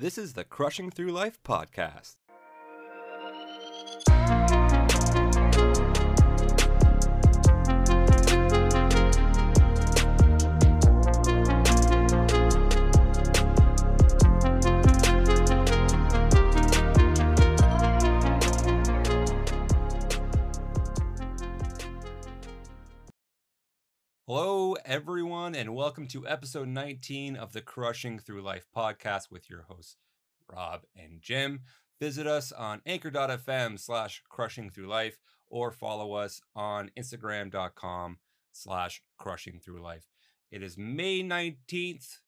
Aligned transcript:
This 0.00 0.16
is 0.16 0.32
the 0.32 0.44
Crushing 0.44 0.90
Through 0.90 1.12
Life 1.12 1.42
podcast. 1.44 2.16
Hello, 24.32 24.76
everyone, 24.84 25.56
and 25.56 25.74
welcome 25.74 26.06
to 26.06 26.24
episode 26.24 26.68
19 26.68 27.34
of 27.34 27.52
the 27.52 27.60
Crushing 27.60 28.20
Through 28.20 28.42
Life 28.42 28.64
podcast 28.74 29.28
with 29.28 29.50
your 29.50 29.62
hosts, 29.62 29.96
Rob 30.48 30.82
and 30.94 31.20
Jim. 31.20 31.62
Visit 31.98 32.28
us 32.28 32.52
on 32.52 32.80
anchor.fm 32.86 33.76
slash 33.80 34.22
crushing 34.28 34.70
through 34.70 34.86
life 34.86 35.18
or 35.48 35.72
follow 35.72 36.12
us 36.12 36.40
on 36.54 36.92
instagram.com 36.96 38.18
slash 38.52 39.02
crushing 39.18 39.58
through 39.58 39.82
life. 39.82 40.06
It 40.52 40.62
is 40.62 40.78
May 40.78 41.24
19th, 41.24 42.18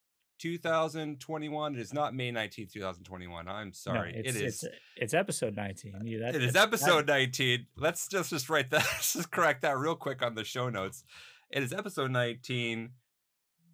2021. 0.40 1.76
It 1.76 1.80
is 1.80 1.94
not 1.94 2.16
May 2.16 2.32
19th, 2.32 2.72
2021. 2.72 3.46
I'm 3.46 3.68
No, 3.68 3.70
sorry. 3.72 4.12
it's, 4.16 4.28
it 4.28 4.42
is. 4.42 4.64
It's, 4.64 4.74
it's 4.96 5.14
episode 5.14 5.54
19. 5.54 6.00
You, 6.04 6.18
that, 6.18 6.34
It 6.34 6.42
is 6.42 6.54
that- 6.54 6.66
episode 6.66 7.06
19. 7.06 7.66
Let's 7.76 8.08
just 8.08 8.30
just 8.30 8.50
write 8.50 8.70
that. 8.70 8.84
Let's 8.92 9.12
just 9.12 9.30
correct 9.30 9.62
that 9.62 9.78
real 9.78 9.94
quick 9.94 10.20
on 10.20 10.34
the 10.34 10.42
show 10.42 10.68
notes. 10.68 11.04
It 11.52 11.62
is 11.62 11.74
episode 11.74 12.10
19, 12.10 12.92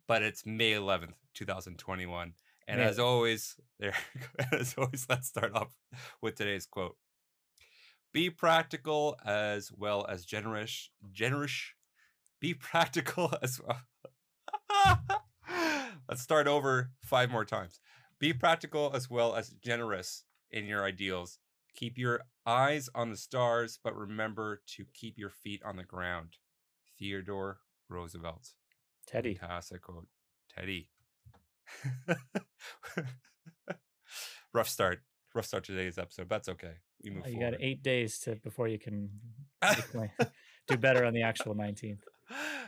but 0.09 0.25
it's 0.25 0.45
May 0.45 0.73
11th, 0.73 1.15
2021. 1.35 2.33
And 2.67 2.81
May 2.81 2.85
as 2.85 2.99
always, 2.99 3.55
there 3.79 3.95
as 4.51 4.75
always, 4.77 5.07
let's 5.09 5.29
start 5.29 5.55
off 5.55 5.73
with 6.21 6.35
today's 6.35 6.67
quote. 6.67 6.97
Be 8.13 8.31
practical 8.31 9.17
as 9.25 9.71
well 9.71 10.05
as 10.09 10.25
generous. 10.25 10.91
Generous. 11.13 11.53
Be 12.41 12.53
practical 12.53 13.33
as 13.45 13.61
well. 13.65 15.21
let's 16.09 16.21
start 16.21 16.49
over 16.49 16.91
five 17.05 17.31
more 17.31 17.45
times. 17.45 17.79
Be 18.19 18.33
practical 18.33 18.91
as 18.93 19.09
well 19.09 19.37
as 19.37 19.51
generous 19.51 20.25
in 20.51 20.65
your 20.65 20.83
ideals. 20.83 21.39
Keep 21.77 21.97
your 21.97 22.23
eyes 22.45 22.89
on 22.93 23.11
the 23.11 23.17
stars, 23.17 23.79
but 23.85 23.95
remember 23.97 24.63
to 24.67 24.85
keep 24.95 25.17
your 25.17 25.31
feet 25.31 25.63
on 25.65 25.77
the 25.77 25.85
ground. 25.85 26.39
Theodore 26.99 27.59
Roosevelt. 27.89 28.51
Teddy. 29.07 29.35
Fantastic 29.35 29.83
quote. 29.83 30.07
Teddy. 30.55 30.89
Rough 34.53 34.69
start. 34.69 35.01
Rough 35.35 35.47
start 35.47 35.65
to 35.65 35.73
today's 35.73 35.99
episode. 35.99 36.29
but 36.29 36.37
That's 36.37 36.49
okay. 36.51 36.73
We 37.05 37.11
move 37.11 37.23
Oh, 37.27 37.29
you 37.29 37.35
forward. 37.37 37.51
got 37.53 37.61
eight 37.63 37.83
days 37.83 38.19
to 38.21 38.37
before 38.37 38.67
you 38.69 38.79
can 38.79 39.11
do 40.69 40.77
better 40.77 41.05
on 41.05 41.13
the 41.13 41.23
actual 41.23 41.55
19th. 41.55 42.01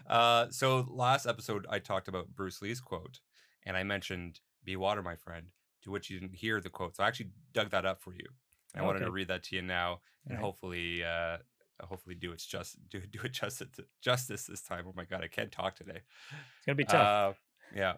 Uh, 0.07 0.47
so 0.51 0.87
last 0.91 1.27
episode 1.27 1.67
I 1.71 1.79
talked 1.79 2.09
about 2.09 2.29
Bruce 2.35 2.63
Lee's 2.63 2.81
quote, 2.81 3.21
and 3.67 3.77
I 3.77 3.83
mentioned 3.83 4.41
"Be 4.65 4.77
water, 4.77 5.03
my 5.03 5.17
friend," 5.17 5.47
to 5.83 5.91
which 5.91 6.11
you 6.11 6.19
didn't 6.21 6.37
hear 6.37 6.61
the 6.61 6.71
quote. 6.71 6.97
So 6.97 7.05
I 7.05 7.09
actually 7.09 7.31
dug 7.53 7.71
that 7.71 7.85
up 7.85 8.01
for 8.03 8.15
you. 8.15 8.27
I 8.75 8.83
wanted 8.83 9.01
to 9.01 9.11
read 9.11 9.29
that 9.29 9.43
to 9.45 9.57
you 9.57 9.63
now, 9.63 10.01
and 10.27 10.37
Alright. 10.39 10.45
hopefully, 10.45 11.03
uh, 11.05 11.39
hopefully 11.85 12.15
do 12.15 12.33
its 12.33 12.47
just 12.47 12.77
do 12.89 13.01
do 13.11 13.21
it 13.25 13.33
justice 13.33 13.69
justice 14.01 14.47
this 14.47 14.63
time. 14.63 14.85
Oh 14.89 14.95
my 14.97 15.05
god, 15.05 15.23
I 15.23 15.29
can't 15.29 15.53
talk 15.53 15.77
today. 15.77 16.01
It's 16.31 16.67
going 16.67 16.77
to 16.77 16.83
be 16.83 16.85
tough. 16.85 17.37
Uh, 17.37 17.77
yeah. 17.77 17.93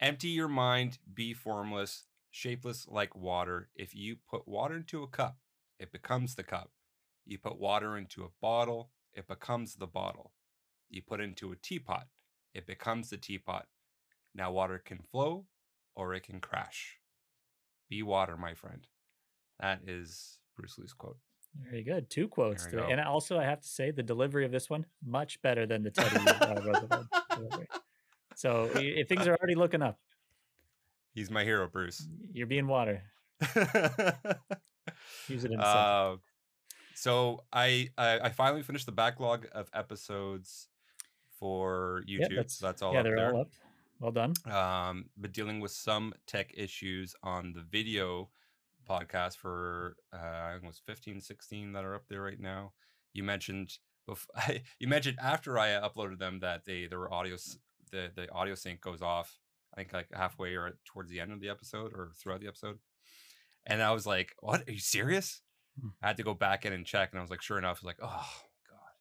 Empty 0.00 0.28
your 0.28 0.48
mind, 0.48 0.98
be 1.12 1.32
formless, 1.32 2.04
shapeless 2.30 2.86
like 2.88 3.16
water. 3.16 3.70
If 3.74 3.94
you 3.94 4.16
put 4.30 4.46
water 4.46 4.76
into 4.76 5.02
a 5.02 5.08
cup, 5.08 5.38
it 5.78 5.90
becomes 5.90 6.34
the 6.34 6.42
cup. 6.42 6.70
You 7.24 7.38
put 7.38 7.58
water 7.58 7.96
into 7.96 8.24
a 8.24 8.30
bottle, 8.40 8.90
it 9.14 9.26
becomes 9.26 9.76
the 9.76 9.86
bottle. 9.86 10.32
You 10.88 11.02
put 11.02 11.20
into 11.20 11.50
a 11.50 11.56
teapot, 11.56 12.06
it 12.54 12.66
becomes 12.66 13.10
the 13.10 13.16
teapot. 13.16 13.66
Now 14.34 14.52
water 14.52 14.78
can 14.78 14.98
flow 14.98 15.46
or 15.94 16.14
it 16.14 16.24
can 16.24 16.40
crash. 16.40 16.98
Be 17.88 18.02
water, 18.02 18.36
my 18.36 18.54
friend. 18.54 18.86
That 19.60 19.80
is 19.86 20.38
Bruce 20.54 20.76
Lee's 20.78 20.92
quote. 20.92 21.18
Very 21.64 21.82
good. 21.82 22.08
Two 22.10 22.28
quotes. 22.28 22.64
today. 22.64 22.78
go. 22.78 22.86
And 22.88 23.00
also, 23.00 23.38
I 23.38 23.44
have 23.44 23.60
to 23.60 23.68
say, 23.68 23.90
the 23.90 24.02
delivery 24.02 24.44
of 24.44 24.52
this 24.52 24.68
one, 24.70 24.86
much 25.04 25.40
better 25.42 25.66
than 25.66 25.82
the 25.82 25.90
Teddy 25.90 26.16
uh, 26.28 26.60
Roosevelt 26.64 27.06
delivery. 27.34 27.68
So 28.34 28.70
if 28.74 29.08
things 29.08 29.26
are 29.26 29.36
already 29.36 29.54
looking 29.54 29.82
up, 29.82 29.98
He's 31.14 31.30
my 31.30 31.44
hero, 31.44 31.66
Bruce. 31.66 32.06
you're 32.34 32.46
being 32.46 32.66
water. 32.66 33.02
Use 35.28 35.44
it 35.44 35.50
in. 35.50 35.58
Uh, 35.58 36.16
so 36.94 37.44
I, 37.52 37.88
I 37.96 38.20
I 38.20 38.28
finally 38.28 38.62
finished 38.62 38.84
the 38.84 38.92
backlog 38.92 39.46
of 39.52 39.70
episodes 39.72 40.68
for 41.38 42.02
YouTube. 42.06 42.30
Yeah, 42.30 42.36
that's, 42.36 42.58
so 42.58 42.66
that's 42.66 42.82
all 42.82 42.92
yeah, 42.92 43.02
they're 43.02 43.16
there. 43.16 43.34
all 43.34 43.40
up. 43.42 43.50
Well 44.00 44.12
done. 44.12 44.34
Um, 44.50 45.06
but 45.16 45.32
dealing 45.32 45.60
with 45.60 45.70
some 45.70 46.12
tech 46.26 46.52
issues 46.54 47.14
on 47.22 47.52
the 47.54 47.62
video 47.62 48.28
podcast 48.88 49.36
for 49.36 49.96
uh, 50.12 50.16
I 50.18 50.52
think 50.52 50.64
it 50.64 50.66
was 50.66 50.82
15, 50.86 51.20
16 51.20 51.72
that 51.72 51.84
are 51.84 51.94
up 51.94 52.04
there 52.08 52.22
right 52.22 52.40
now. 52.40 52.72
You 53.12 53.22
mentioned 53.22 53.72
bef- 54.08 54.60
you 54.78 54.88
mentioned 54.88 55.18
after 55.20 55.58
I 55.58 55.68
uploaded 55.68 56.18
them 56.18 56.40
that 56.40 56.64
they 56.64 56.86
there 56.86 56.98
were 56.98 57.12
audio 57.12 57.36
the 57.90 58.10
the 58.14 58.30
audio 58.32 58.54
sync 58.54 58.80
goes 58.80 59.02
off. 59.02 59.38
I 59.74 59.80
think 59.80 59.92
like 59.92 60.08
halfway 60.12 60.54
or 60.54 60.78
towards 60.86 61.10
the 61.10 61.20
end 61.20 61.32
of 61.32 61.40
the 61.40 61.50
episode 61.50 61.92
or 61.92 62.12
throughout 62.16 62.40
the 62.40 62.48
episode. 62.48 62.78
And 63.66 63.82
I 63.82 63.92
was 63.92 64.06
like, 64.06 64.34
"What? 64.40 64.68
Are 64.68 64.72
you 64.72 64.78
serious?" 64.78 65.42
Hmm. 65.80 65.88
I 66.02 66.08
had 66.08 66.16
to 66.18 66.22
go 66.22 66.34
back 66.34 66.64
in 66.64 66.72
and 66.72 66.86
check, 66.86 67.10
and 67.12 67.18
I 67.18 67.22
was 67.22 67.30
like, 67.30 67.42
"Sure 67.42 67.58
enough, 67.58 67.78
I 67.78 67.80
was 67.80 67.84
like, 67.84 67.98
oh 68.02 68.30
god." 68.68 68.94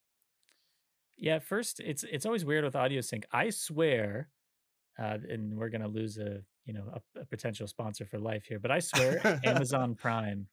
Yeah, 1.17 1.39
first 1.39 1.79
it's 1.79 2.03
it's 2.03 2.25
always 2.25 2.43
weird 2.43 2.65
with 2.65 2.75
audio 2.75 3.01
sync. 3.01 3.25
I 3.31 3.51
swear, 3.51 4.29
uh, 4.99 5.17
and 5.29 5.55
we're 5.55 5.69
gonna 5.69 5.87
lose 5.87 6.17
a 6.17 6.41
you 6.65 6.73
know 6.73 6.93
a, 7.15 7.21
a 7.21 7.25
potential 7.25 7.67
sponsor 7.67 8.05
for 8.05 8.19
life 8.19 8.45
here, 8.45 8.59
but 8.59 8.71
I 8.71 8.79
swear 8.79 9.19
Amazon 9.43 9.95
Prime 9.95 10.47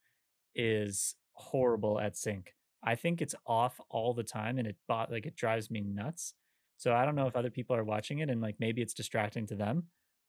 is 0.55 1.15
horrible 1.33 1.99
at 1.99 2.15
sync. 2.17 2.53
I 2.83 2.95
think 2.95 3.21
it's 3.21 3.35
off 3.47 3.79
all 3.89 4.13
the 4.13 4.23
time, 4.23 4.57
and 4.57 4.67
it 4.67 4.75
bought 4.87 5.11
like 5.11 5.25
it 5.25 5.35
drives 5.35 5.71
me 5.71 5.81
nuts. 5.81 6.33
So 6.77 6.93
I 6.93 7.05
don't 7.05 7.15
know 7.15 7.27
if 7.27 7.35
other 7.35 7.49
people 7.51 7.75
are 7.75 7.83
watching 7.83 8.19
it, 8.19 8.29
and 8.29 8.41
like 8.41 8.55
maybe 8.59 8.81
it's 8.81 8.93
distracting 8.93 9.45
to 9.47 9.55
them. 9.55 9.83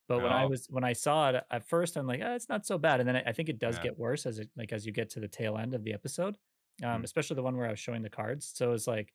But 0.06 0.20
when 0.20 0.32
I 0.32 0.44
was 0.46 0.66
when 0.70 0.84
I 0.84 0.92
saw 0.92 1.30
it 1.30 1.42
at 1.50 1.66
first, 1.68 1.96
I'm 1.96 2.06
like, 2.06 2.20
oh, 2.22 2.34
it's 2.34 2.48
not 2.48 2.66
so 2.66 2.78
bad, 2.78 3.00
and 3.00 3.08
then 3.08 3.16
I, 3.16 3.22
I 3.26 3.32
think 3.32 3.48
it 3.48 3.58
does 3.58 3.76
Yeah. 3.76 3.84
get 3.84 3.98
worse 3.98 4.26
as 4.26 4.38
it 4.38 4.50
like 4.56 4.72
as 4.72 4.84
you 4.86 4.92
get 4.92 5.10
to 5.10 5.20
the 5.20 5.28
tail 5.28 5.56
end 5.58 5.74
of 5.74 5.82
the 5.82 5.92
episode, 5.94 6.36
um, 6.82 7.00
Mm. 7.00 7.04
especially 7.04 7.36
the 7.36 7.42
one 7.42 7.56
where 7.56 7.66
I 7.66 7.70
was 7.70 7.80
showing 7.80 8.02
the 8.02 8.10
cards. 8.10 8.50
So 8.54 8.72
it's 8.72 8.86
like 8.86 9.12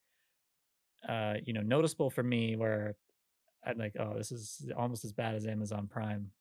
uh, 1.08 1.36
you 1.46 1.54
know, 1.54 1.62
noticeable 1.62 2.10
for 2.10 2.24
me 2.24 2.56
where 2.56 2.96
I'm 3.66 3.78
like, 3.78 3.96
oh, 4.00 4.16
this 4.18 4.32
is 4.32 4.70
almost 4.78 5.06
as 5.06 5.14
bad 5.14 5.36
as 5.36 5.46
Amazon 5.48 5.88
Prime. 5.88 6.32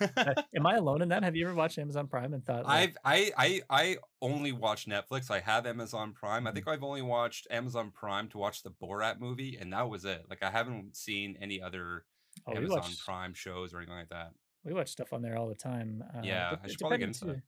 Uh, 0.00 0.34
Am 0.56 0.66
I 0.66 0.76
alone 0.76 1.02
in 1.02 1.08
that? 1.08 1.22
Have 1.22 1.34
you 1.36 1.46
ever 1.46 1.54
watched 1.54 1.78
Amazon 1.78 2.06
Prime 2.08 2.34
and 2.34 2.44
thought, 2.44 2.64
like, 2.64 2.96
I've 3.04 3.32
I 3.36 3.60
I 3.70 3.82
I 3.84 3.96
only 4.20 4.52
watch 4.52 4.86
Netflix. 4.86 5.30
I 5.30 5.40
have 5.40 5.66
Amazon 5.66 6.12
Prime. 6.12 6.46
I 6.46 6.50
Mhm. 6.50 6.54
think 6.54 6.68
I've 6.68 6.82
only 6.84 7.02
watched 7.02 7.46
Amazon 7.50 7.90
Prime 7.90 8.28
to 8.30 8.38
watch 8.38 8.62
the 8.62 8.70
Borat 8.70 9.18
movie, 9.20 9.56
and 9.56 9.72
that 9.72 9.88
was 9.88 10.04
it. 10.04 10.24
Like 10.30 10.42
I 10.42 10.50
haven't 10.50 10.96
seen 10.96 11.36
any 11.40 11.60
other 11.60 12.04
oh, 12.46 12.54
Amazon 12.56 12.90
Prime 13.04 13.34
shows 13.34 13.72
or 13.74 13.78
anything 13.78 13.96
like 13.96 14.08
that. 14.10 14.32
we 14.64 14.72
watch 14.72 14.90
stuff 14.90 15.12
on 15.12 15.22
there 15.22 15.36
all 15.36 15.48
the 15.48 15.54
time. 15.56 16.02
Uh, 16.14 16.20
Yeah, 16.22 16.56
I 16.62 16.68
should 16.68 16.78
probably 16.78 16.98
get 16.98 17.08
into 17.08 17.24
that. 17.26 17.42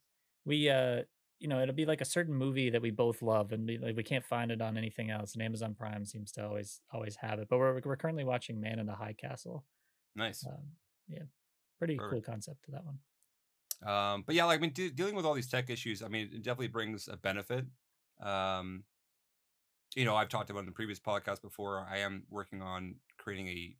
We, 0.45 0.69
uh, 0.69 1.03
you 1.39 1.49
know, 1.49 1.61
it'll 1.61 1.75
be 1.75 1.87
like 1.87 2.01
a 2.01 2.05
certain 2.05 2.35
movie 2.35 2.71
that 2.71 2.83
we 2.83 2.91
both 2.91 3.23
love, 3.23 3.53
and 3.53 3.67
we, 3.67 3.79
like 3.79 3.97
we 3.97 4.03
can't 4.03 4.25
find 4.25 4.51
it 4.51 4.61
on 4.61 4.77
anything 4.77 5.11
else. 5.11 5.35
And 5.35 5.43
Amazon 5.43 5.75
Prime 5.75 6.05
seems 6.07 6.33
to 6.33 6.45
always 6.47 6.81
always 6.93 7.17
have 7.17 7.39
it. 7.39 7.49
But 7.49 7.59
we're 7.59 7.81
we're 7.85 7.97
currently 7.97 8.25
watching 8.25 8.61
Man 8.61 8.79
in 8.79 8.87
the 8.87 8.95
High 8.95 9.13
Castle. 9.15 9.65
Nice. 10.17 10.45
Um, 10.47 10.73
yeah, 11.09 11.25
pretty 11.79 11.99
cool 11.99 12.21
concept 12.21 12.65
to 12.65 12.71
that 12.73 12.85
one. 12.85 12.99
Um, 13.85 14.25
but 14.27 14.35
yeah, 14.35 14.45
like 14.45 14.59
I 14.59 14.63
mean, 14.63 14.73
de- 14.73 14.91
dealing 14.91 15.15
with 15.15 15.27
all 15.27 15.35
these 15.35 15.49
tech 15.49 15.69
issues, 15.69 16.03
I 16.03 16.09
mean, 16.09 16.31
it 16.33 16.43
definitely 16.43 16.69
brings 16.69 17.09
a 17.09 17.17
benefit. 17.17 17.67
Um, 18.23 18.85
you 19.95 20.05
know, 20.05 20.17
I've 20.17 20.29
talked 20.29 20.51
about 20.51 20.61
in 20.61 20.67
the 20.67 20.73
previous 20.73 20.99
podcast 20.99 21.43
before. 21.43 21.87
I 21.91 21.99
am 21.99 22.25
working 22.31 22.63
on 22.63 22.97
creating 23.19 23.49
a 23.49 23.77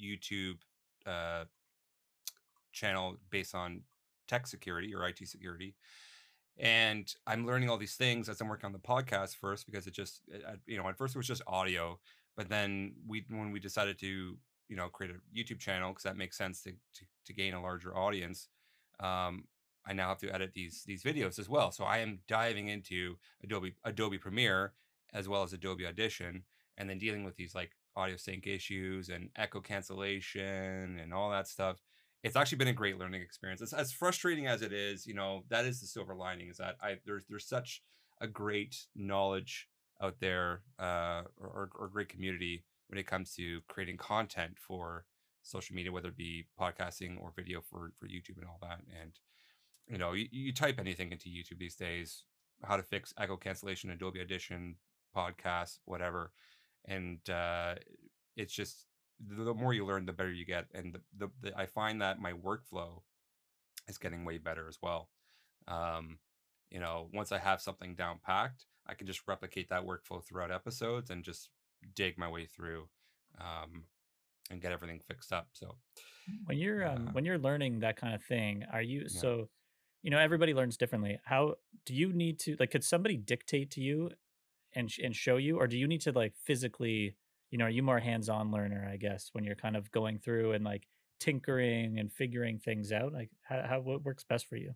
YouTube 0.00 0.58
uh, 1.06 1.44
channel 2.72 3.18
based 3.30 3.54
on 3.54 3.82
tech 4.26 4.46
security 4.46 4.94
or 4.94 5.06
IT 5.06 5.28
security, 5.28 5.74
and 6.58 7.12
I'm 7.26 7.46
learning 7.46 7.68
all 7.68 7.76
these 7.76 7.96
things 7.96 8.28
as 8.28 8.40
I'm 8.40 8.48
working 8.48 8.66
on 8.66 8.72
the 8.72 8.78
podcast 8.78 9.36
first 9.36 9.66
because 9.66 9.86
it 9.86 9.92
just, 9.92 10.22
uh, 10.32 10.52
uh, 10.52 10.56
you 10.66 10.78
know, 10.78 10.88
at 10.88 10.96
first 10.96 11.14
it 11.14 11.18
was 11.18 11.26
just 11.26 11.42
audio, 11.46 11.98
but 12.36 12.48
then 12.48 12.94
we 13.06 13.24
when 13.28 13.52
we 13.52 13.60
decided 13.60 13.98
to 14.00 14.38
you 14.72 14.78
know 14.78 14.88
create 14.88 15.12
a 15.12 15.38
YouTube 15.38 15.58
channel 15.58 15.90
because 15.90 16.04
that 16.04 16.16
makes 16.16 16.38
sense 16.38 16.62
to, 16.62 16.70
to 16.70 17.04
to 17.26 17.32
gain 17.34 17.52
a 17.52 17.60
larger 17.60 17.94
audience 17.94 18.48
um, 19.00 19.44
I 19.86 19.92
now 19.92 20.08
have 20.08 20.18
to 20.18 20.32
edit 20.32 20.52
these 20.54 20.84
these 20.86 21.02
videos 21.02 21.38
as 21.38 21.48
well. 21.48 21.70
So 21.72 21.84
I 21.84 21.98
am 21.98 22.20
diving 22.28 22.68
into 22.68 23.16
Adobe 23.42 23.74
Adobe 23.84 24.18
Premiere 24.18 24.72
as 25.12 25.28
well 25.28 25.42
as 25.42 25.52
Adobe 25.52 25.86
Audition, 25.86 26.44
and 26.78 26.88
then 26.88 26.98
dealing 26.98 27.24
with 27.24 27.36
these 27.36 27.54
like 27.54 27.72
audio 27.96 28.16
sync 28.16 28.46
issues 28.46 29.10
and 29.10 29.28
echo 29.36 29.60
cancellation 29.60 30.98
and 30.98 31.12
all 31.12 31.30
that 31.30 31.46
stuff. 31.48 31.82
it's 32.22 32.36
actually 32.36 32.58
been 32.58 32.68
a 32.68 32.72
great 32.72 32.98
learning 32.98 33.20
experience. 33.20 33.60
It's 33.60 33.72
as 33.74 33.92
frustrating 33.92 34.46
as 34.46 34.62
it 34.62 34.72
is, 34.72 35.06
you 35.06 35.14
know, 35.14 35.42
that 35.50 35.64
is 35.66 35.80
the 35.80 35.86
silver 35.86 36.14
lining 36.14 36.48
is 36.48 36.58
that 36.58 36.76
I 36.80 36.98
there's 37.04 37.24
there's 37.28 37.46
such 37.46 37.82
a 38.20 38.28
great 38.28 38.86
knowledge 38.94 39.68
out 40.00 40.20
there 40.20 40.62
uh, 40.78 41.22
or, 41.36 41.70
or 41.74 41.88
great 41.88 42.08
community 42.08 42.64
when 42.92 42.98
it 42.98 43.06
comes 43.06 43.34
to 43.34 43.62
creating 43.68 43.96
content 43.96 44.58
for 44.58 45.06
social 45.42 45.74
media, 45.74 45.90
whether 45.90 46.08
it 46.10 46.16
be 46.16 46.44
podcasting 46.60 47.18
or 47.18 47.32
video 47.34 47.62
for 47.62 47.90
for 47.98 48.06
YouTube 48.06 48.36
and 48.36 48.46
all 48.46 48.58
that. 48.60 48.80
And 49.00 49.18
you 49.88 49.96
know, 49.96 50.12
you, 50.12 50.28
you 50.30 50.52
type 50.52 50.78
anything 50.78 51.10
into 51.10 51.30
YouTube 51.30 51.58
these 51.58 51.74
days, 51.74 52.24
how 52.62 52.76
to 52.76 52.82
fix 52.82 53.14
echo 53.18 53.38
cancellation, 53.38 53.90
Adobe 53.90 54.20
Audition, 54.20 54.76
podcast, 55.16 55.78
whatever, 55.86 56.32
and 56.84 57.18
uh, 57.30 57.76
it's 58.36 58.52
just 58.52 58.84
the 59.26 59.54
more 59.54 59.72
you 59.72 59.86
learn, 59.86 60.04
the 60.04 60.12
better 60.12 60.32
you 60.32 60.44
get. 60.44 60.66
And 60.74 60.92
the, 60.92 61.00
the, 61.16 61.30
the 61.40 61.58
I 61.58 61.64
find 61.64 62.02
that 62.02 62.20
my 62.20 62.34
workflow 62.34 63.00
is 63.88 63.96
getting 63.96 64.26
way 64.26 64.36
better 64.36 64.68
as 64.68 64.78
well. 64.82 65.08
Um, 65.66 66.18
you 66.70 66.78
know, 66.78 67.08
once 67.14 67.32
I 67.32 67.38
have 67.38 67.62
something 67.62 67.94
down 67.94 68.18
packed, 68.22 68.66
I 68.86 68.92
can 68.92 69.06
just 69.06 69.26
replicate 69.26 69.70
that 69.70 69.86
workflow 69.86 70.22
throughout 70.22 70.50
episodes 70.50 71.08
and 71.08 71.24
just 71.24 71.48
dig 71.94 72.18
my 72.18 72.28
way 72.28 72.46
through 72.46 72.88
um, 73.40 73.84
and 74.50 74.60
get 74.60 74.72
everything 74.72 75.00
fixed 75.06 75.32
up. 75.32 75.48
So 75.52 75.76
when 76.46 76.58
you're 76.58 76.86
um, 76.86 77.08
uh, 77.08 77.12
when 77.12 77.24
you're 77.24 77.38
learning 77.38 77.80
that 77.80 77.96
kind 77.96 78.14
of 78.14 78.22
thing, 78.22 78.64
are 78.72 78.82
you 78.82 79.02
yeah. 79.02 79.20
so 79.20 79.48
you 80.02 80.10
know 80.10 80.18
everybody 80.18 80.54
learns 80.54 80.76
differently. 80.76 81.18
How 81.24 81.56
do 81.86 81.94
you 81.94 82.12
need 82.12 82.38
to 82.40 82.56
like 82.58 82.70
could 82.70 82.84
somebody 82.84 83.16
dictate 83.16 83.70
to 83.72 83.80
you 83.80 84.10
and 84.74 84.92
and 85.02 85.14
show 85.14 85.36
you 85.36 85.58
or 85.58 85.66
do 85.66 85.76
you 85.76 85.86
need 85.86 86.00
to 86.02 86.12
like 86.12 86.34
physically 86.36 87.16
you 87.52 87.58
know, 87.58 87.66
are 87.66 87.70
you 87.70 87.82
more 87.82 88.00
hands-on 88.00 88.50
learner, 88.50 88.88
I 88.90 88.96
guess, 88.96 89.28
when 89.32 89.44
you're 89.44 89.54
kind 89.54 89.76
of 89.76 89.92
going 89.92 90.18
through 90.18 90.52
and 90.52 90.64
like 90.64 90.88
tinkering 91.20 91.98
and 91.98 92.10
figuring 92.10 92.58
things 92.58 92.90
out? 92.90 93.12
Like 93.12 93.30
how, 93.42 93.62
how 93.68 93.80
what 93.80 94.02
works 94.02 94.24
best 94.24 94.46
for 94.46 94.56
you? 94.56 94.74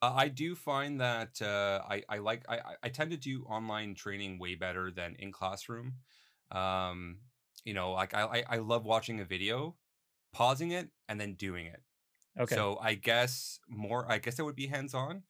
Uh, 0.00 0.14
I 0.14 0.28
do 0.28 0.54
find 0.54 1.00
that 1.00 1.42
uh, 1.42 1.82
I 1.90 2.04
I 2.08 2.18
like 2.18 2.44
I 2.48 2.56
I 2.56 2.74
I 2.84 2.88
tend 2.88 3.10
to 3.10 3.16
do 3.16 3.42
online 3.48 3.94
training 3.94 4.38
way 4.38 4.54
better 4.54 4.92
than 4.92 5.16
in 5.18 5.32
classroom. 5.32 5.94
Um, 6.54 7.20
you 7.64 7.74
know, 7.74 7.92
like 7.92 8.14
I 8.14 8.44
I 8.48 8.56
love 8.58 8.84
watching 8.84 9.20
a 9.20 9.24
video, 9.24 9.76
pausing 10.32 10.70
it, 10.72 10.90
and 11.08 11.20
then 11.20 11.34
doing 11.34 11.66
it. 11.66 11.82
Okay. 12.38 12.54
So 12.54 12.78
I 12.80 12.94
guess 12.94 13.60
more. 13.68 14.10
I 14.10 14.18
guess 14.18 14.38
it 14.38 14.42
would 14.42 14.56
be 14.56 14.66
hands 14.66 14.94
on, 14.94 15.22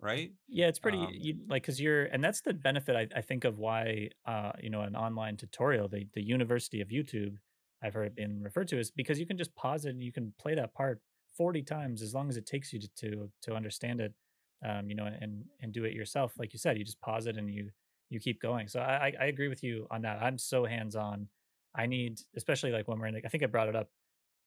right? 0.00 0.32
Yeah, 0.48 0.68
it's 0.68 0.78
pretty 0.78 0.98
Um, 0.98 1.12
you 1.12 1.34
like 1.48 1.62
because 1.62 1.80
you're 1.80 2.04
and 2.04 2.22
that's 2.22 2.40
the 2.40 2.54
benefit 2.54 2.96
I, 2.96 3.08
I 3.18 3.20
think 3.22 3.44
of 3.44 3.58
why 3.58 4.10
uh 4.26 4.52
you 4.60 4.70
know 4.70 4.82
an 4.82 4.96
online 4.96 5.36
tutorial, 5.36 5.88
the 5.88 6.06
the 6.14 6.22
University 6.22 6.80
of 6.80 6.88
YouTube 6.88 7.36
I've 7.82 7.94
heard 7.94 8.06
it 8.06 8.14
been 8.16 8.42
referred 8.42 8.68
to 8.68 8.78
is 8.78 8.90
because 8.90 9.18
you 9.18 9.26
can 9.26 9.36
just 9.36 9.54
pause 9.54 9.84
it 9.84 9.90
and 9.90 10.02
you 10.02 10.12
can 10.12 10.32
play 10.38 10.54
that 10.54 10.74
part 10.74 11.00
40 11.36 11.62
times 11.62 12.02
as 12.02 12.14
long 12.14 12.28
as 12.28 12.36
it 12.36 12.46
takes 12.46 12.72
you 12.72 12.80
to 12.80 12.88
to, 13.00 13.30
to 13.42 13.54
understand 13.54 14.00
it. 14.00 14.14
Um, 14.64 14.88
you 14.88 14.96
know, 14.96 15.04
and 15.04 15.44
and 15.60 15.72
do 15.72 15.84
it 15.84 15.92
yourself. 15.92 16.34
Like 16.38 16.52
you 16.54 16.58
said, 16.58 16.78
you 16.78 16.84
just 16.84 17.00
pause 17.00 17.26
it 17.26 17.36
and 17.36 17.50
you 17.52 17.70
you 18.10 18.20
keep 18.20 18.40
going. 18.40 18.68
So 18.68 18.80
I 18.80 19.12
I, 19.20 19.26
agree 19.26 19.48
with 19.48 19.62
you 19.62 19.86
on 19.90 20.02
that. 20.02 20.22
I'm 20.22 20.38
so 20.38 20.64
hands 20.64 20.96
on. 20.96 21.28
I 21.74 21.86
need, 21.86 22.20
especially 22.36 22.72
like 22.72 22.88
when 22.88 22.98
we're 22.98 23.08
in 23.08 23.14
the, 23.14 23.22
I 23.24 23.28
think 23.28 23.42
I 23.42 23.46
brought 23.46 23.68
it 23.68 23.76
up 23.76 23.90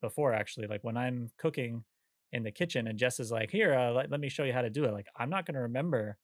before 0.02 0.34
actually, 0.34 0.68
like 0.68 0.84
when 0.84 0.98
I'm 0.98 1.30
cooking 1.38 1.84
in 2.32 2.44
the 2.44 2.52
kitchen 2.52 2.88
and 2.88 2.98
Jess 2.98 3.20
is 3.20 3.32
like, 3.32 3.52
here, 3.52 3.74
uh, 3.74 3.92
let, 3.92 4.10
let 4.10 4.20
me 4.20 4.30
show 4.30 4.44
you 4.44 4.54
how 4.54 4.62
to 4.64 4.70
do 4.70 4.86
it. 4.86 4.94
Like, 4.94 5.08
I'm 5.16 5.30
not 5.30 5.46
going 5.46 5.56
to 5.56 5.62
remember 5.62 6.18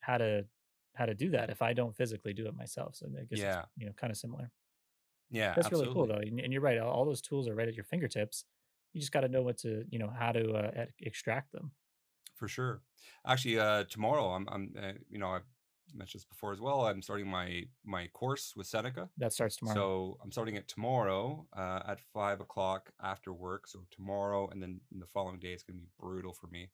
how 0.00 0.18
to, 0.18 0.46
how 0.96 1.06
to 1.06 1.14
do 1.14 1.30
that 1.30 1.50
if 1.50 1.62
I 1.62 1.72
don't 1.72 1.94
physically 1.96 2.32
do 2.32 2.46
it 2.46 2.56
myself. 2.56 2.96
So 2.96 3.06
I 3.06 3.20
guess 3.20 3.26
it's, 3.30 3.40
yeah, 3.42 3.62
you 3.76 3.86
know, 3.86 3.92
kind 4.00 4.10
of 4.10 4.16
similar. 4.16 4.50
yeah, 5.30 5.52
That's 5.54 5.70
really 5.70 5.92
cool 5.92 6.06
though. 6.06 6.14
And, 6.14 6.52
you're 6.52 6.62
right. 6.62 6.78
All, 6.78 7.04
those 7.04 7.20
tools 7.20 7.46
are 7.46 7.54
right 7.54 7.68
at 7.68 7.74
your 7.74 7.84
fingertips. 7.84 8.44
You 8.92 9.00
just 9.00 9.12
got 9.12 9.20
to 9.20 9.28
know 9.28 9.42
what 9.42 9.58
to, 9.58 9.84
you 9.90 9.98
know, 9.98 10.10
how 10.18 10.32
to 10.32 10.52
uh, 10.52 10.84
extract 11.00 11.52
them. 11.52 11.72
for 12.40 12.48
sure. 12.48 12.80
Actually, 13.26 13.58
uh, 13.60 13.84
tomorrow 13.84 14.30
I'm 14.30 14.48
I'm 14.50 14.74
uh, 14.76 14.92
you 15.10 15.18
know 15.18 15.28
I've 15.28 15.48
mentioned 15.94 16.20
this 16.20 16.24
before 16.26 16.52
as 16.52 16.60
well. 16.60 16.86
I'm 16.86 17.02
starting 17.02 17.28
my 17.28 17.64
my 17.84 18.08
course 18.08 18.54
with 18.56 18.66
Seneca. 18.66 19.08
That 19.18 19.32
starts 19.32 19.56
tomorrow. 19.56 19.74
So 19.74 20.18
I'm 20.22 20.32
starting 20.32 20.56
it 20.56 20.68
tomorrow 20.68 21.46
uh, 21.56 21.80
at 21.86 22.00
five 22.12 22.40
o'clock 22.40 22.90
after 23.02 23.32
work. 23.32 23.66
So 23.66 23.80
tomorrow, 23.90 24.48
and 24.50 24.62
then 24.62 24.80
the 24.92 25.06
following 25.06 25.38
day, 25.38 25.52
it's 25.52 25.62
going 25.62 25.78
to 25.78 25.82
be 25.82 25.90
brutal 25.98 26.32
for 26.32 26.46
me. 26.48 26.70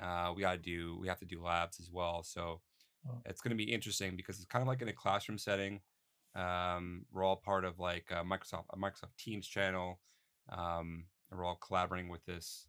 Uh, 0.00 0.32
we 0.34 0.42
got 0.42 0.52
to 0.52 0.58
do, 0.58 0.96
we 1.00 1.08
have 1.08 1.18
to 1.18 1.26
do 1.26 1.42
labs 1.42 1.80
as 1.80 1.90
well. 1.90 2.22
So 2.22 2.60
Oh, 3.08 3.22
it's 3.24 3.40
going 3.40 3.56
to 3.56 3.56
be 3.56 3.72
interesting 3.72 4.16
because 4.16 4.36
it's 4.36 4.46
kind 4.46 4.62
of 4.62 4.68
like 4.68 4.82
in 4.82 4.88
a 4.88 4.92
classroom 4.92 5.38
setting. 5.38 5.80
Um, 6.34 7.06
we're 7.10 7.24
all 7.24 7.36
part 7.36 7.64
of 7.64 7.78
like 7.78 8.06
a 8.10 8.22
Microsoft, 8.22 8.64
a 8.70 8.76
Microsoft 8.76 9.16
Teams 9.18 9.46
channel. 9.46 10.00
Um, 10.50 11.04
and 11.30 11.38
we're 11.38 11.46
all 11.46 11.56
collaborating 11.56 12.10
with 12.10 12.24
this 12.24 12.68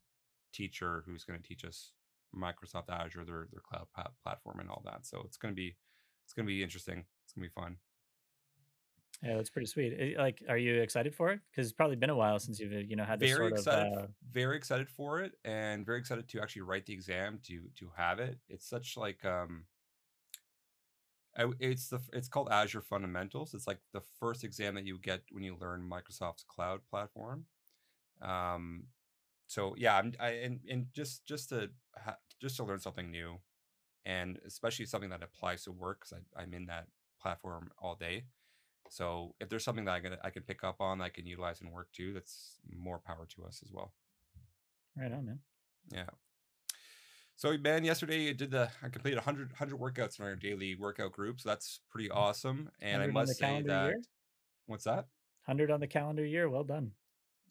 teacher 0.53 1.03
who's 1.05 1.23
going 1.23 1.39
to 1.39 1.47
teach 1.47 1.65
us 1.65 1.91
Microsoft 2.35 2.89
Azure, 2.89 3.25
their 3.25 3.47
their 3.51 3.61
cloud 3.61 3.87
platform, 4.23 4.59
and 4.59 4.69
all 4.69 4.81
that. 4.85 5.05
So 5.05 5.21
it's 5.25 5.37
going 5.37 5.53
to 5.53 5.55
be, 5.55 5.77
it's 6.25 6.33
going 6.33 6.45
to 6.45 6.51
be 6.51 6.63
interesting. 6.63 7.05
It's 7.23 7.33
going 7.33 7.43
to 7.47 7.49
be 7.49 7.53
fun. 7.61 7.77
yeah, 9.23 9.35
that's 9.35 9.49
pretty 9.49 9.67
sweet. 9.67 9.93
Eh, 9.99 10.13
Like, 10.17 10.43
are 10.49 10.57
you 10.57 10.81
excited 10.81 11.13
for 11.15 11.29
it? 11.31 11.41
Because 11.51 11.67
it's 11.67 11.75
probably 11.75 11.95
been 11.95 12.09
a 12.09 12.15
while 12.15 12.39
since 12.39 12.59
you've, 12.59 12.73
uh, 12.73 12.77
you 12.77 12.95
know, 12.95 13.03
had 13.03 13.19
this 13.19 13.29
very 13.29 13.49
sort 13.49 13.53
of, 13.53 13.59
excited 13.59 13.87
f- 13.93 14.03
uh, 14.03 14.07
very 14.31 14.57
excited 14.57 14.89
for 14.89 15.19
it 15.21 15.33
and 15.43 15.85
very 15.85 15.99
excited 15.99 16.27
to 16.29 16.41
actually 16.41 16.63
write 16.63 16.85
the 16.85 16.93
exam 16.93 17.39
to 17.43 17.69
to 17.75 17.91
have 17.95 18.19
it 18.19 18.39
it's 18.49 18.67
such 18.67 18.97
like 18.97 19.23
um 19.25 19.65
I 21.35 21.45
it's 21.59 21.87
the 21.89 21.99
it's 22.11 22.27
called 22.27 22.49
azure 22.51 22.81
fundamentals 22.81 23.53
it's 23.53 23.67
like 23.67 23.79
the 23.93 24.01
first 24.01 24.43
exam 24.43 24.75
that 24.75 24.85
you 24.85 24.97
get 24.97 25.23
when 25.31 25.43
you 25.43 25.55
learn 25.55 25.87
microsoft's 25.89 26.43
cloud 26.43 26.81
platform 26.89 27.45
um 28.21 28.87
so 29.51 29.75
yeah 29.77 29.97
i'm 29.97 30.13
I, 30.19 30.29
and 30.29 30.59
and 30.69 30.87
just 30.93 31.25
just 31.25 31.49
to 31.49 31.69
ha- 31.97 32.17
just 32.39 32.57
to 32.57 32.63
learn 32.63 32.79
something 32.79 33.11
new 33.11 33.37
and 34.05 34.39
especially 34.45 34.85
something 34.85 35.09
that 35.09 35.23
applies 35.23 35.63
to 35.63 35.71
work 35.71 36.01
because 36.01 36.23
i'm 36.37 36.53
in 36.53 36.65
that 36.67 36.87
platform 37.21 37.71
all 37.77 37.95
day 37.95 38.23
so 38.91 39.35
if 39.39 39.47
there's 39.47 39.63
something 39.63 39.85
that 39.85 39.93
I 39.93 39.99
can 40.01 40.17
I 40.21 40.29
can 40.29 40.43
pick 40.43 40.65
up 40.65 40.81
on, 40.81 40.99
I 40.99 41.07
can 41.07 41.25
utilize 41.25 41.61
in 41.61 41.71
work 41.71 41.87
too, 41.93 42.11
that's 42.13 42.59
more 42.69 42.99
power 42.99 43.25
to 43.35 43.45
us 43.45 43.61
as 43.65 43.71
well. 43.71 43.93
right 44.97 45.11
on, 45.11 45.25
man. 45.25 45.39
Yeah. 45.93 46.09
So 47.37 47.57
man, 47.57 47.85
yesterday 47.85 48.29
I 48.29 48.33
did 48.33 48.51
the 48.51 48.69
I 48.83 48.89
completed 48.89 49.15
100, 49.15 49.51
100 49.51 49.79
workouts 49.79 50.19
in 50.19 50.25
our 50.25 50.35
daily 50.35 50.75
workout 50.75 51.13
group. 51.13 51.39
So 51.39 51.47
that's 51.47 51.79
pretty 51.89 52.09
mm. 52.09 52.17
awesome. 52.17 52.69
And 52.81 53.01
I 53.01 53.07
100 53.07 53.07
on 53.07 53.13
the 53.13 53.13
must 53.13 53.39
say 53.39 53.61
that 53.61 53.85
year? 53.85 54.01
what's 54.65 54.83
that? 54.83 55.07
100 55.45 55.71
on 55.71 55.79
the 55.79 55.87
calendar 55.87 56.25
year. 56.25 56.49
Well 56.49 56.65
done. 56.65 56.91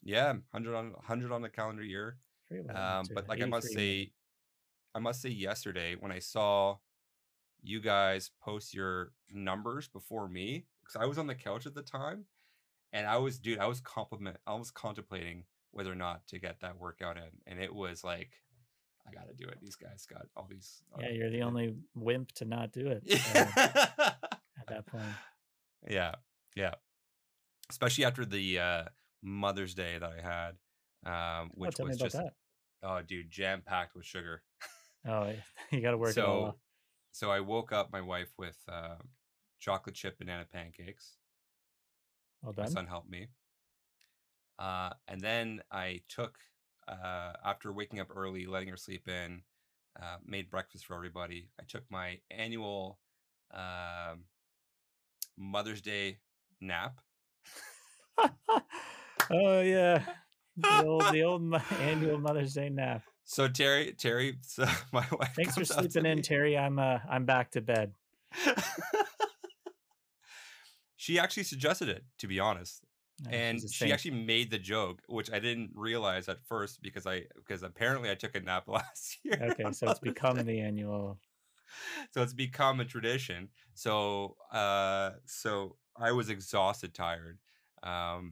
Yeah, 0.03 0.27
100 0.51 0.75
on 0.75 0.91
100 0.93 1.31
on 1.31 1.41
the 1.41 1.49
calendar 1.49 1.83
year. 1.83 2.17
Very 2.49 2.61
well 2.61 2.75
done, 2.75 2.99
Um, 2.99 3.05
but 3.13 3.27
like 3.29 3.41
I 3.41 3.45
must 3.45 3.71
say, 3.71 4.11
I 4.95 4.99
must 4.99 5.21
say 5.21 5.29
yesterday 5.29 5.95
when 5.99 6.11
I 6.11 6.19
saw 6.19 6.77
you 7.61 7.79
guys 7.79 8.31
post 8.41 8.73
your 8.73 9.11
numbers 9.31 9.87
before 9.87 10.27
me, 10.27 10.65
because 10.81 10.95
I 10.95 11.05
was 11.05 11.17
on 11.17 11.27
the 11.27 11.35
couch 11.35 11.65
at 11.65 11.75
the 11.75 11.83
time 11.83 12.25
and 12.91 13.05
I 13.07 13.17
was, 13.17 13.39
dude, 13.39 13.59
I 13.59 13.67
was 13.67 13.79
compliment, 13.79 14.37
I 14.47 14.55
was 14.55 14.71
contemplating 14.71 15.45
whether 15.71 15.91
or 15.91 15.95
not 15.95 16.27
to 16.27 16.39
get 16.39 16.59
that 16.61 16.77
workout 16.79 17.17
in, 17.17 17.29
and 17.47 17.59
it 17.61 17.73
was 17.73 18.03
like, 18.03 18.31
I 19.07 19.11
got 19.13 19.27
to 19.29 19.33
do 19.33 19.47
it. 19.47 19.57
These 19.61 19.75
guys 19.77 20.05
got 20.05 20.27
all 20.35 20.47
these. 20.49 20.83
Uh, 20.93 21.01
Yeah, 21.01 21.09
you're 21.11 21.29
the 21.31 21.41
only 21.41 21.75
wimp 21.95 22.31
to 22.33 22.45
not 22.45 22.71
do 22.71 22.87
it. 22.87 23.03
Yeah, 23.05 23.15
at 24.57 24.67
that 24.67 24.85
point, 24.85 25.03
yeah, 25.89 26.15
yeah. 26.55 26.73
Especially 27.69 28.03
after 28.05 28.25
the 28.25 28.59
uh, 28.59 28.83
Mother's 29.23 29.73
Day 29.73 29.97
that 29.99 30.11
I 30.11 30.21
had, 30.21 30.49
um, 31.05 31.51
oh, 31.53 31.55
which 31.55 31.79
me 31.79 31.85
was 31.85 31.97
just, 31.97 32.15
that. 32.15 32.33
oh, 32.83 33.01
dude, 33.01 33.29
jam 33.29 33.61
packed 33.65 33.95
with 33.95 34.05
sugar. 34.05 34.43
Oh, 35.07 35.31
you 35.71 35.81
got 35.81 35.91
to 35.91 35.97
work 35.97 36.13
So, 36.13 36.55
so 37.11 37.31
I 37.31 37.39
woke 37.39 37.71
up 37.71 37.91
my 37.91 38.01
wife 38.01 38.29
with 38.37 38.57
uh, 38.71 38.95
chocolate 39.59 39.95
chip 39.95 40.17
banana 40.17 40.45
pancakes. 40.51 41.17
Well 42.41 42.53
My 42.57 42.63
done. 42.63 42.71
son 42.71 42.87
helped 42.87 43.09
me. 43.09 43.27
Uh, 44.57 44.91
and 45.07 45.21
then 45.21 45.61
I 45.71 46.01
took, 46.09 46.37
uh, 46.87 47.33
after 47.43 47.71
waking 47.71 47.99
up 47.99 48.07
early, 48.15 48.45
letting 48.45 48.69
her 48.69 48.77
sleep 48.77 49.07
in, 49.07 49.41
uh, 49.99 50.17
made 50.25 50.49
breakfast 50.49 50.85
for 50.85 50.95
everybody. 50.95 51.49
I 51.59 51.63
took 51.67 51.83
my 51.89 52.19
annual 52.29 52.99
um, 53.53 54.25
Mother's 55.37 55.81
Day 55.81 56.19
nap. 56.59 56.99
oh 59.29 59.61
yeah, 59.61 60.03
the 60.57 60.85
old 60.85 61.03
the 61.11 61.23
old 61.23 61.61
annual 61.81 62.17
Mother's 62.19 62.53
Day 62.53 62.69
nap. 62.69 63.03
So 63.23 63.47
Terry, 63.47 63.93
Terry, 63.97 64.37
so 64.41 64.65
my 64.91 65.05
wife 65.11 65.33
Thanks 65.35 65.55
for 65.55 65.65
sleeping 65.65 66.05
in, 66.05 66.17
me. 66.17 66.21
Terry. 66.21 66.57
I'm 66.57 66.79
uh 66.79 66.99
I'm 67.09 67.25
back 67.25 67.51
to 67.51 67.61
bed. 67.61 67.93
she 70.95 71.19
actually 71.19 71.43
suggested 71.43 71.89
it, 71.89 72.03
to 72.19 72.27
be 72.27 72.39
honest. 72.39 72.83
Oh, 73.25 73.29
and 73.29 73.61
she 73.71 73.91
actually 73.93 74.11
made 74.11 74.49
the 74.49 74.57
joke, 74.57 75.01
which 75.07 75.31
I 75.31 75.39
didn't 75.39 75.71
realize 75.75 76.27
at 76.27 76.43
first 76.47 76.81
because 76.81 77.05
I 77.05 77.23
because 77.35 77.61
apparently 77.61 78.09
I 78.09 78.15
took 78.15 78.35
a 78.35 78.39
nap 78.39 78.67
last 78.67 79.17
year. 79.23 79.37
Okay, 79.51 79.71
so 79.71 79.89
it's 79.89 79.99
become 79.99 80.37
Day. 80.37 80.43
the 80.43 80.59
annual. 80.61 81.19
so 82.11 82.21
it's 82.23 82.33
become 82.33 82.79
a 82.79 82.85
tradition. 82.85 83.49
So 83.75 84.37
uh 84.51 85.11
so 85.25 85.75
I 85.95 86.11
was 86.11 86.29
exhausted, 86.29 86.93
tired. 86.93 87.37
Um 87.83 88.31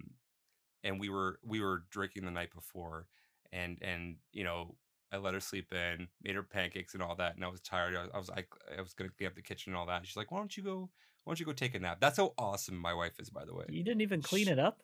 and 0.84 1.00
we 1.00 1.10
were 1.10 1.40
we 1.44 1.62
were 1.62 1.84
drinking 1.90 2.26
the 2.26 2.32
night 2.32 2.54
before 2.54 3.08
and 3.52 3.78
and 3.82 4.16
you 4.32 4.44
know 4.44 4.76
I 5.12 5.18
let 5.18 5.34
her 5.34 5.40
sleep 5.40 5.74
in, 5.74 6.08
made 6.22 6.36
her 6.36 6.44
pancakes 6.44 6.94
and 6.94 7.02
all 7.02 7.16
that, 7.16 7.36
and 7.36 7.44
I 7.44 7.48
was 7.48 7.62
tired. 7.62 7.96
I 7.96 8.18
was, 8.18 8.30
I 8.30 8.46
I 8.78 8.82
was 8.82 8.94
gonna 8.94 9.10
clean 9.10 9.28
up 9.28 9.36
the 9.36 9.42
kitchen 9.42 9.74
and 9.74 9.80
all 9.80 9.88
that. 9.88 10.06
She's 10.06 10.16
like, 10.16 10.32
"Why 10.32 10.38
don't 10.38 10.56
you 10.56 10.64
go? 10.64 10.90
Why 11.24 11.32
don't 11.32 11.40
you 11.40 11.46
go 11.46 11.52
take 11.52 11.74
a 11.76 11.80
nap?" 11.80 11.98
That's 12.00 12.18
how 12.18 12.34
awesome 12.38 12.78
my 12.78 12.94
wife 12.94 13.20
is, 13.20 13.30
by 13.30 13.46
the 13.46 13.56
way. 13.56 13.66
You 13.70 13.84
didn't 13.84 14.02
even 14.02 14.22
clean 14.22 14.46
Sh- 14.46 14.52
it 14.52 14.60
up. 14.60 14.84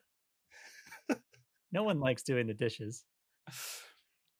no 1.72 1.84
one 1.84 2.00
likes 2.00 2.24
doing 2.24 2.48
the 2.48 2.54
dishes. 2.54 3.06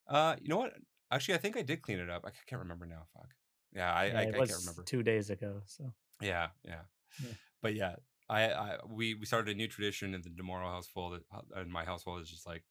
Uh, 0.08 0.36
you 0.42 0.50
know 0.50 0.58
what? 0.58 0.74
Actually, 1.12 1.36
I 1.36 1.38
think 1.38 1.56
I 1.56 1.62
did 1.62 1.82
clean 1.82 2.00
it 2.00 2.10
up. 2.10 2.26
I 2.26 2.32
can't 2.48 2.62
remember 2.62 2.86
now. 2.86 3.04
Fuck. 3.14 3.30
Yeah, 3.76 3.94
I 3.94 4.06
Yeah, 4.06 4.18
I, 4.18 4.22
I 4.22 4.32
can't 4.32 4.52
remember. 4.60 4.84
two 4.86 5.04
days 5.04 5.30
ago. 5.30 5.62
So 5.66 5.94
Yeah, 6.22 6.48
yeah. 6.64 6.82
Yeah. 7.24 7.32
But 7.62 7.76
yeah, 7.76 7.96
I, 8.30 8.44
I 8.52 8.78
we 8.88 9.14
we 9.14 9.26
started 9.26 9.52
a 9.54 9.58
new 9.58 9.68
tradition 9.68 10.14
in 10.16 10.22
the 10.22 10.30
Demoro 10.30 10.64
household. 10.64 11.20
uh, 11.34 11.62
In 11.62 11.72
my 11.72 11.86
household, 11.86 12.22
is 12.22 12.30
just 12.30 12.48
like 12.48 12.64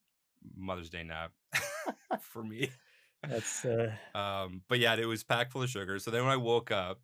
Mother's 0.56 0.90
Day 0.90 1.04
nap 1.04 1.32
for 2.20 2.42
me. 2.42 2.70
that's 3.22 3.64
uh, 3.64 3.92
Um, 4.18 4.62
but 4.68 4.78
yeah, 4.80 4.94
it 4.96 5.06
was 5.06 5.22
packed 5.24 5.52
full 5.52 5.62
of 5.62 5.70
sugar. 5.70 5.98
So 5.98 6.10
then 6.10 6.22
when 6.24 6.32
I 6.32 6.36
woke 6.36 6.70
up, 6.70 7.00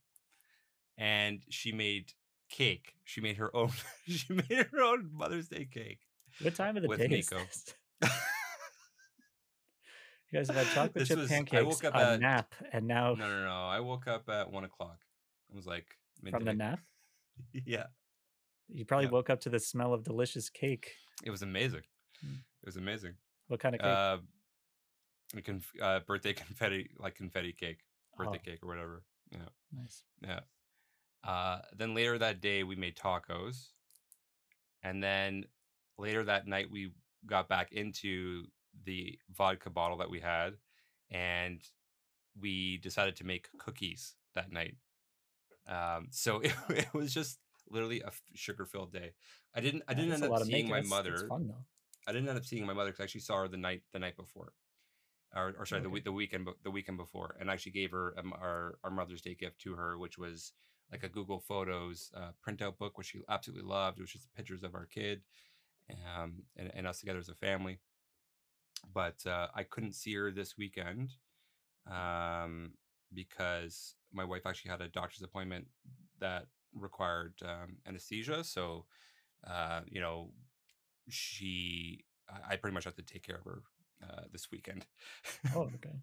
and 0.99 1.43
she 1.49 1.73
made 1.73 2.13
cake. 2.51 2.95
She 3.05 3.21
made 3.21 3.37
her 3.37 3.55
own. 3.57 3.71
she 4.09 4.33
made 4.33 4.67
her 4.73 4.83
own 4.83 5.11
Mother's 5.13 5.49
Day 5.49 5.67
cake. 5.73 6.01
what 6.43 6.55
time 6.57 6.77
of 6.77 6.83
the 6.83 6.97
day 6.97 7.05
is 7.05 7.31
Nico. 7.31 7.39
this? 7.45 7.75
You 10.33 10.39
guys 10.39 10.47
have 10.49 10.57
had 10.57 10.67
chocolate 10.75 10.95
This 10.95 11.09
chip 11.09 11.19
was- 11.19 11.33
I 11.33 11.63
woke 11.63 11.85
up 11.85 11.95
a 11.95 12.13
at- 12.13 12.21
nap, 12.21 12.55
and 12.73 12.87
now 12.87 13.15
No, 13.15 13.29
no, 13.29 13.45
no. 13.45 13.67
I 13.67 13.81
woke 13.81 14.07
up 14.07 14.29
at 14.29 14.51
one 14.51 14.63
o'clock. 14.65 14.99
It 15.51 15.57
was 15.57 15.67
like 15.67 15.87
midday. 16.23 16.37
from 16.37 16.45
the 16.45 16.55
nap, 16.55 16.79
yeah, 17.53 17.87
you 18.73 18.85
probably 18.85 19.07
Yeah. 19.07 19.13
woke 19.13 19.31
up 19.31 19.41
to 19.43 19.49
the 19.51 19.59
smell 19.61 19.93
of 19.95 20.03
delicious 20.05 20.49
cake. 20.51 20.93
it 21.25 21.31
was 21.31 21.43
amazing. 21.43 21.83
Mm. 22.25 22.37
It 22.63 22.67
was 22.67 22.77
amazing. 22.77 23.15
What 23.49 23.61
kind 23.61 23.75
of 23.75 23.81
cake? 23.81 23.89
Uh, 23.89 24.19
conf- 25.43 25.81
uh, 25.81 26.01
birthday 26.01 26.33
confetti, 26.45 26.91
like 26.99 27.15
confetti 27.15 27.53
cake, 27.53 27.81
birthday 28.17 28.39
Oh. 28.41 28.51
cake 28.51 28.63
or 28.63 28.69
whatever. 28.69 29.03
Yeah, 29.33 29.49
nice. 29.73 30.05
yeah. 30.23 30.41
Uh, 31.23 31.61
then 31.77 31.95
later 31.95 32.19
that 32.19 32.41
day 32.41 32.63
we 32.65 32.77
made 32.77 32.97
tacos, 32.97 33.69
and 34.83 35.03
then 35.03 35.45
later 35.99 36.25
that 36.25 36.47
night 36.47 36.71
we 36.71 36.93
got 37.27 37.49
back 37.49 37.73
into 37.73 38.47
the 38.85 39.19
vodka 39.37 39.69
bottle 39.71 39.99
that 39.99 40.09
we 40.11 40.21
had, 40.21 40.55
and 41.11 41.61
we 42.41 42.79
decided 42.79 43.17
to 43.17 43.25
make 43.25 43.49
cookies 43.59 44.15
that 44.35 44.51
night. 44.51 44.77
Um, 45.69 46.09
so 46.11 46.41
it, 46.41 46.55
it 46.71 46.95
was 46.95 47.13
just 47.13 47.39
literally 47.71 48.01
a 48.01 48.11
sugar 48.35 48.67
filled 48.67 48.93
day. 48.93 49.13
I 49.55 49.61
didn't 49.61 49.83
I 49.89 49.95
didn't 49.95 50.13
end 50.13 50.25
up 50.25 50.43
seeing 50.45 50.69
my 50.69 50.81
mother. 50.83 51.15
It's 51.15 51.23
fun. 51.23 51.51
I 52.07 52.13
didn't 52.13 52.29
end 52.29 52.39
up 52.39 52.45
seeing 52.45 52.67
my 52.67 52.73
mother 52.73 52.91
because 52.91 53.01
I 53.01 53.05
actually 53.05 53.21
saw 53.23 53.43
her 53.43 53.49
the 53.49 53.57
night 53.57 53.83
the 53.93 53.99
night 53.99 54.17
before, 54.17 54.53
or, 55.35 55.55
or 55.59 55.67
sorry, 55.67 55.83
the 55.83 55.89
Okay. 55.89 55.95
week 55.95 56.05
the 56.05 56.13
weekend 56.13 56.49
the 56.65 56.71
weekend 56.71 56.99
before, 56.99 57.37
and 57.41 57.51
I 57.51 57.55
actually 57.55 57.73
gave 57.73 57.91
her 57.93 58.15
um, 58.19 58.33
our 58.33 58.79
our 58.83 58.91
Mother's 58.91 59.23
Day 59.23 59.35
gift 59.35 59.61
to 59.63 59.75
her, 59.75 59.99
which 59.99 60.19
was 60.19 60.53
like 60.91 61.05
a 61.05 61.09
Google 61.09 61.41
Photos 61.41 62.11
uh, 62.17 62.33
printout 62.47 62.79
book, 62.79 62.99
which 62.99 63.09
she 63.09 63.21
absolutely 63.29 63.69
loved. 63.69 63.99
It 63.99 64.03
was 64.03 64.11
just 64.11 64.35
pictures 64.35 64.65
of 64.65 64.75
our 64.75 64.87
kid, 64.87 65.23
um, 65.91 66.43
and, 66.57 66.71
and 66.75 66.87
us 66.87 67.01
together 67.01 67.21
as 67.21 67.29
a 67.29 67.35
family. 67.35 67.79
But 68.93 69.25
uh, 69.27 69.49
I 69.55 69.63
couldn't 69.63 69.95
see 69.95 70.15
her 70.15 70.33
this 70.33 70.57
weekend, 70.57 71.11
um, 71.87 72.73
because 73.13 73.95
my 74.13 74.25
wife 74.25 74.47
actually 74.47 74.71
had 74.71 74.81
a 74.81 74.89
doctor's 74.89 75.23
appointment 75.23 75.67
that 76.19 76.47
required 76.75 77.35
um, 77.45 77.77
anesthesia. 77.87 78.45
So, 78.45 78.87
uh, 79.47 79.81
you 79.87 80.01
know, 80.01 80.31
she, 81.09 82.05
I 82.49 82.57
pretty 82.57 82.75
much 82.75 82.85
have 82.85 82.97
to 82.97 83.03
take 83.03 83.23
care 83.27 83.37
of 83.37 83.45
her 83.45 83.63
uh, 84.03 84.23
this 84.33 84.51
weekend. 84.51 84.87
Oh, 85.55 85.63
okay. 85.75 85.97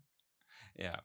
yeah, 0.78 0.98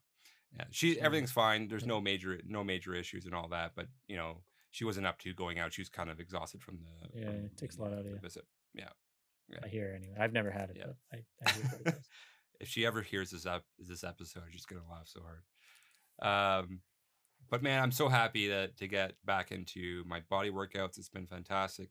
yeah. 0.57 0.65
She 0.71 1.01
everything's 1.01 1.33
fine. 1.33 1.69
There's 1.69 1.87
no 1.87 2.01
major 2.01 2.41
no 2.47 2.65
major 2.65 2.95
issues 2.95 3.25
and 3.25 3.35
all 3.35 3.49
that. 3.49 3.73
But 3.77 3.87
you 4.09 4.17
know, 4.17 4.39
she 4.71 4.85
wasn't 4.85 5.07
up 5.07 5.19
to 5.21 5.33
going 5.35 5.59
out. 5.59 5.73
She 5.73 5.81
was 5.83 5.89
kind 5.89 6.11
of 6.11 6.21
exhausted 6.21 6.63
from 6.63 6.79
the 6.83 7.21
Yeah, 7.21 7.27
from 7.27 7.35
it 7.47 7.57
takes 7.57 7.77
a 7.77 7.83
lot 7.83 7.93
out 7.93 8.01
of 8.01 8.07
you. 8.07 8.19
Visit. 8.23 8.45
Yeah. 8.75 8.89
I 9.63 9.69
hear 9.69 9.93
anyway. 9.95 10.15
I've 10.19 10.33
never 10.33 10.51
had 10.51 10.71
it, 10.71 10.77
Yeah. 10.79 10.87
but 11.11 11.21
I, 11.47 11.51
I 11.51 11.91
it 11.91 11.95
if 12.61 12.69
she 12.69 12.87
ever 12.87 13.03
hears 13.03 13.31
this 13.31 13.45
up 13.47 13.65
this 13.79 14.03
episode, 14.05 14.45
she's 14.51 14.65
gonna 14.65 14.81
laugh 14.91 15.07
so 15.07 15.21
hard. 15.23 15.43
Um, 16.65 16.81
but 17.51 17.63
man, 17.63 17.83
I'm 17.83 17.93
so 17.93 18.09
happy 18.09 18.49
that 18.49 18.77
to 18.79 18.89
get 18.89 19.15
back 19.25 19.53
into 19.53 20.05
my 20.07 20.21
body 20.21 20.51
workouts. 20.51 20.99
It's 20.99 21.09
been 21.09 21.27
fantastic. 21.27 21.91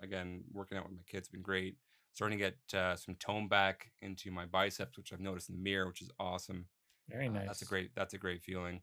Again, 0.00 0.44
working 0.52 0.78
out 0.78 0.84
with 0.88 0.96
my 0.96 1.02
kids 1.06 1.26
has 1.26 1.32
been 1.32 1.42
great. 1.42 1.76
Starting 2.12 2.38
to 2.38 2.44
get 2.44 2.78
uh, 2.78 2.96
some 2.96 3.14
tone 3.16 3.48
back 3.48 3.92
into 4.02 4.30
my 4.30 4.44
biceps, 4.46 4.96
which 4.96 5.12
I've 5.12 5.20
noticed 5.20 5.48
in 5.48 5.56
the 5.56 5.62
mirror, 5.62 5.86
which 5.86 6.02
is 6.02 6.10
awesome. 6.18 6.66
Very 7.08 7.28
Uh, 7.28 7.32
nice. 7.34 7.48
that's 7.48 7.62
a 7.62 7.66
great. 7.66 7.94
That's 7.94 8.14
a 8.14 8.18
great 8.18 8.42
feeling. 8.42 8.82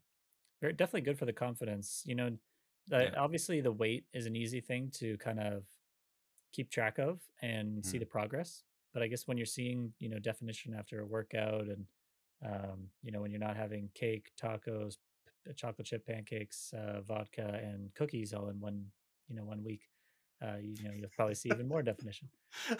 Very 0.60 0.72
definitely 0.72 1.02
good 1.02 1.18
for 1.18 1.26
the 1.26 1.32
confidence. 1.32 2.02
You 2.04 2.14
know, 2.14 2.38
the, 2.88 3.04
Yeah. 3.04 3.14
obviously 3.16 3.60
the 3.60 3.72
weight 3.72 4.06
is 4.12 4.26
an 4.26 4.34
easy 4.34 4.60
thing 4.60 4.90
to 4.92 5.16
kind 5.18 5.38
of 5.40 5.64
keep 6.52 6.70
track 6.70 6.98
of 6.98 7.22
and 7.42 7.84
see 7.84 7.98
Mhm. 7.98 8.00
the 8.00 8.06
progress. 8.06 8.64
But 8.92 9.02
I 9.02 9.08
guess 9.08 9.26
when 9.26 9.36
you're 9.36 9.46
seeing, 9.46 9.94
you 9.98 10.08
know, 10.08 10.18
definition 10.18 10.74
after 10.74 11.00
a 11.00 11.06
workout 11.06 11.68
and 11.68 11.86
um, 12.42 12.90
you 13.02 13.10
know, 13.12 13.20
when 13.20 13.32
you're 13.32 13.40
not 13.40 13.56
having 13.56 13.90
cake, 13.94 14.30
tacos, 14.40 14.98
chocolate 15.54 15.86
chip 15.86 16.06
pancakes, 16.06 16.72
uh, 16.74 17.00
vodka 17.02 17.60
and 17.62 17.94
cookies 17.94 18.32
all 18.32 18.48
in 18.48 18.60
one, 18.60 18.86
you 19.28 19.36
know, 19.36 19.44
one 19.44 19.62
week, 19.62 19.88
uh, 20.42 20.56
you 20.60 20.84
know, 20.84 20.92
you'll 20.94 21.08
probably 21.14 21.34
see 21.34 21.50
even 21.52 21.68
more 21.68 21.82
definition. 21.82 22.28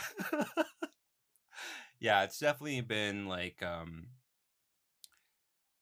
yeah, 2.01 2.23
it's 2.23 2.39
definitely 2.39 2.81
been 2.81 3.27
like 3.27 3.63
um 3.63 4.07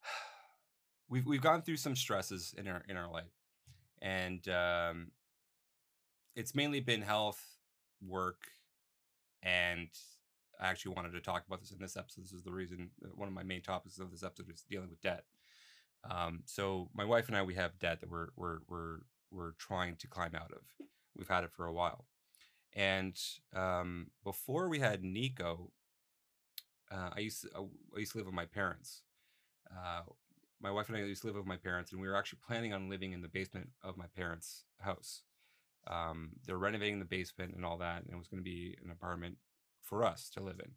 we've 1.09 1.27
we've 1.27 1.43
gone 1.43 1.63
through 1.63 1.77
some 1.77 1.97
stresses 1.97 2.55
in 2.57 2.69
our 2.69 2.83
in 2.89 2.97
our 2.97 3.11
life. 3.11 3.33
And 4.01 4.47
um 4.49 5.11
it's 6.35 6.55
mainly 6.55 6.81
been 6.81 7.03
health, 7.03 7.43
work, 8.07 8.43
and 9.43 9.89
I 10.61 10.69
actually 10.69 10.95
wanted 10.95 11.13
to 11.13 11.21
talk 11.21 11.45
about 11.47 11.61
this 11.61 11.73
in 11.73 11.79
this 11.79 11.97
episode. 11.97 12.25
This 12.25 12.33
is 12.33 12.43
the 12.43 12.53
reason 12.53 12.91
uh, 13.05 13.09
one 13.15 13.29
of 13.29 13.35
my 13.35 13.43
main 13.43 13.63
topics 13.63 13.99
of 13.99 14.11
this 14.11 14.23
episode 14.23 14.51
is 14.51 14.65
dealing 14.69 14.91
with 14.91 15.01
debt. 15.01 15.25
Um, 16.09 16.43
so 16.45 16.89
my 16.95 17.05
wife 17.05 17.29
and 17.29 17.37
I 17.37 17.43
we 17.43 17.55
have 17.55 17.79
debt 17.79 18.01
that 18.01 18.11
we're 18.11 18.29
we're 18.37 18.59
we're 18.69 18.99
we're 19.31 19.53
trying 19.59 19.97
to 19.97 20.07
climb 20.07 20.35
out 20.35 20.53
of. 20.53 20.63
We've 21.17 21.29
had 21.29 21.45
it 21.45 21.53
for 21.53 21.67
a 21.67 21.73
while. 21.73 22.07
And 22.75 23.19
um, 23.55 24.09
before 24.23 24.69
we 24.69 24.79
had 24.79 25.03
Nico, 25.03 25.73
uh, 26.93 27.11
I 27.17 27.21
used 27.21 27.43
to, 27.43 27.49
uh, 27.57 27.65
I 27.97 28.01
used 28.01 28.13
to 28.13 28.19
live 28.19 28.27
with 28.27 28.35
my 28.35 28.45
parents. 28.45 29.03
Uh, 29.71 30.03
my 30.61 30.71
wife 30.71 30.89
and 30.89 30.97
I 30.97 31.01
used 31.01 31.23
to 31.23 31.29
live 31.29 31.37
with 31.37 31.47
my 31.47 31.57
parents, 31.57 31.93
and 31.93 32.01
we 32.01 32.09
were 32.09 32.17
actually 32.17 32.41
planning 32.47 32.73
on 32.73 32.89
living 32.89 33.13
in 33.13 33.23
the 33.23 33.29
basement 33.29 33.71
of 33.83 33.97
my 33.97 34.07
parents' 34.15 34.65
house. 34.81 35.23
Um, 35.87 36.31
they're 36.45 36.59
renovating 36.59 36.99
the 36.99 37.05
basement 37.05 37.55
and 37.55 37.65
all 37.65 37.79
that, 37.79 38.03
and 38.03 38.13
it 38.13 38.17
was 38.17 38.29
going 38.29 38.43
to 38.43 38.45
be 38.45 38.77
an 38.85 38.91
apartment 38.91 39.37
for 39.83 40.05
us 40.05 40.29
to 40.31 40.43
live 40.43 40.61
in. 40.61 40.73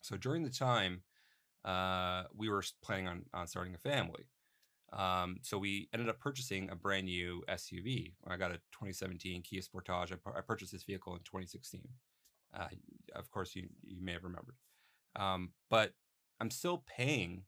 So 0.00 0.16
during 0.16 0.42
the 0.42 0.50
time, 0.50 1.02
uh, 1.64 2.24
we 2.34 2.48
were 2.48 2.62
planning 2.82 3.08
on 3.08 3.24
on 3.34 3.46
starting 3.46 3.74
a 3.74 3.78
family. 3.78 4.26
Um, 4.92 5.36
so 5.42 5.56
we 5.56 5.88
ended 5.92 6.08
up 6.08 6.18
purchasing 6.18 6.68
a 6.70 6.74
brand 6.74 7.06
new 7.06 7.44
SUV. 7.48 8.12
I 8.26 8.36
got 8.36 8.50
a 8.50 8.56
2017 8.72 9.42
Kia 9.42 9.60
Sportage. 9.60 10.12
I, 10.12 10.16
pu- 10.16 10.36
I 10.36 10.40
purchased 10.40 10.72
this 10.72 10.82
vehicle 10.82 11.12
in 11.12 11.20
2016. 11.20 11.82
Uh, 12.52 12.66
of 13.14 13.30
course, 13.30 13.54
you 13.54 13.68
you 13.84 14.02
may 14.02 14.12
have 14.12 14.24
remembered, 14.24 14.56
um, 15.14 15.50
but 15.68 15.92
I'm 16.40 16.50
still 16.50 16.84
paying 16.86 17.44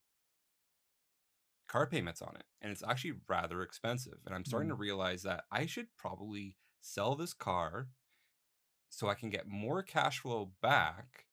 car 1.69 1.87
payments 1.87 2.23
on 2.23 2.37
it, 2.37 2.45
and 2.61 2.71
it's 2.71 2.85
actually 2.87 3.15
rather 3.29 3.63
expensive. 3.63 4.19
And 4.27 4.35
I'm 4.35 4.45
starting 4.45 4.69
to 4.69 4.75
realize 4.77 5.23
that 5.23 5.45
I 5.51 5.67
should 5.67 5.89
probably 5.97 6.57
sell 6.81 7.17
this 7.17 7.33
car 7.33 7.89
so 8.91 9.09
I 9.09 9.15
can 9.15 9.31
get 9.31 9.49
more 9.49 9.83
cash 9.83 10.21
flow 10.21 10.53
back 10.61 11.25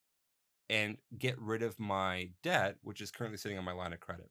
and 0.69 0.97
get 1.17 1.39
rid 1.39 1.63
of 1.63 1.79
my 1.79 2.31
debt, 2.43 2.77
which 2.81 3.01
is 3.01 3.11
currently 3.11 3.37
sitting 3.37 3.57
on 3.57 3.63
my 3.65 3.71
line 3.71 3.93
of 3.93 3.99
credit. 3.99 4.29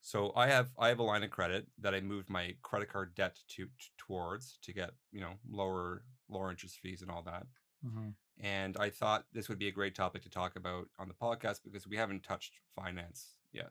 So 0.00 0.32
I 0.34 0.48
have 0.48 0.72
I 0.78 0.88
have 0.88 0.98
a 0.98 1.04
line 1.04 1.22
of 1.22 1.30
credit 1.30 1.66
that 1.78 1.94
I 1.94 2.00
moved 2.00 2.28
my 2.28 2.56
credit 2.62 2.88
card 2.88 3.14
debt 3.14 3.38
to, 3.50 3.66
t- 3.66 3.72
towards 3.98 4.58
to 4.62 4.72
get 4.72 4.90
you 5.12 5.20
know 5.20 5.34
lower 5.48 6.04
lower 6.28 6.50
interest 6.50 6.78
fees 6.80 7.02
and 7.02 7.10
all 7.10 7.22
that. 7.22 7.46
Mhm. 7.84 8.14
And 8.38 8.76
I 8.78 8.90
thought 8.90 9.26
this 9.32 9.48
would 9.48 9.58
be 9.58 9.68
a 9.68 9.72
great 9.72 9.94
topic 9.94 10.22
to 10.22 10.30
talk 10.30 10.56
about 10.56 10.88
on 10.98 11.06
the 11.08 11.14
podcast 11.14 11.62
because 11.62 11.86
we 11.86 11.96
haven't 11.96 12.24
touched 12.24 12.58
finance 12.74 13.36
yet. 13.52 13.70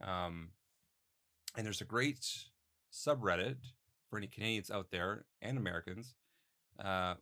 Um, 0.00 0.54
and 1.56 1.66
there's 1.66 1.80
a 1.80 1.84
great 1.86 2.48
subreddit 2.92 3.58
for 4.08 4.16
any 4.18 4.26
Canadians 4.26 4.70
out 4.70 4.90
there 4.90 5.26
and 5.40 5.58
Americans. 5.58 6.14
Uh, 6.78 7.16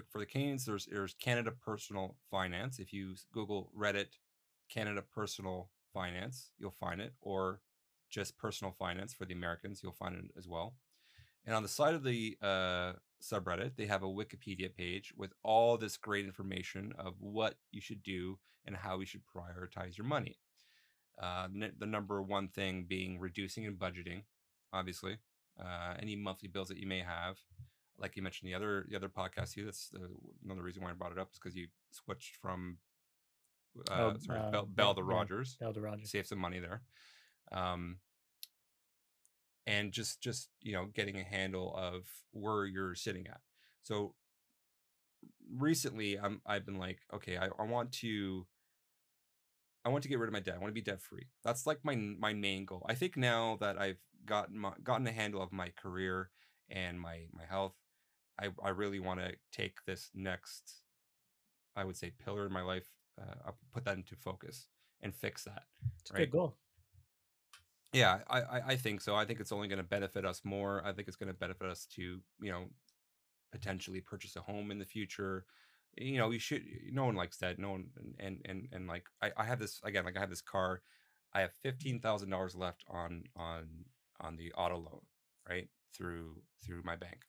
the, 0.00 0.06
for 0.10 0.18
the 0.18 0.26
Canadians, 0.26 0.64
there's 0.64 0.86
there's 0.86 1.14
Canada 1.14 1.52
Personal 1.52 2.16
Finance. 2.30 2.78
If 2.78 2.92
you 2.92 3.14
Google 3.32 3.70
Reddit 3.78 4.08
Canada 4.68 5.02
Personal 5.02 5.70
Finance, 5.92 6.50
you'll 6.58 6.70
find 6.70 7.00
it, 7.00 7.14
or 7.20 7.60
just 8.10 8.38
Personal 8.38 8.74
Finance 8.78 9.14
for 9.14 9.24
the 9.24 9.34
Americans, 9.34 9.80
you'll 9.82 9.92
find 9.92 10.16
it 10.16 10.24
as 10.36 10.48
well. 10.48 10.74
And 11.46 11.54
on 11.54 11.62
the 11.62 11.68
side 11.68 11.94
of 11.94 12.04
the 12.04 12.36
uh, 12.42 12.92
subreddit, 13.22 13.76
they 13.76 13.86
have 13.86 14.02
a 14.02 14.06
Wikipedia 14.06 14.74
page 14.74 15.12
with 15.16 15.32
all 15.42 15.76
this 15.76 15.96
great 15.96 16.26
information 16.26 16.92
of 16.98 17.14
what 17.18 17.54
you 17.70 17.80
should 17.80 18.02
do 18.02 18.38
and 18.66 18.76
how 18.76 19.00
you 19.00 19.06
should 19.06 19.22
prioritize 19.24 19.96
your 19.96 20.06
money. 20.06 20.38
Uh, 21.20 21.48
the 21.78 21.86
number 21.86 22.22
one 22.22 22.48
thing 22.48 22.86
being 22.88 23.18
reducing 23.18 23.66
and 23.66 23.78
budgeting, 23.78 24.22
obviously. 24.72 25.18
Uh, 25.58 25.94
any 26.00 26.16
monthly 26.16 26.48
bills 26.48 26.68
that 26.68 26.78
you 26.78 26.86
may 26.86 27.00
have, 27.00 27.36
like 28.00 28.16
you 28.16 28.22
mentioned 28.22 28.48
the 28.48 28.54
other 28.54 28.86
the 28.88 28.96
other 28.96 29.08
podcast 29.08 29.54
here. 29.54 29.64
That's 29.66 29.88
the, 29.90 30.08
another 30.44 30.62
reason 30.62 30.82
why 30.82 30.90
I 30.90 30.94
brought 30.94 31.12
it 31.12 31.18
up 31.18 31.30
is 31.32 31.38
because 31.38 31.54
you 31.54 31.68
switched 31.90 32.36
from 32.36 32.78
uh, 33.90 33.94
Oh, 33.94 34.14
sorry 34.18 34.38
uh, 34.40 34.50
Bell, 34.50 34.66
Bell- 34.66 34.66
Bell 34.66 34.94
to 34.94 35.00
yeah. 35.02 35.16
Rogers 35.16 35.56
Bell 35.60 35.72
to 35.72 35.80
Rogers. 35.80 36.10
save 36.10 36.26
some 36.26 36.38
money 36.38 36.58
there 36.58 36.82
um 37.52 37.98
and 39.66 39.92
just 39.92 40.20
just 40.20 40.48
you 40.60 40.72
know 40.72 40.86
getting 40.94 41.18
a 41.18 41.22
handle 41.24 41.74
of 41.76 42.04
where 42.32 42.64
you're 42.66 42.94
sitting 42.94 43.26
at 43.26 43.40
so 43.82 44.14
recently 45.56 46.18
i'm 46.18 46.40
i've 46.46 46.64
been 46.66 46.78
like 46.78 46.98
okay 47.14 47.36
i, 47.36 47.46
I 47.58 47.64
want 47.64 47.92
to 47.92 48.46
i 49.84 49.88
want 49.88 50.02
to 50.02 50.08
get 50.08 50.18
rid 50.18 50.28
of 50.28 50.32
my 50.32 50.40
debt 50.40 50.54
i 50.56 50.58
want 50.58 50.70
to 50.70 50.74
be 50.74 50.80
debt 50.80 51.00
free 51.00 51.26
that's 51.44 51.66
like 51.66 51.78
my 51.84 51.94
my 51.94 52.32
main 52.32 52.64
goal 52.64 52.84
i 52.88 52.94
think 52.94 53.16
now 53.16 53.56
that 53.60 53.78
i've 53.78 53.98
gotten 54.26 54.58
my, 54.58 54.72
gotten 54.82 55.06
a 55.06 55.12
handle 55.12 55.42
of 55.42 55.52
my 55.52 55.70
career 55.80 56.30
and 56.68 57.00
my 57.00 57.24
my 57.32 57.44
health 57.48 57.74
i 58.40 58.48
i 58.64 58.68
really 58.70 59.00
want 59.00 59.20
to 59.20 59.32
take 59.52 59.76
this 59.86 60.10
next 60.14 60.82
i 61.76 61.84
would 61.84 61.96
say 61.96 62.10
pillar 62.24 62.46
in 62.46 62.52
my 62.52 62.62
life 62.62 62.88
uh, 63.20 63.34
I'll 63.46 63.58
put 63.74 63.84
that 63.84 63.96
into 63.96 64.16
focus 64.16 64.68
and 65.02 65.14
fix 65.14 65.44
that 65.44 65.64
It's 66.00 66.10
a 66.10 66.14
good 66.14 66.30
goal. 66.30 66.56
yeah, 67.92 68.18
I, 68.30 68.40
I, 68.40 68.60
I 68.68 68.76
think 68.76 69.00
so. 69.00 69.14
I 69.14 69.24
think 69.24 69.40
it's 69.40 69.52
only 69.52 69.68
going 69.68 69.78
to 69.78 69.82
benefit 69.84 70.24
us 70.24 70.40
more. 70.44 70.82
I 70.86 70.92
think 70.92 71.08
it's 71.08 71.16
going 71.16 71.32
to 71.32 71.34
benefit 71.38 71.66
us 71.68 71.86
to, 71.96 72.02
you 72.40 72.50
know, 72.52 72.66
potentially 73.52 74.00
purchase 74.00 74.36
a 74.36 74.40
home 74.40 74.70
in 74.70 74.78
the 74.78 74.84
future. 74.86 75.44
You 75.98 76.18
know, 76.18 76.30
you 76.30 76.38
should. 76.38 76.62
No 76.92 77.04
one 77.04 77.16
likes 77.16 77.38
that. 77.38 77.58
No 77.58 77.72
one, 77.72 77.86
and 77.98 78.14
and 78.20 78.40
and, 78.44 78.68
and 78.72 78.86
like 78.86 79.06
I, 79.20 79.32
I 79.36 79.44
have 79.44 79.58
this 79.58 79.80
again. 79.82 80.04
Like 80.04 80.16
I 80.16 80.20
have 80.20 80.30
this 80.30 80.40
car. 80.40 80.82
I 81.34 81.40
have 81.40 81.52
fifteen 81.62 82.00
thousand 82.00 82.30
dollars 82.30 82.54
left 82.54 82.84
on 82.88 83.24
on 83.36 83.66
on 84.20 84.36
the 84.36 84.52
auto 84.52 84.76
loan, 84.76 85.00
right 85.48 85.68
through 85.94 86.42
through 86.64 86.82
my 86.84 86.96
bank. 86.96 87.22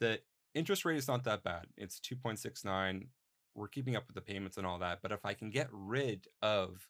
The 0.00 0.20
interest 0.54 0.84
rate 0.84 0.96
is 0.96 1.08
not 1.08 1.24
that 1.24 1.42
bad. 1.42 1.66
It's 1.76 1.98
two 2.00 2.16
point 2.16 2.38
six 2.38 2.64
nine. 2.64 3.08
We're 3.54 3.68
keeping 3.68 3.96
up 3.96 4.06
with 4.06 4.14
the 4.14 4.20
payments 4.22 4.56
and 4.56 4.66
all 4.66 4.78
that. 4.78 5.00
But 5.02 5.12
if 5.12 5.24
I 5.24 5.34
can 5.34 5.50
get 5.50 5.68
rid 5.72 6.26
of 6.42 6.88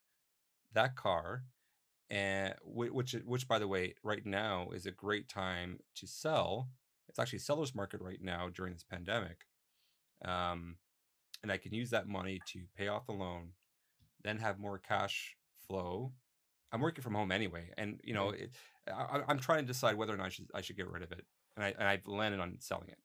that 0.74 0.96
car 0.96 1.44
and 2.10 2.54
which 2.64 3.14
which 3.24 3.48
by 3.48 3.58
the 3.58 3.68
way 3.68 3.94
right 4.02 4.24
now 4.24 4.68
is 4.74 4.86
a 4.86 4.90
great 4.90 5.28
time 5.28 5.78
to 5.94 6.06
sell 6.06 6.68
it's 7.08 7.18
actually 7.18 7.38
seller's 7.38 7.74
market 7.74 8.00
right 8.00 8.22
now 8.22 8.48
during 8.54 8.72
this 8.72 8.84
pandemic 8.84 9.46
um 10.24 10.76
and 11.42 11.52
i 11.52 11.56
can 11.56 11.72
use 11.74 11.90
that 11.90 12.08
money 12.08 12.40
to 12.46 12.60
pay 12.76 12.88
off 12.88 13.06
the 13.06 13.12
loan 13.12 13.50
then 14.24 14.38
have 14.38 14.58
more 14.58 14.78
cash 14.78 15.36
flow 15.66 16.12
i'm 16.72 16.80
working 16.80 17.02
from 17.02 17.14
home 17.14 17.30
anyway 17.32 17.70
and 17.78 18.00
you 18.04 18.14
know 18.14 18.30
it, 18.30 18.50
I, 18.88 19.18
I- 19.18 19.24
i'm 19.28 19.38
trying 19.38 19.60
to 19.62 19.66
decide 19.66 19.96
whether 19.96 20.14
or 20.14 20.16
not 20.16 20.26
i 20.26 20.30
should 20.30 20.50
i 20.54 20.60
should 20.60 20.76
get 20.76 20.88
rid 20.90 21.02
of 21.02 21.12
it 21.12 21.24
and 21.58 21.66
i 21.66 21.74
and 21.78 21.88
i've 21.88 22.06
landed 22.06 22.40
on 22.40 22.54
selling 22.60 22.88
it 22.88 22.98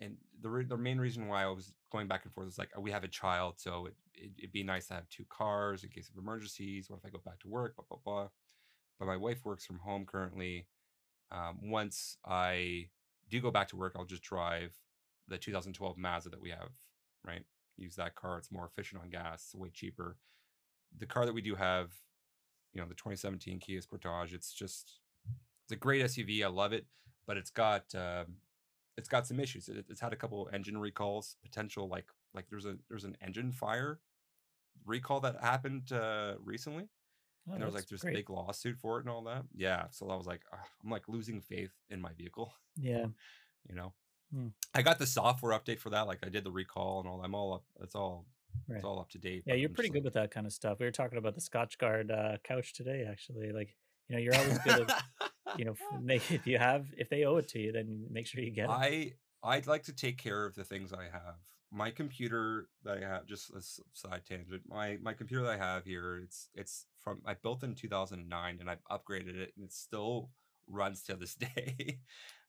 and 0.00 0.16
the 0.42 0.48
re- 0.48 0.64
the 0.64 0.76
main 0.76 0.98
reason 0.98 1.28
why 1.28 1.44
I 1.44 1.48
was 1.48 1.72
going 1.92 2.08
back 2.08 2.24
and 2.24 2.32
forth 2.32 2.48
is 2.48 2.58
like 2.58 2.70
we 2.78 2.90
have 2.90 3.04
a 3.04 3.08
child, 3.08 3.54
so 3.58 3.86
it, 3.86 3.94
it 4.14 4.30
it'd 4.38 4.52
be 4.52 4.62
nice 4.62 4.86
to 4.88 4.94
have 4.94 5.08
two 5.08 5.24
cars 5.28 5.84
in 5.84 5.90
case 5.90 6.08
of 6.08 6.16
emergencies. 6.16 6.88
What 6.88 6.98
if 6.98 7.06
I 7.06 7.10
go 7.10 7.20
back 7.24 7.38
to 7.40 7.48
work? 7.48 7.76
Blah 7.76 7.84
blah 7.88 7.98
blah. 8.04 8.28
But 8.98 9.06
my 9.06 9.16
wife 9.16 9.44
works 9.44 9.64
from 9.66 9.78
home 9.78 10.06
currently. 10.06 10.66
Um, 11.30 11.58
once 11.62 12.16
I 12.26 12.88
do 13.30 13.40
go 13.40 13.50
back 13.50 13.68
to 13.68 13.76
work, 13.76 13.94
I'll 13.96 14.04
just 14.04 14.22
drive 14.22 14.74
the 15.28 15.38
2012 15.38 15.96
Mazda 15.96 16.30
that 16.30 16.40
we 16.40 16.50
have. 16.50 16.70
Right, 17.24 17.44
use 17.76 17.96
that 17.96 18.14
car. 18.14 18.38
It's 18.38 18.50
more 18.50 18.66
efficient 18.66 19.02
on 19.02 19.10
gas. 19.10 19.54
Way 19.54 19.70
cheaper. 19.72 20.16
The 20.98 21.06
car 21.06 21.26
that 21.26 21.34
we 21.34 21.42
do 21.42 21.54
have, 21.54 21.92
you 22.72 22.80
know, 22.80 22.88
the 22.88 22.94
2017 22.94 23.60
Kia 23.60 23.80
Sportage. 23.80 24.32
It's 24.32 24.52
just 24.52 25.00
it's 25.64 25.72
a 25.72 25.76
great 25.76 26.04
SUV. 26.04 26.42
I 26.42 26.48
love 26.48 26.72
it, 26.72 26.86
but 27.26 27.36
it's 27.36 27.50
got 27.50 27.94
um, 27.94 28.36
it's 28.96 29.08
got 29.08 29.26
some 29.26 29.40
issues. 29.40 29.68
It, 29.68 29.84
it's 29.88 30.00
had 30.00 30.12
a 30.12 30.16
couple 30.16 30.48
engine 30.52 30.78
recalls, 30.78 31.36
potential 31.42 31.88
like 31.88 32.06
like 32.34 32.48
there's 32.48 32.66
a 32.66 32.76
there's 32.88 33.04
an 33.04 33.16
engine 33.24 33.52
fire 33.52 34.00
recall 34.86 35.20
that 35.20 35.36
happened 35.42 35.92
uh, 35.92 36.34
recently, 36.42 36.88
Oh, 37.48 37.52
and 37.52 37.60
there 37.60 37.66
was 37.66 37.74
like 37.74 37.86
there's 37.88 38.02
great. 38.02 38.14
a 38.14 38.18
big 38.18 38.30
lawsuit 38.30 38.76
for 38.78 38.98
it 38.98 39.02
and 39.04 39.10
all 39.10 39.24
that. 39.24 39.44
Yeah, 39.54 39.86
so 39.90 40.08
I 40.10 40.16
was 40.16 40.26
like, 40.26 40.42
I'm 40.52 40.90
like 40.90 41.08
losing 41.08 41.40
faith 41.40 41.72
in 41.88 42.00
my 42.00 42.12
vehicle. 42.12 42.52
Yeah. 42.76 43.06
You 43.68 43.74
know, 43.74 43.92
Hmm. 44.32 44.46
I 44.74 44.80
got 44.80 44.98
the 44.98 45.06
software 45.06 45.52
update 45.58 45.80
for 45.80 45.90
that. 45.90 46.06
Like 46.06 46.20
I 46.24 46.30
did 46.30 46.44
the 46.44 46.50
recall 46.50 47.00
and 47.00 47.06
all. 47.08 47.20
I'm 47.22 47.34
all 47.34 47.52
up. 47.52 47.64
It's 47.82 47.94
all 47.94 48.24
Right. 48.66 48.76
it's 48.76 48.84
all 48.86 48.98
up 48.98 49.10
to 49.10 49.18
date. 49.18 49.42
Yeah, 49.44 49.52
you're 49.54 49.68
I'm 49.68 49.74
pretty 49.74 49.90
good 49.90 50.02
with 50.02 50.14
that 50.14 50.30
kind 50.30 50.46
of 50.46 50.52
stuff. 50.54 50.78
We 50.80 50.86
were 50.86 50.90
talking 50.92 51.18
about 51.18 51.34
the 51.34 51.42
Scotchgard 51.42 52.10
uh, 52.10 52.38
couch 52.42 52.72
today, 52.72 53.06
actually. 53.08 53.52
Like, 53.52 53.76
you 54.08 54.16
know, 54.16 54.22
you're 54.22 54.34
always 54.34 54.58
good 54.60 54.80
at, 54.90 55.04
you 55.56 55.64
know, 55.64 55.74
make 56.00 56.30
if 56.30 56.46
you 56.46 56.58
have 56.58 56.86
if 56.96 57.08
they 57.08 57.24
owe 57.24 57.36
it 57.36 57.48
to 57.48 57.58
you, 57.58 57.72
then 57.72 58.06
make 58.10 58.26
sure 58.26 58.42
you 58.42 58.50
get 58.50 58.64
it. 58.64 58.70
I 58.70 59.12
I'd 59.42 59.66
like 59.66 59.84
to 59.84 59.92
take 59.92 60.18
care 60.18 60.44
of 60.44 60.54
the 60.54 60.64
things 60.64 60.92
I 60.92 61.04
have. 61.04 61.36
My 61.72 61.90
computer 61.90 62.68
that 62.84 62.98
I 62.98 63.00
have, 63.00 63.26
just 63.26 63.50
a 63.50 63.62
side 63.92 64.22
tangent. 64.28 64.62
My 64.68 64.98
my 65.02 65.12
computer 65.12 65.44
that 65.44 65.60
I 65.60 65.64
have 65.64 65.84
here, 65.84 66.20
it's 66.22 66.48
it's 66.54 66.86
from 66.98 67.22
I 67.24 67.34
built 67.34 67.62
in 67.62 67.74
2009, 67.74 68.58
and 68.60 68.70
I've 68.70 68.84
upgraded 68.90 69.36
it, 69.36 69.52
and 69.56 69.64
it 69.64 69.72
still 69.72 70.30
runs 70.66 71.02
to 71.04 71.16
this 71.16 71.34
day. 71.56 72.00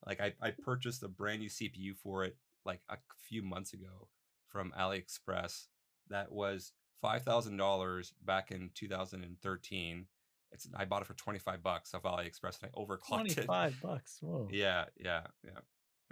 like 0.06 0.20
I 0.20 0.34
I 0.40 0.50
purchased 0.50 1.02
a 1.02 1.08
brand 1.08 1.40
new 1.40 1.48
CPU 1.48 1.96
for 2.02 2.24
it 2.24 2.36
like 2.64 2.80
a 2.88 2.96
few 3.28 3.42
months 3.42 3.72
ago 3.72 4.08
from 4.48 4.72
AliExpress. 4.78 5.66
That 6.10 6.32
was 6.32 6.72
five 7.00 7.22
thousand 7.22 7.56
dollars 7.56 8.12
back 8.24 8.50
in 8.50 8.70
2013. 8.74 10.06
It's 10.52 10.68
I 10.76 10.84
bought 10.84 11.02
it 11.02 11.06
for 11.06 11.14
25 11.14 11.62
bucks 11.62 11.94
off 11.94 12.02
AliExpress, 12.02 12.62
and 12.62 12.70
I 12.74 12.78
overclocked 12.78 13.26
it. 13.30 13.34
25 13.46 13.80
bucks. 13.82 14.18
Whoa. 14.22 14.48
Yeah, 14.50 14.84
yeah, 14.96 15.22
yeah, 15.44 15.50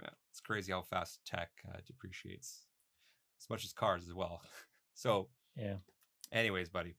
yeah. 0.01 0.09
It's 0.31 0.39
crazy 0.41 0.71
how 0.71 0.81
fast 0.81 1.19
tech 1.25 1.49
uh, 1.67 1.77
depreciates, 1.85 2.65
as 3.41 3.49
much 3.49 3.63
as 3.65 3.73
cars 3.73 4.03
as 4.07 4.13
well. 4.13 4.41
so, 4.93 5.29
Yeah. 5.55 5.75
anyways, 6.31 6.69
buddy, 6.69 6.95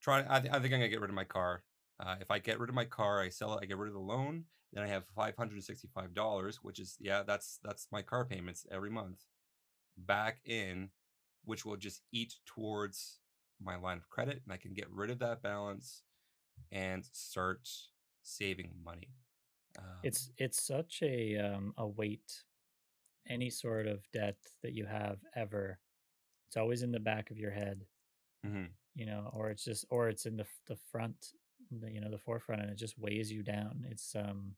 try. 0.00 0.24
I, 0.28 0.40
th- 0.40 0.52
I 0.52 0.58
think 0.60 0.72
I'm 0.74 0.80
gonna 0.80 0.88
get 0.88 1.00
rid 1.00 1.10
of 1.10 1.16
my 1.16 1.24
car. 1.24 1.62
Uh, 2.00 2.16
if 2.20 2.30
I 2.30 2.38
get 2.38 2.58
rid 2.60 2.68
of 2.68 2.74
my 2.74 2.84
car, 2.84 3.20
I 3.20 3.28
sell 3.28 3.54
it. 3.56 3.60
I 3.62 3.66
get 3.66 3.78
rid 3.78 3.88
of 3.88 3.94
the 3.94 4.00
loan. 4.00 4.44
Then 4.72 4.82
I 4.84 4.88
have 4.88 5.04
five 5.14 5.36
hundred 5.36 5.62
sixty-five 5.64 6.14
dollars, 6.14 6.58
which 6.62 6.78
is 6.78 6.96
yeah, 7.00 7.22
that's 7.22 7.58
that's 7.62 7.86
my 7.92 8.02
car 8.02 8.24
payments 8.24 8.66
every 8.70 8.90
month, 8.90 9.20
back 9.96 10.38
in, 10.44 10.90
which 11.44 11.64
will 11.64 11.76
just 11.76 12.02
eat 12.12 12.34
towards 12.46 13.18
my 13.62 13.76
line 13.76 13.96
of 13.98 14.08
credit, 14.10 14.42
and 14.44 14.52
I 14.52 14.56
can 14.56 14.74
get 14.74 14.90
rid 14.90 15.10
of 15.10 15.20
that 15.20 15.42
balance 15.42 16.02
and 16.70 17.04
start 17.04 17.68
saving 18.22 18.80
money. 18.82 19.14
Um, 19.78 20.04
It's 20.04 20.30
it's 20.36 20.62
such 20.62 21.02
a 21.02 21.36
um 21.38 21.74
a 21.76 21.86
weight 21.88 22.44
any 23.28 23.50
sort 23.50 23.86
of 23.86 24.10
debt 24.12 24.38
that 24.62 24.72
you 24.74 24.86
have 24.86 25.24
ever. 25.34 25.80
It's 26.48 26.56
always 26.58 26.82
in 26.82 26.92
the 26.92 27.00
back 27.00 27.30
of 27.30 27.38
your 27.38 27.52
head, 27.52 27.88
mhm. 28.42 28.74
you 28.94 29.06
know, 29.06 29.30
or 29.32 29.50
it's 29.50 29.64
just 29.64 29.84
or 29.90 30.08
it's 30.08 30.26
in 30.26 30.36
the 30.36 30.46
the 30.66 30.76
front, 30.76 31.32
the, 31.70 31.90
you 31.90 32.00
know, 32.00 32.10
the 32.10 32.18
forefront 32.18 32.62
and 32.62 32.70
it 32.70 32.76
just 32.76 32.98
weighs 32.98 33.30
you 33.32 33.42
down. 33.42 33.84
It's 33.88 34.14
um 34.14 34.56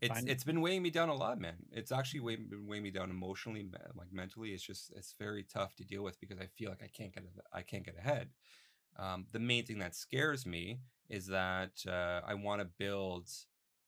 It's 0.00 0.22
find- 0.22 0.26
it's 0.26 0.44
been 0.44 0.60
weighing 0.60 0.82
me 0.82 0.90
down 0.90 1.08
a 1.08 1.14
lot, 1.14 1.40
man. 1.40 1.66
It's 1.72 1.90
actually 1.90 2.20
way, 2.20 2.36
been 2.36 2.66
weighing 2.66 2.82
me 2.84 2.90
down 2.92 3.10
emotionally, 3.10 3.68
like 3.94 4.12
mentally. 4.12 4.52
It's 4.52 4.62
just 4.62 4.92
it's 4.92 5.14
very 5.18 5.42
tough 5.42 5.74
to 5.76 5.84
deal 5.84 6.04
with 6.04 6.20
because 6.20 6.38
I 6.38 6.46
feel 6.46 6.70
like 6.70 6.82
I 6.82 6.88
can't 6.88 7.12
get 7.12 7.24
I 7.52 7.62
can't 7.62 7.84
get 7.84 7.96
ahead. 7.96 8.32
Um, 8.98 9.26
the 9.32 9.38
main 9.38 9.64
thing 9.64 9.78
that 9.78 9.94
scares 9.94 10.46
me 10.46 10.80
is 11.08 11.26
that 11.28 11.72
uh, 11.86 12.20
I 12.26 12.34
want 12.34 12.60
to 12.60 12.66
build 12.78 13.28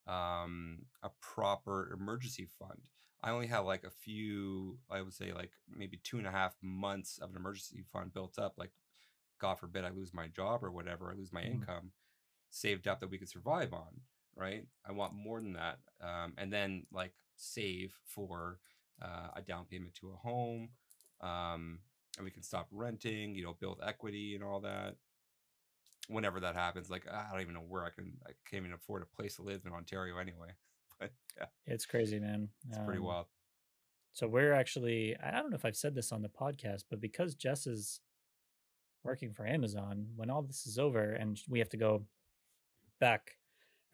um, 0.07 0.81
a 1.03 1.11
proper 1.21 1.97
emergency 1.99 2.47
fund. 2.59 2.89
I 3.23 3.31
only 3.31 3.47
have 3.49 3.65
like 3.65 3.85
a 3.85 3.91
few, 3.91 4.79
I 4.91 5.01
would 5.03 5.15
say 5.15 5.33
like 5.33 5.53
maybe 5.69 6.01
two 6.03 6.19
and 6.19 6.27
a 6.27 6.31
half 6.33 6.55
months 6.63 7.19
of 7.19 7.31
an 7.31 7.37
emergency 7.37 7.85
fund 7.93 8.13
built 8.13 8.39
up. 8.39 8.55
Like, 8.57 8.73
God 9.39 9.59
forbid 9.59 9.85
I 9.85 9.91
lose 9.91 10.13
my 10.15 10.29
job 10.29 10.63
or 10.63 10.71
whatever, 10.71 11.11
I 11.11 11.17
lose 11.17 11.33
my 11.33 11.43
Mhm. 11.43 11.53
income 11.53 11.93
saved 12.51 12.87
up 12.89 13.01
that 13.01 13.11
we 13.11 13.19
could 13.19 13.29
survive 13.29 13.73
on 13.73 14.01
right 14.37 14.65
i 14.87 14.93
want 14.93 15.13
more 15.15 15.41
than 15.41 15.55
that 15.55 15.79
um, 16.01 16.35
and 16.39 16.53
then 16.53 16.85
like 16.93 17.13
save 17.37 17.93
for 18.07 18.59
uh, 19.03 19.29
a 19.37 19.43
down 19.43 19.65
payment 19.67 19.95
to 19.95 20.11
a 20.11 20.17
home 20.17 20.71
um, 21.21 21.79
and 22.17 22.25
we 22.25 22.31
can 22.31 22.43
stop 22.43 22.69
renting 22.71 23.35
you 23.35 23.43
know 23.45 23.57
build 23.61 23.81
equity 23.87 24.35
and 24.35 24.45
all 24.45 24.61
that. 24.61 24.97
Whenever 26.09 26.41
that 26.41 26.57
happens 26.57 26.91
like 26.91 27.07
i 27.09 27.29
don't 27.31 27.43
even 27.43 27.55
know 27.55 27.61
where 27.61 27.85
i 27.85 27.91
can 27.91 28.13
i 28.27 28.31
can't 28.51 28.63
even 28.65 28.73
afford 28.73 29.03
a 29.03 29.07
place 29.17 29.37
to 29.37 29.43
live 29.43 29.63
in 29.65 29.73
ontario 29.73 30.19
anyway 30.19 30.49
but 30.99 31.13
yeah. 31.39 31.47
It's 31.65 31.87
crazy, 31.87 32.19
man. 32.19 32.49
it's 32.69 32.79
pretty 32.79 32.99
Um, 32.99 33.07
wild. 33.07 33.27
So 34.13 34.27
we're 34.27 34.53
actually 34.53 35.17
I 35.25 35.31
don't 35.31 35.51
know 35.51 35.55
if 35.57 35.65
I've 35.65 35.77
said 35.77 35.95
this 35.95 36.11
on 36.13 36.21
the 36.23 36.29
podcast, 36.29 36.85
but 36.91 37.01
because 37.01 37.35
Jess 37.37 37.67
is 37.69 38.01
working 39.05 39.33
for 39.33 39.47
Amazon, 39.47 40.09
when 40.17 40.29
all 40.29 40.43
this 40.43 40.67
is 40.67 40.79
over 40.79 41.13
and 41.13 41.41
we 41.49 41.61
have 41.61 41.71
to 41.71 41.77
go 41.77 42.05
back 43.01 43.39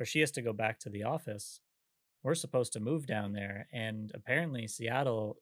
or 0.01 0.05
she 0.07 0.21
has 0.21 0.31
to 0.33 0.43
go 0.43 0.53
back 0.53 0.79
to 0.81 0.91
the 0.91 1.05
office, 1.05 1.61
we're 2.23 2.35
supposed 2.35 2.73
to 2.73 2.81
move 2.81 3.07
down 3.07 3.33
there, 3.33 3.69
and 3.73 4.11
apparently 4.15 4.67
Seattle 4.67 5.37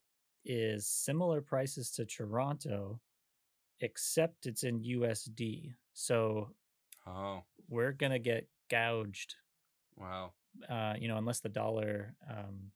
is 0.46 0.86
similar 0.88 1.42
prices 1.42 1.90
to 1.92 2.06
Toronto, 2.06 3.00
except 3.80 4.46
it's 4.46 4.64
in 4.64 4.80
USD. 4.84 5.74
So 5.94 6.56
Oh, 7.06 7.44
we're 7.68 7.92
gonna 7.92 8.18
get 8.18 8.48
gouged, 8.68 9.36
wow. 9.96 10.32
uh, 10.68 10.94
you 10.98 11.08
know, 11.08 11.16
unless 11.18 11.40
the 11.40 11.48
dollar, 11.48 12.14
um, 12.28 12.72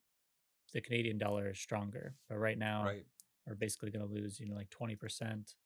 the 0.72 0.80
Canadian 0.80 1.18
dollar 1.18 1.50
is 1.50 1.58
stronger. 1.60 2.16
But 2.28 2.38
right 2.38 2.58
now, 2.58 2.84
Right. 2.84 3.06
we're 3.46 3.54
basically 3.54 3.90
gonna 3.90 4.06
lose, 4.06 4.40
you 4.40 4.48
know, 4.48 4.56
like 4.56 4.70
20% 4.70 5.56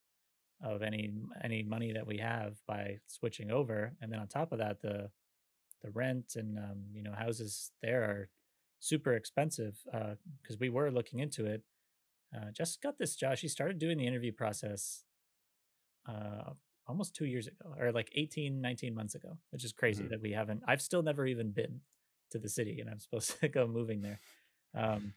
of 0.62 0.82
any 0.82 1.12
any 1.42 1.62
money 1.62 1.92
that 1.92 2.06
we 2.06 2.18
have 2.18 2.58
by 2.66 3.00
switching 3.06 3.50
over. 3.50 3.96
And 4.00 4.12
then 4.12 4.20
on 4.20 4.28
top 4.28 4.52
of 4.52 4.58
that, 4.58 4.80
the 4.82 5.10
the 5.82 5.90
rent 5.90 6.36
and 6.36 6.58
um, 6.58 6.86
you 6.92 7.02
know 7.02 7.12
houses 7.12 7.72
there 7.82 8.04
are 8.04 8.30
super 8.80 9.14
expensive 9.14 9.78
Uh 9.92 10.16
because 10.42 10.58
we 10.58 10.70
were 10.70 10.90
looking 10.90 11.20
into 11.20 11.46
it. 11.46 11.62
Uh, 12.34 12.50
Jess 12.52 12.76
got 12.76 12.98
this 12.98 13.14
job. 13.16 13.36
She 13.38 13.48
started 13.48 13.78
doing 13.78 13.98
the 13.98 14.06
interview 14.06 14.32
process 14.32 15.04
uh, 16.08 16.50
almost 16.86 17.14
two 17.14 17.24
years 17.26 17.46
ago, 17.46 17.74
or 17.78 17.92
like 17.92 18.10
18, 18.14 18.60
19 18.60 18.94
months 18.94 19.14
ago, 19.14 19.38
which 19.50 19.64
is 19.64 19.72
crazy 19.72 20.02
hmm 20.04 20.08
that 20.10 20.20
we 20.20 20.32
haven't. 20.32 20.62
I've 20.66 20.82
still 20.82 21.02
never 21.02 21.26
even 21.26 21.50
been 21.52 21.80
to 22.30 22.38
the 22.38 22.48
city, 22.48 22.80
and 22.80 22.90
I'm 22.90 23.00
supposed 23.00 23.38
to 23.40 23.48
go 23.48 23.66
moving 23.66 24.02
there. 24.02 24.20
Um, 24.74 25.14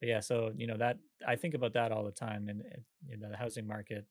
but 0.00 0.08
yeah, 0.08 0.20
so 0.20 0.52
you 0.56 0.66
know 0.66 0.76
that 0.78 0.98
I 1.26 1.36
think 1.36 1.54
about 1.54 1.74
that 1.74 1.92
all 1.92 2.04
the 2.04 2.12
time, 2.12 2.48
and 2.48 2.60
it- 2.60 2.82
you 3.08 3.16
know 3.16 3.30
the 3.30 3.36
housing 3.36 3.66
market 3.66 4.06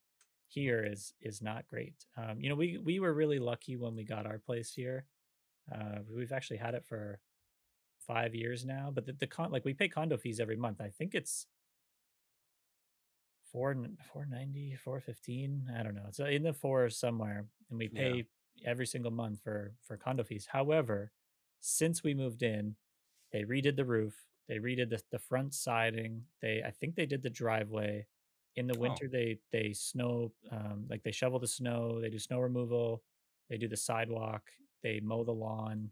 here 0.47 0.83
is 0.83 1.13
is 1.21 1.41
not 1.41 1.67
great. 1.67 1.95
Um, 2.17 2.39
you 2.41 2.49
know, 2.49 2.55
we 2.55 2.77
we 2.77 2.99
were 2.99 3.13
really 3.13 3.39
lucky 3.39 3.75
when 3.77 3.95
we 3.95 4.03
got 4.03 4.25
our 4.25 4.39
place 4.39 4.73
here. 4.73 5.05
Uh, 5.73 5.99
we've 6.09 6.31
actually 6.31 6.57
had 6.57 6.73
it 6.73 6.85
for 6.85 7.19
five 8.07 8.33
years 8.33 8.65
now, 8.65 8.91
but 8.93 9.05
the, 9.05 9.13
the 9.13 9.27
con 9.27 9.51
like 9.51 9.65
we 9.65 9.73
pay 9.73 9.87
condo 9.87 10.17
fees 10.17 10.39
every 10.39 10.55
month. 10.57 10.81
I 10.81 10.89
think 10.89 11.15
it's 11.15 11.45
four 13.51 13.75
four 14.11 14.25
ninety, 14.25 14.75
four 14.75 14.99
fifteen. 15.01 15.69
I 15.77 15.83
don't 15.83 15.95
know. 15.95 16.05
It's 16.07 16.19
uh, 16.19 16.25
in 16.25 16.43
the 16.43 16.53
fours 16.53 16.97
somewhere, 16.97 17.45
and 17.69 17.79
we 17.79 17.87
Yeah. 17.91 18.17
pay 18.17 18.25
every 18.65 18.85
single 18.87 19.11
month 19.11 19.41
for 19.43 19.73
for 19.85 19.97
condo 19.97 20.23
fees. 20.23 20.47
However, 20.51 21.11
since 21.59 22.03
we 22.03 22.13
moved 22.13 22.43
in, 22.43 22.75
they 23.31 23.43
redid 23.43 23.75
the 23.75 23.85
roof, 23.85 24.15
they 24.47 24.57
redid 24.59 24.89
the, 24.89 25.01
the 25.11 25.19
front 25.19 25.53
siding. 25.53 26.23
They 26.41 26.63
I 26.65 26.71
think 26.71 26.95
they 26.95 27.05
did 27.05 27.21
the 27.23 27.29
driveway. 27.29 28.07
In 28.55 28.67
the 28.67 28.75
Oh, 28.85 28.99
winter, 28.99 29.07
they 29.07 29.39
they 29.51 29.73
snow 29.73 30.31
um, 30.51 30.85
like 30.89 31.03
they 31.03 31.11
shovel 31.11 31.39
the 31.39 31.47
snow, 31.47 31.99
they 32.01 32.09
do 32.09 32.19
snow 32.19 32.39
removal, 32.39 33.03
they 33.49 33.57
do 33.57 33.67
the 33.67 33.77
sidewalk, 33.77 34.43
they 34.83 34.99
mow 34.99 35.23
the 35.23 35.31
lawn. 35.33 35.91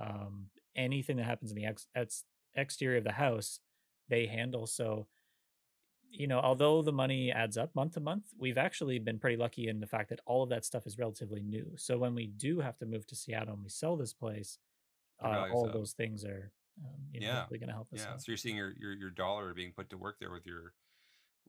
Um, 0.00 0.46
anything 0.76 1.16
that 1.16 1.24
happens 1.26 1.50
in 1.50 1.56
the 1.56 1.66
ex, 1.66 1.86
ex, 1.94 2.24
exterior 2.54 2.98
of 2.98 3.04
the 3.04 3.12
house, 3.12 3.60
they 4.08 4.26
handle. 4.26 4.66
So 4.66 5.06
you 6.10 6.26
know, 6.26 6.40
although 6.40 6.82
the 6.82 6.92
money 6.92 7.30
adds 7.32 7.56
up 7.56 7.74
month 7.74 7.94
to 7.94 8.00
month, 8.00 8.24
we've 8.38 8.58
actually 8.58 8.98
been 8.98 9.18
pretty 9.18 9.36
lucky 9.36 9.68
in 9.68 9.80
the 9.80 9.86
fact 9.86 10.10
that 10.10 10.20
all 10.26 10.42
of 10.42 10.48
that 10.50 10.64
stuff 10.64 10.86
is 10.86 10.98
relatively 10.98 11.42
new. 11.42 11.72
So 11.76 11.98
when 11.98 12.14
we 12.14 12.26
do 12.26 12.60
have 12.60 12.76
to 12.78 12.86
move 12.86 13.06
to 13.06 13.16
Seattle 13.16 13.54
and 13.54 13.62
we 13.62 13.68
sell 13.70 13.96
this 13.96 14.12
place, 14.12 14.58
uh, 15.22 15.46
all 15.52 15.66
up. 15.66 15.72
those 15.72 15.92
things 15.92 16.24
are, 16.24 16.52
um, 16.84 17.00
you 17.12 17.20
know, 17.20 17.26
Yeah. 17.26 17.46
going 17.48 17.66
to 17.68 17.72
help 17.72 17.92
us 17.92 18.00
Yeah. 18.00 18.12
out. 18.14 18.22
So 18.22 18.32
you're 18.32 18.36
seeing 18.38 18.56
your 18.56 18.72
your 18.78 18.92
your 18.92 19.10
dollar 19.10 19.54
being 19.54 19.72
put 19.72 19.90
to 19.90 19.98
work 19.98 20.18
there 20.18 20.30
with 20.30 20.46
your 20.46 20.74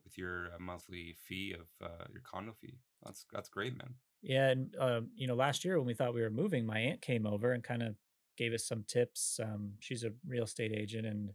with 0.04 0.18
your 0.18 0.52
uh, 0.54 0.58
monthly 0.58 1.14
fee 1.26 1.54
of 1.54 1.66
uh, 1.80 2.04
your 2.12 2.22
condo 2.22 2.52
fee. 2.52 2.78
That's 3.04 3.26
that's 3.32 3.48
great, 3.48 3.76
man. 3.76 3.94
Yeah, 4.22 4.48
and 4.50 4.74
um, 4.78 5.10
you 5.16 5.26
know, 5.26 5.34
last 5.34 5.64
year 5.64 5.78
when 5.78 5.86
we 5.86 5.94
thought 5.94 6.14
we 6.14 6.22
were 6.22 6.30
moving, 6.30 6.64
my 6.64 6.78
aunt 6.78 7.02
came 7.02 7.26
over 7.26 7.52
and 7.52 7.62
kind 7.64 7.82
of 7.82 7.96
gave 8.36 8.52
us 8.52 8.64
some 8.64 8.84
tips. 8.84 9.40
Um, 9.42 9.72
she's 9.80 10.04
a 10.04 10.12
real 10.26 10.44
estate 10.44 10.72
agent 10.72 11.06
and 11.06 11.32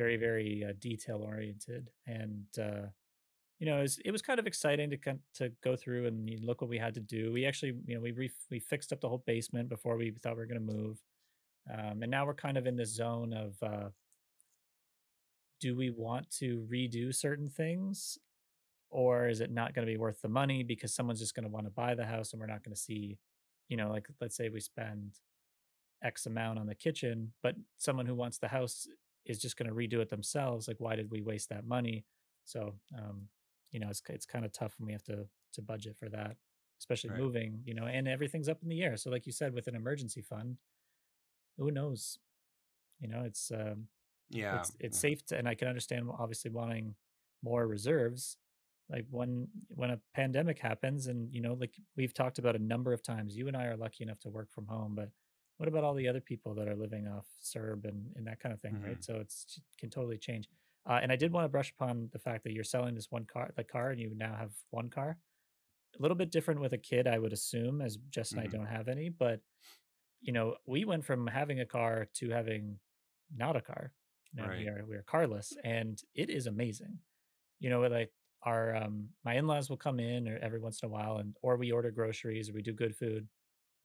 very, 0.00 0.16
very 0.16 0.64
uh, 0.66 0.72
detail 0.80 1.20
oriented, 1.22 1.90
and 2.06 2.46
uh, 2.58 2.86
you 3.58 3.66
know, 3.66 3.78
it 3.78 3.82
was, 3.82 3.98
it 4.06 4.10
was 4.10 4.22
kind 4.22 4.40
of 4.40 4.46
exciting 4.46 4.88
to 4.90 4.98
to 5.34 5.52
go 5.62 5.76
through 5.76 6.06
and 6.06 6.30
look 6.42 6.62
what 6.62 6.70
we 6.70 6.78
had 6.78 6.94
to 6.94 7.00
do. 7.00 7.32
We 7.32 7.44
actually, 7.44 7.74
you 7.86 7.94
know, 7.94 8.00
we 8.00 8.12
re- 8.12 8.30
we 8.50 8.58
fixed 8.58 8.92
up 8.92 9.00
the 9.00 9.08
whole 9.08 9.22
basement 9.26 9.68
before 9.68 9.96
we 9.96 10.10
thought 10.10 10.36
we 10.36 10.42
were 10.42 10.46
going 10.46 10.66
to 10.66 10.72
move, 10.74 10.96
um, 11.72 12.02
and 12.02 12.10
now 12.10 12.24
we're 12.24 12.34
kind 12.46 12.56
of 12.56 12.66
in 12.66 12.76
this 12.76 12.94
zone 12.94 13.34
of 13.34 13.62
uh, 13.62 13.88
do 15.60 15.76
we 15.76 15.90
want 15.90 16.30
to 16.38 16.66
redo 16.72 17.14
certain 17.14 17.50
things 17.50 18.18
or 18.88 19.28
is 19.28 19.40
it 19.40 19.52
not 19.52 19.74
going 19.74 19.86
to 19.86 19.92
be 19.92 19.98
worth 19.98 20.20
the 20.22 20.28
money 20.28 20.62
because 20.62 20.92
someone's 20.94 21.20
just 21.20 21.34
going 21.34 21.44
to 21.44 21.50
want 21.50 21.66
to 21.66 21.70
buy 21.70 21.94
the 21.94 22.06
house 22.06 22.32
and 22.32 22.40
we're 22.40 22.46
not 22.46 22.64
going 22.64 22.74
to 22.74 22.80
see, 22.80 23.18
you 23.68 23.76
know, 23.76 23.90
like 23.90 24.06
let's 24.20 24.36
say 24.36 24.48
we 24.48 24.60
spend 24.60 25.12
X 26.02 26.26
amount 26.26 26.58
on 26.58 26.66
the 26.66 26.74
kitchen, 26.74 27.32
but 27.42 27.54
someone 27.76 28.06
who 28.06 28.14
wants 28.14 28.38
the 28.38 28.48
house 28.48 28.88
is 29.24 29.40
just 29.40 29.56
going 29.56 29.68
to 29.68 29.74
redo 29.74 30.00
it 30.02 30.08
themselves. 30.08 30.68
Like, 30.68 30.80
why 30.80 30.96
did 30.96 31.10
we 31.10 31.22
waste 31.22 31.48
that 31.50 31.64
money? 31.66 32.06
So, 32.44 32.74
um, 32.96 33.28
you 33.70 33.80
know, 33.80 33.88
it's 33.90 34.02
it's 34.08 34.26
kind 34.26 34.44
of 34.44 34.52
tough 34.52 34.74
when 34.78 34.86
we 34.86 34.92
have 34.92 35.04
to 35.04 35.26
to 35.54 35.62
budget 35.62 35.96
for 35.96 36.08
that, 36.10 36.36
especially 36.80 37.10
Right. 37.10 37.16
moving. 37.16 37.62
You 37.64 37.74
know, 37.74 37.86
and 37.86 38.08
everything's 38.08 38.48
up 38.48 38.62
in 38.62 38.68
the 38.68 38.82
air. 38.82 38.96
So, 38.96 39.10
like 39.10 39.26
you 39.26 39.32
said, 39.32 39.54
with 39.54 39.66
an 39.68 39.76
emergency 39.76 40.22
fund, 40.22 40.58
who 41.58 41.70
knows? 41.70 42.18
You 43.00 43.08
know, 43.08 43.22
it's 43.24 43.50
um, 43.50 43.88
Yeah. 44.30 44.66
it's 44.66 44.72
it's 44.80 44.98
Yeah. 44.98 45.00
safe 45.00 45.24
to, 45.26 45.38
and 45.38 45.48
I 45.48 45.54
can 45.54 45.68
understand 45.68 46.08
obviously 46.18 46.50
wanting 46.50 46.96
more 47.42 47.66
reserves. 47.66 48.38
Like 48.90 49.06
when 49.10 49.48
when 49.68 49.90
a 49.90 50.00
pandemic 50.14 50.58
happens, 50.58 51.08
and 51.08 51.32
you 51.34 51.40
know, 51.42 51.54
like 51.54 51.74
we've 51.96 52.14
talked 52.14 52.38
about 52.38 52.56
a 52.56 52.60
number 52.60 52.92
of 52.92 53.02
times, 53.02 53.36
you 53.36 53.48
and 53.48 53.56
I 53.56 53.66
are 53.66 53.76
lucky 53.76 54.04
enough 54.04 54.20
to 54.20 54.30
work 54.30 54.52
from 54.52 54.66
home, 54.66 54.94
but 54.96 55.10
what 55.60 55.68
about 55.68 55.84
all 55.84 55.94
the 55.94 56.08
other 56.08 56.20
people 56.22 56.54
that 56.56 56.68
are 56.68 56.76
living 56.76 57.08
off 57.08 57.26
CERB 57.40 57.86
and, 57.86 58.06
and 58.16 58.26
that 58.26 58.40
kind 58.40 58.54
of 58.54 58.60
thing, 58.60 58.78
right? 58.82 58.98
hmm 58.98 59.04
So 59.04 59.16
it's 59.16 59.60
can 59.78 59.90
totally 59.90 60.18
change. 60.18 60.48
Uh, 60.88 61.00
and 61.02 61.12
I 61.12 61.16
did 61.16 61.32
want 61.32 61.44
to 61.44 61.50
brush 61.50 61.72
upon 61.72 62.10
the 62.12 62.18
fact 62.20 62.44
that 62.44 62.52
you're 62.52 62.64
selling 62.64 62.94
this 62.94 63.10
one 63.10 63.26
car, 63.26 63.50
the 63.56 63.64
car, 63.64 63.90
and 63.90 64.00
you 64.00 64.12
now 64.16 64.34
have 64.36 64.52
one 64.70 64.90
car. 64.90 65.18
A 65.98 66.02
little 66.02 66.16
bit 66.16 66.30
different 66.30 66.60
with 66.60 66.72
a 66.72 66.78
kid, 66.78 67.06
I 67.08 67.18
would 67.18 67.32
assume, 67.32 67.82
as 67.82 67.98
Jess 68.10 68.34
and 68.34 68.42
I 68.42 68.46
hmm 68.46 68.48
don't 68.48 68.66
have 68.66 68.88
any. 68.88 69.10
But 69.10 69.40
you 70.20 70.32
know, 70.32 70.56
we 70.66 70.84
went 70.84 71.04
from 71.04 71.26
having 71.26 71.60
a 71.60 71.66
car 71.66 72.08
to 72.14 72.30
having 72.30 72.78
not 73.34 73.56
a 73.56 73.62
car. 73.62 73.92
You 74.32 74.42
know, 74.42 74.48
we 74.48 74.66
are 74.68 74.84
we 74.88 74.96
are 74.96 75.02
carless, 75.04 75.56
and 75.64 76.00
it 76.14 76.30
is 76.30 76.46
amazing. 76.46 76.98
You 77.60 77.70
know, 77.70 77.80
like 77.82 78.12
our 78.42 78.76
um 78.76 79.08
my 79.24 79.34
in-laws 79.36 79.70
will 79.70 79.76
come 79.78 80.00
in 80.00 80.28
or 80.28 80.38
every 80.38 80.60
once 80.60 80.82
in 80.82 80.88
a 80.88 80.92
while, 80.92 81.18
and 81.18 81.36
or 81.42 81.56
we 81.56 81.72
order 81.72 81.90
groceries 81.90 82.50
or 82.50 82.54
we 82.54 82.62
do 82.62 82.72
good 82.72 82.96
food, 82.96 83.28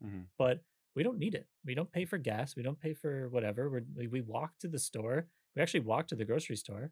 hmm 0.02 0.28
but 0.38 0.62
we 0.96 1.04
don't 1.04 1.18
need 1.18 1.36
it. 1.36 1.48
We 1.66 1.76
don't 1.76 1.92
pay 1.92 2.06
for 2.06 2.18
gas. 2.18 2.56
We 2.56 2.64
don't 2.64 2.80
pay 2.80 2.94
for 2.94 3.30
whatever. 3.30 3.70
We're, 3.70 3.84
we 3.96 4.08
we 4.08 4.22
walk 4.22 4.58
to 4.60 4.68
the 4.68 4.80
store. 4.80 5.28
We 5.56 5.62
actually 5.62 5.82
walk 5.82 6.08
to 6.08 6.16
the 6.16 6.26
grocery 6.26 6.56
store 6.56 6.92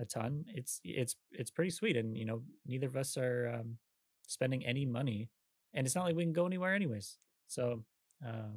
a 0.00 0.04
ton. 0.04 0.44
It's 0.48 0.80
it's 0.84 1.16
it's 1.30 1.50
pretty 1.50 1.70
sweet, 1.70 1.96
and 1.96 2.16
you 2.16 2.24
know, 2.24 2.42
neither 2.66 2.86
of 2.86 2.96
us 2.96 3.16
are 3.16 3.60
um, 3.60 3.78
spending 4.26 4.64
any 4.64 4.84
money, 4.84 5.30
and 5.72 5.86
it's 5.86 5.94
not 5.94 6.04
like 6.04 6.16
we 6.16 6.24
can 6.24 6.32
go 6.32 6.46
anywhere 6.46 6.74
anyways. 6.74 7.18
So, 7.46 7.84
uh, 8.26 8.56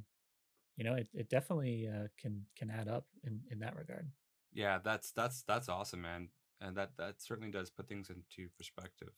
you 0.75 0.83
know, 0.83 0.95
it, 0.95 1.09
it 1.13 1.29
definitely 1.29 1.87
uh, 1.87 2.07
can 2.19 2.45
can 2.57 2.69
add 2.69 2.87
up 2.87 3.05
in 3.23 3.41
in 3.51 3.59
that 3.59 3.75
regard. 3.75 4.09
Yeah. 4.53 4.79
That's 4.83 5.11
that's 5.11 5.43
that's 5.43 5.69
awesome, 5.69 6.01
man. 6.01 6.29
And 6.59 6.75
that 6.77 6.91
that 6.97 7.21
certainly 7.21 7.51
does 7.51 7.69
put 7.69 7.87
things 7.87 8.09
into 8.09 8.49
perspective. 8.57 9.09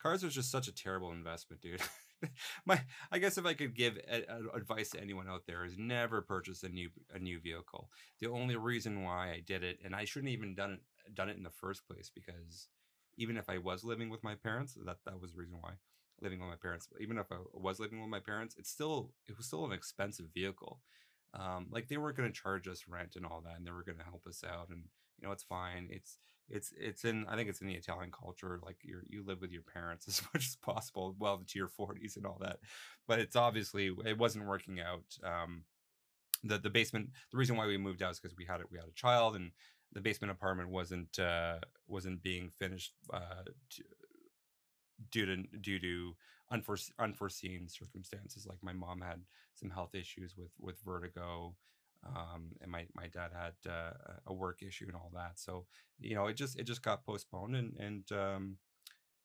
Cars 0.00 0.24
are 0.24 0.30
just 0.30 0.50
such 0.50 0.66
a 0.66 0.72
terrible 0.72 1.12
investment, 1.12 1.60
dude. 1.60 1.82
My, 2.66 2.80
I 3.10 3.18
guess 3.18 3.38
if 3.38 3.46
I 3.46 3.54
could 3.54 3.74
give 3.74 3.96
a, 4.10 4.22
a- 4.28 4.56
advice 4.56 4.90
to 4.90 5.00
anyone 5.00 5.28
out 5.28 5.42
there 5.46 5.64
is 5.64 5.76
never 5.78 6.22
purchase 6.22 6.62
a 6.62 6.68
new 6.68 6.90
a 7.14 7.18
new 7.18 7.40
vehicle. 7.40 7.90
The 8.20 8.28
only 8.30 8.56
reason 8.56 9.02
why 9.02 9.30
I 9.30 9.42
did 9.46 9.62
it, 9.62 9.78
and 9.84 9.94
I 9.94 10.04
shouldn't 10.04 10.32
even 10.32 10.54
done 10.54 10.72
it 11.06 11.14
done 11.14 11.28
it 11.28 11.36
in 11.36 11.42
the 11.42 11.50
first 11.50 11.86
place, 11.86 12.10
because 12.14 12.68
even 13.16 13.36
if 13.36 13.48
I 13.48 13.58
was 13.58 13.84
living 13.84 14.10
with 14.10 14.22
my 14.22 14.34
parents, 14.34 14.74
that 14.86 14.98
that 15.04 15.20
was 15.20 15.32
the 15.32 15.38
reason 15.38 15.58
why 15.60 15.72
living 16.22 16.40
with 16.40 16.48
my 16.50 16.56
parents. 16.60 16.88
Even 17.00 17.18
if 17.18 17.26
I 17.32 17.36
was 17.54 17.80
living 17.80 18.00
with 18.00 18.10
my 18.10 18.20
parents, 18.20 18.54
it's 18.58 18.70
still 18.70 19.12
it 19.28 19.36
was 19.36 19.46
still 19.46 19.64
an 19.64 19.72
expensive 19.72 20.26
vehicle. 20.34 20.80
Um, 21.32 21.68
like 21.70 21.88
they 21.88 21.96
were 21.96 22.12
going 22.12 22.28
to 22.32 22.40
charge 22.40 22.66
us 22.66 22.84
rent 22.88 23.14
and 23.16 23.24
all 23.24 23.40
that, 23.44 23.56
and 23.56 23.66
they 23.66 23.70
were 23.70 23.84
going 23.84 23.98
to 23.98 24.04
help 24.04 24.26
us 24.26 24.42
out, 24.44 24.68
and 24.70 24.84
you 25.20 25.26
know 25.26 25.32
it's 25.32 25.42
fine. 25.42 25.88
It's 25.90 26.18
it's 26.48 26.72
it's 26.78 27.04
in 27.04 27.26
I 27.28 27.36
think 27.36 27.48
it's 27.48 27.60
in 27.60 27.66
the 27.66 27.74
Italian 27.74 28.10
culture. 28.10 28.60
Like 28.64 28.78
you 28.82 29.00
you 29.06 29.24
live 29.24 29.40
with 29.40 29.52
your 29.52 29.62
parents 29.62 30.06
as 30.08 30.22
much 30.34 30.46
as 30.46 30.56
possible, 30.56 31.14
well 31.18 31.34
into 31.34 31.58
your 31.58 31.68
forties 31.68 32.16
and 32.16 32.26
all 32.26 32.38
that. 32.40 32.58
But 33.06 33.20
it's 33.20 33.36
obviously 33.36 33.90
it 34.04 34.18
wasn't 34.18 34.46
working 34.46 34.80
out. 34.80 35.04
Um, 35.24 35.64
the 36.44 36.58
the 36.58 36.70
basement. 36.70 37.10
The 37.30 37.38
reason 37.38 37.56
why 37.56 37.66
we 37.66 37.76
moved 37.76 38.02
out 38.02 38.12
is 38.12 38.20
because 38.20 38.36
we 38.36 38.44
had 38.44 38.60
it. 38.60 38.66
We 38.70 38.78
had 38.78 38.88
a 38.88 38.92
child, 38.92 39.36
and 39.36 39.50
the 39.92 40.00
basement 40.00 40.30
apartment 40.30 40.70
wasn't 40.70 41.18
uh, 41.18 41.58
wasn't 41.86 42.22
being 42.22 42.50
finished 42.58 42.94
uh, 43.12 43.44
t- 43.70 43.82
due 45.10 45.26
to 45.26 45.36
due 45.60 45.78
to 45.78 46.16
unforeseen, 46.50 46.94
unforeseen 46.98 47.68
circumstances. 47.68 48.46
Like 48.46 48.62
my 48.62 48.72
mom 48.72 49.00
had 49.00 49.20
some 49.54 49.70
health 49.70 49.94
issues 49.94 50.34
with 50.36 50.52
with 50.58 50.76
vertigo. 50.84 51.54
Um, 52.06 52.52
and 52.62 52.70
my, 52.70 52.86
my 52.94 53.08
dad 53.08 53.30
had 53.34 53.70
uh, 53.70 53.92
a 54.26 54.32
work 54.32 54.62
issue 54.62 54.86
and 54.86 54.96
all 54.96 55.10
that, 55.14 55.38
so 55.38 55.66
you 55.98 56.14
know 56.14 56.26
it 56.26 56.34
just 56.34 56.58
it 56.58 56.64
just 56.64 56.82
got 56.82 57.04
postponed 57.04 57.54
and 57.54 57.76
and 57.78 58.12
um, 58.12 58.56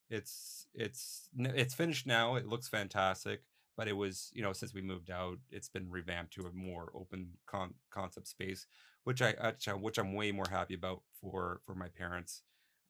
it's 0.10 0.68
it's 0.74 1.30
it's 1.40 1.74
finished 1.74 2.06
now. 2.06 2.36
It 2.36 2.48
looks 2.48 2.68
fantastic, 2.68 3.44
but 3.78 3.88
it 3.88 3.94
was 3.96 4.30
you 4.34 4.44
know 4.44 4.54
since 4.54 4.74
we 4.74 4.82
moved 4.82 5.10
out, 5.10 5.38
it's 5.50 5.70
been 5.70 5.90
revamped 5.90 6.34
to 6.34 6.48
a 6.48 6.52
more 6.52 6.92
open 6.94 7.30
con- 7.48 7.76
concept 7.92 8.28
space, 8.28 8.68
which 9.04 9.22
I 9.22 9.34
which, 9.52 9.68
I, 9.68 9.74
which 9.74 9.98
I'm 9.98 10.14
way 10.14 10.32
more 10.32 10.50
happy 10.50 10.74
about 10.74 11.02
for 11.22 11.62
for 11.66 11.76
my 11.76 11.88
parents. 11.88 12.44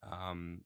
Um, 0.04 0.62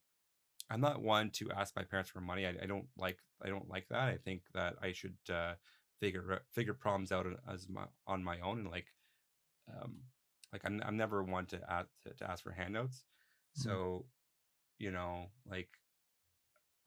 I'm 0.69 0.81
not 0.81 1.01
one 1.01 1.31
to 1.31 1.51
ask 1.51 1.75
my 1.75 1.83
parents 1.83 2.11
for 2.11 2.21
money. 2.21 2.45
I, 2.45 2.55
I 2.61 2.65
don't 2.65 2.87
like 2.97 3.19
I 3.43 3.49
don't 3.49 3.69
like 3.69 3.87
that. 3.89 4.09
I 4.09 4.17
think 4.17 4.43
that 4.53 4.75
I 4.81 4.91
should 4.91 5.17
uh, 5.31 5.53
figure 5.99 6.33
uh, 6.33 6.39
figure 6.53 6.73
problems 6.73 7.11
out 7.11 7.27
as 7.51 7.67
my 7.69 7.85
on 8.07 8.23
my 8.23 8.39
own 8.39 8.59
and 8.59 8.69
like 8.71 8.87
um 9.81 9.97
like 10.51 10.61
I'm 10.65 10.81
I'm 10.85 10.97
never 10.97 11.23
one 11.23 11.45
to 11.47 11.59
ask 11.69 11.89
to, 12.03 12.13
to 12.15 12.29
ask 12.29 12.43
for 12.43 12.51
handouts. 12.51 13.03
Mhm. 13.57 13.63
So 13.63 14.05
you 14.79 14.91
know 14.91 15.27
like 15.49 15.69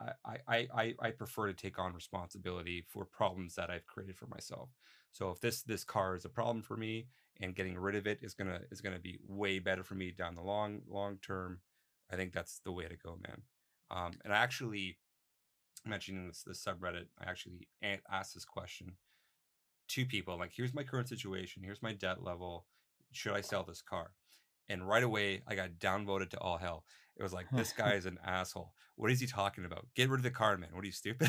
I, 0.00 0.12
I 0.24 0.38
I 0.48 0.68
I 0.74 0.94
I 1.00 1.10
prefer 1.10 1.46
to 1.48 1.54
take 1.54 1.78
on 1.78 1.94
responsibility 1.94 2.84
for 2.88 3.04
problems 3.04 3.54
that 3.54 3.70
I've 3.70 3.86
created 3.86 4.16
for 4.16 4.26
myself. 4.26 4.70
So 5.12 5.30
if 5.30 5.40
this 5.40 5.62
this 5.62 5.84
car 5.84 6.16
is 6.16 6.24
a 6.24 6.28
problem 6.28 6.62
for 6.62 6.76
me 6.76 7.06
and 7.40 7.54
getting 7.54 7.78
rid 7.78 7.94
of 7.94 8.06
it 8.06 8.18
is 8.22 8.34
gonna 8.34 8.60
is 8.70 8.80
gonna 8.80 8.98
be 8.98 9.18
way 9.26 9.58
better 9.58 9.84
for 9.84 9.94
me 9.94 10.10
down 10.10 10.34
the 10.34 10.42
long 10.42 10.82
long 10.88 11.18
term, 11.18 11.60
I 12.10 12.16
think 12.16 12.32
that's 12.32 12.60
the 12.64 12.72
way 12.72 12.86
to 12.86 12.96
go, 12.96 13.18
man. 13.26 13.42
Um, 13.90 14.12
and 14.24 14.32
I 14.32 14.38
actually 14.38 14.98
mentioning 15.84 16.28
this 16.28 16.42
this 16.44 16.64
subreddit, 16.64 17.06
I 17.18 17.30
actually 17.30 17.68
asked 18.10 18.34
this 18.34 18.44
question 18.44 18.96
to 19.92 20.06
people 20.06 20.38
like, 20.38 20.52
here's 20.54 20.74
my 20.74 20.82
current 20.82 21.08
situation, 21.08 21.62
here's 21.62 21.82
my 21.82 21.92
debt 21.92 22.22
level, 22.22 22.66
should 23.12 23.34
I 23.34 23.40
sell 23.40 23.62
this 23.62 23.82
car? 23.82 24.12
And 24.68 24.86
right 24.86 25.02
away, 25.02 25.42
I 25.46 25.54
got 25.54 25.72
downvoted 25.78 26.30
to 26.30 26.38
all 26.38 26.56
hell. 26.56 26.84
It 27.16 27.22
was 27.22 27.32
like, 27.32 27.46
this 27.52 27.72
guy 27.72 27.92
is 27.94 28.06
an 28.06 28.18
asshole. 28.24 28.72
What 28.96 29.10
is 29.10 29.20
he 29.20 29.26
talking 29.26 29.64
about? 29.64 29.86
Get 29.94 30.08
rid 30.08 30.18
of 30.18 30.24
the 30.24 30.30
car, 30.30 30.56
man. 30.56 30.70
What 30.72 30.82
are 30.82 30.86
you 30.86 30.92
stupid? 30.92 31.28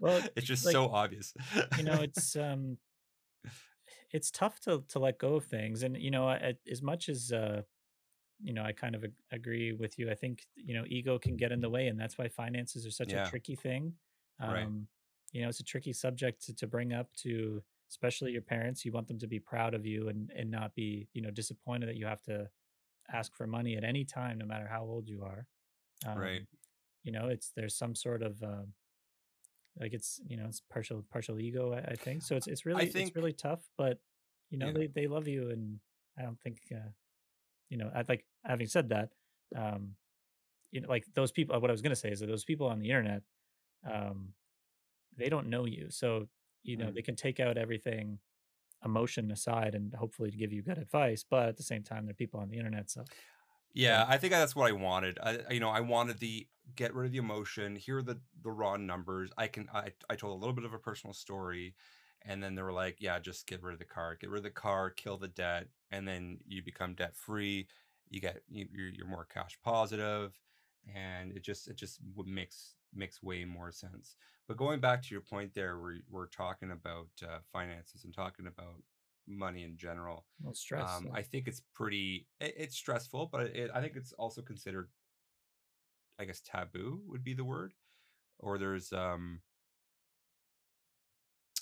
Well, 0.00 0.20
it's 0.36 0.46
just 0.46 0.64
like 0.64 0.72
so 0.72 0.88
obvious. 0.88 1.34
you 1.76 1.84
know, 1.84 2.00
it's 2.02 2.34
um, 2.36 2.78
it's 4.10 4.30
tough 4.30 4.58
to 4.60 4.82
to 4.88 4.98
let 4.98 5.18
go 5.18 5.34
of 5.34 5.44
things, 5.44 5.82
and 5.82 5.96
you 5.96 6.10
know, 6.10 6.28
I, 6.28 6.54
as 6.70 6.82
much 6.82 7.08
as 7.08 7.32
uh, 7.32 7.62
you 8.42 8.54
know, 8.54 8.64
I 8.64 8.72
kind 8.72 8.94
of 8.94 9.04
ag- 9.04 9.12
agree 9.30 9.72
with 9.72 9.98
you. 9.98 10.10
I 10.10 10.14
think 10.14 10.46
you 10.56 10.74
know, 10.74 10.84
ego 10.86 11.18
can 11.18 11.36
get 11.36 11.52
in 11.52 11.60
the 11.60 11.70
way, 11.70 11.88
and 11.88 12.00
that's 12.00 12.16
why 12.18 12.28
finances 12.28 12.86
are 12.86 12.90
such 12.90 13.12
a 13.12 13.28
tricky 13.28 13.54
thing. 13.54 13.94
right, 14.40 14.64
Um, 14.64 14.88
you 15.32 15.42
know, 15.42 15.48
it's 15.48 15.60
a 15.60 15.64
tricky 15.64 15.92
subject 15.92 16.44
to, 16.46 16.54
to 16.56 16.66
bring 16.66 16.92
up 16.92 17.08
to, 17.22 17.62
especially 17.88 18.32
your 18.32 18.42
parents. 18.42 18.84
You 18.84 18.92
want 18.92 19.08
them 19.08 19.18
to 19.18 19.26
be 19.26 19.38
proud 19.38 19.74
of 19.74 19.86
you 19.86 20.08
and 20.08 20.30
and 20.36 20.50
not 20.50 20.74
be 20.74 21.08
you 21.12 21.22
know 21.22 21.30
disappointed 21.30 21.88
that 21.88 21.96
you 21.96 22.06
have 22.06 22.22
to 22.22 22.48
ask 23.12 23.34
for 23.34 23.46
money 23.46 23.76
at 23.76 23.84
any 23.84 24.04
time, 24.04 24.38
no 24.38 24.46
matter 24.46 24.68
how 24.70 24.82
old 24.82 25.08
you 25.08 25.22
are. 25.22 25.46
right. 26.06 26.40
Um, 26.40 26.46
you 27.02 27.12
know, 27.12 27.28
it's 27.28 27.52
there's 27.56 27.76
some 27.76 27.94
sort 27.94 28.22
of 28.22 28.42
um, 28.42 28.74
like 29.78 29.92
it's 29.92 30.20
you 30.26 30.36
know 30.36 30.46
it's 30.46 30.62
partial 30.70 31.04
partial 31.10 31.38
ego 31.38 31.72
I, 31.72 31.92
I 31.92 31.94
think 31.94 32.22
so 32.22 32.36
it's 32.36 32.46
it's 32.46 32.66
really 32.66 32.84
it's 32.86 33.14
really 33.14 33.32
tough 33.32 33.60
but 33.76 33.98
you 34.50 34.58
know 34.58 34.66
yeah, 34.66 34.72
they 34.72 34.86
they 34.88 35.06
love 35.06 35.28
you 35.28 35.50
and 35.50 35.78
i 36.18 36.22
don't 36.22 36.40
think 36.40 36.58
uh, 36.72 36.90
you 37.68 37.78
know 37.78 37.90
i 37.94 38.04
like 38.08 38.24
having 38.44 38.66
said 38.66 38.88
that 38.88 39.10
um 39.56 39.92
you 40.72 40.80
know 40.80 40.88
like 40.88 41.04
those 41.14 41.30
people 41.30 41.58
what 41.60 41.70
i 41.70 41.72
was 41.72 41.82
going 41.82 41.94
to 41.94 42.00
say 42.00 42.10
is 42.10 42.20
that 42.20 42.26
those 42.26 42.44
people 42.44 42.66
on 42.66 42.78
the 42.80 42.88
internet 42.88 43.22
um 43.90 44.32
they 45.20 45.28
don't 45.28 45.48
know 45.48 45.66
you 45.66 45.90
so 45.90 46.28
you 46.62 46.76
know 46.76 46.90
mm, 46.90 46.92
they 46.92 47.02
can 47.02 47.16
take 47.16 47.40
out 47.40 47.58
everything 47.58 48.20
emotion 48.84 49.30
aside 49.32 49.74
and 49.74 49.94
hopefully 49.94 50.30
to 50.30 50.38
give 50.38 50.52
you 50.52 50.62
good 50.62 50.78
advice 50.78 51.24
but 51.28 51.48
at 51.48 51.56
the 51.56 51.64
same 51.64 51.82
time 51.84 52.06
they're 52.06 52.14
people 52.14 52.40
on 52.40 52.50
the 52.50 52.58
internet 52.58 52.90
so 52.90 53.08
yeah. 53.72 54.04
I 54.08 54.18
think 54.18 54.32
that's 54.32 54.56
what 54.56 54.68
I 54.68 54.72
wanted. 54.72 55.18
I, 55.22 55.38
I- 55.48 55.52
you 55.52 55.60
know, 55.60 55.70
I 55.70 55.80
wanted 55.80 56.18
the 56.18 56.48
get 56.74 56.94
rid 56.94 57.06
of 57.06 57.12
the 57.12 57.18
emotion. 57.18 57.76
Here 57.76 57.98
are 57.98 58.02
the 58.02 58.20
the 58.42 58.50
raw 58.50 58.76
numbers. 58.76 59.30
I 59.36 59.48
can. 59.48 59.68
I 59.72 59.92
I 60.08 60.16
told 60.16 60.32
a 60.32 60.38
little 60.40 60.54
bit 60.54 60.64
of 60.64 60.72
a 60.72 60.78
personal 60.78 61.14
story, 61.14 61.74
and 62.22 62.42
then 62.42 62.54
they 62.54 62.62
were 62.62 62.72
like, 62.72 63.00
"Yeah, 63.00 63.18
just 63.18 63.46
get 63.46 63.62
rid 63.62 63.72
of 63.74 63.78
the 63.78 63.84
car. 63.84 64.16
Get 64.16 64.30
rid 64.30 64.38
of 64.38 64.44
the 64.44 64.50
car. 64.50 64.90
Kill 64.90 65.18
the 65.18 65.28
debt, 65.28 65.68
and 65.90 66.06
then 66.06 66.40
you 66.46 66.62
become 66.62 66.94
debt 66.94 67.16
free. 67.16 67.68
You 68.08 68.20
get 68.20 68.42
you, 68.48 68.68
you're 68.72 68.88
you're 68.88 69.06
more 69.06 69.24
cash 69.24 69.58
positive, 69.62 70.38
and 70.92 71.32
it 71.32 71.40
just 71.42 71.68
it 71.68 71.74
just 71.76 72.00
makes 72.26 72.76
makes 72.92 73.22
way 73.22 73.44
more 73.44 73.72
sense." 73.72 74.16
But 74.50 74.56
going 74.56 74.80
back 74.80 75.00
to 75.04 75.14
your 75.14 75.20
point 75.20 75.54
there, 75.54 75.78
where 75.78 76.00
we're 76.10 76.26
talking 76.26 76.72
about 76.72 77.06
uh, 77.22 77.38
finances 77.52 78.02
and 78.02 78.12
talking 78.12 78.48
about 78.48 78.82
money 79.28 79.62
in 79.62 79.76
general 79.76 80.26
no 80.40 80.52
stress 80.52 81.02
um, 81.02 81.04
like 81.04 81.14
I 81.14 81.22
think 81.22 81.46
it's 81.46 81.62
pretty. 81.72 82.26
It, 82.40 82.54
it's 82.56 82.76
stressful, 82.76 83.26
but 83.26 83.42
it, 83.42 83.70
I 83.72 83.80
think 83.80 83.94
it's 83.94 84.12
also 84.14 84.42
considered, 84.42 84.90
I 86.18 86.24
guess, 86.24 86.40
taboo 86.40 87.02
would 87.06 87.24
be 87.24 87.34
the 87.34 87.44
word. 87.44 87.74
Or 88.38 88.58
there's 88.58 88.92
um, 88.92 89.42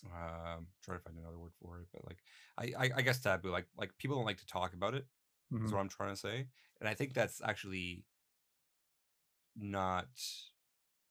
um, 0.06 0.68
trying 0.82 0.98
to 0.98 1.04
find 1.04 1.18
another 1.18 1.38
word 1.38 1.52
for 1.60 1.80
it, 1.80 1.88
but 1.92 2.04
like, 2.06 2.22
I, 2.56 2.72
I, 2.86 2.90
I 2.96 3.02
guess 3.02 3.20
taboo. 3.20 3.50
Like, 3.50 3.66
like 3.76 3.96
people 3.98 4.16
don't 4.16 4.26
like 4.26 4.38
to 4.38 4.46
talk 4.46 4.74
about 4.74 4.94
it. 4.94 5.06
Is 5.64 5.72
hmm 5.72 5.72
what 5.72 5.80
I'm 5.80 5.88
trying 5.88 6.10
to 6.10 6.16
say, 6.20 6.46
and 6.80 6.88
I 6.88 6.94
think 6.94 7.14
that's 7.14 7.40
actually 7.42 8.04
not 9.56 10.08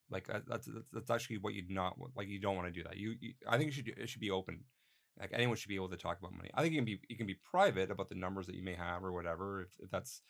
like 0.09 0.27
that- 0.27 0.47
that's 0.47 0.67
that's, 0.67 0.89
that's 0.93 1.11
actually 1.11 1.37
what 1.39 1.53
you'd 1.53 1.69
not 1.69 1.97
want- 1.97 2.15
like. 2.15 2.27
You 2.27 2.39
don't 2.39 2.55
want 2.55 2.67
to 2.67 2.73
do 2.73 2.83
that. 2.83 2.97
You, 2.97 3.15
you, 3.19 3.33
I 3.47 3.57
think 3.57 3.69
it 3.71 3.73
should 3.73 3.87
it 3.89 4.09
should 4.09 4.21
be 4.21 4.31
open. 4.31 4.63
Like 5.19 5.31
anyone 5.33 5.55
should 5.57 5.69
be 5.69 5.75
able 5.75 5.89
to 5.89 5.97
talk 5.97 6.19
about 6.19 6.33
money. 6.33 6.49
I 6.53 6.61
think 6.61 6.73
you 6.73 6.79
can 6.79 6.85
be 6.85 6.99
it 7.09 7.17
can 7.17 7.27
be 7.27 7.39
private 7.49 7.89
about 7.91 8.09
the 8.09 8.15
numbers 8.15 8.45
that 8.47 8.55
you 8.55 8.63
may 8.63 8.75
have 8.75 9.03
or 9.03 9.11
whatever. 9.11 9.61
If, 9.63 9.69
if 9.85 9.89
that's 9.91 10.21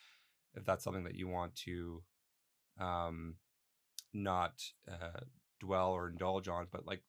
if 0.55 0.63
that's 0.65 0.83
something 0.83 1.03
that 1.03 1.15
you 1.15 1.27
want 1.27 1.55
to 1.65 2.01
um 2.79 3.35
not 4.13 4.61
uh 4.89 5.19
dwell 5.59 5.91
or 5.91 6.07
indulge 6.09 6.47
on 6.47 6.67
but 6.71 6.85
like 6.85 7.03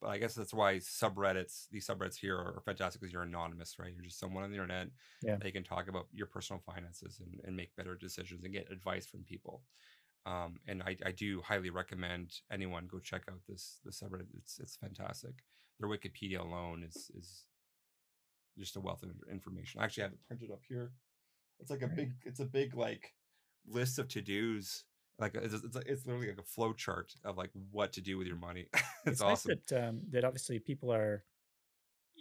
but 0.00 0.08
i 0.08 0.18
guess 0.18 0.34
that's 0.34 0.54
why 0.54 0.76
subreddits 0.76 1.66
these 1.70 1.86
subreddits 1.86 2.16
here 2.16 2.36
are 2.36 2.62
fantastic 2.64 3.00
because 3.00 3.12
you're 3.12 3.22
anonymous 3.22 3.76
right 3.78 3.92
you're 3.94 4.04
just 4.04 4.18
someone 4.18 4.42
on 4.42 4.50
the 4.50 4.56
internet 4.56 4.88
yeah 5.22 5.36
They 5.40 5.50
can 5.50 5.62
talk 5.62 5.88
about 5.88 6.06
your 6.12 6.26
personal 6.26 6.62
finances 6.64 7.20
and, 7.20 7.40
and 7.44 7.54
make 7.56 7.76
better 7.76 7.94
decisions 7.94 8.44
and 8.44 8.52
get 8.52 8.70
advice 8.72 9.06
from 9.06 9.22
people 9.24 9.62
um 10.26 10.56
and 10.68 10.82
i 10.82 10.96
i 11.06 11.10
do 11.10 11.40
highly 11.40 11.70
recommend 11.70 12.40
anyone 12.52 12.86
go 12.86 12.98
check 12.98 13.22
out 13.30 13.40
this 13.48 13.78
this 13.84 14.00
subreddit. 14.00 14.26
It's 14.36 14.58
it's 14.58 14.76
fantastic. 14.76 15.34
Their 15.78 15.88
wikipedia 15.88 16.40
alone 16.40 16.84
is 16.86 17.10
is 17.14 17.44
just 18.58 18.76
a 18.76 18.80
wealth 18.80 19.02
of 19.02 19.10
information. 19.30 19.80
I 19.80 19.84
actually 19.84 20.02
have 20.04 20.12
it 20.12 20.26
printed 20.26 20.50
up 20.50 20.60
here. 20.68 20.92
It's 21.58 21.70
like 21.70 21.82
a 21.82 21.88
big 21.88 22.12
it's 22.24 22.40
a 22.40 22.44
big 22.44 22.74
like 22.74 23.14
list 23.66 23.98
of 23.98 24.08
to-dos 24.08 24.84
like 25.18 25.34
it's, 25.34 25.52
it's, 25.52 25.76
it's 25.86 26.06
literally 26.06 26.28
like 26.28 26.38
a 26.38 26.42
flow 26.42 26.72
chart 26.72 27.12
of 27.24 27.36
like 27.36 27.50
what 27.70 27.92
to 27.94 28.00
do 28.00 28.18
with 28.18 28.26
your 28.26 28.36
money. 28.38 28.66
It's 29.06 29.12
it's 29.12 29.20
nice 29.22 29.30
awesome. 29.30 29.60
that 29.68 29.88
um 29.88 30.00
that 30.10 30.24
obviously 30.24 30.58
people 30.58 30.92
are 30.92 31.24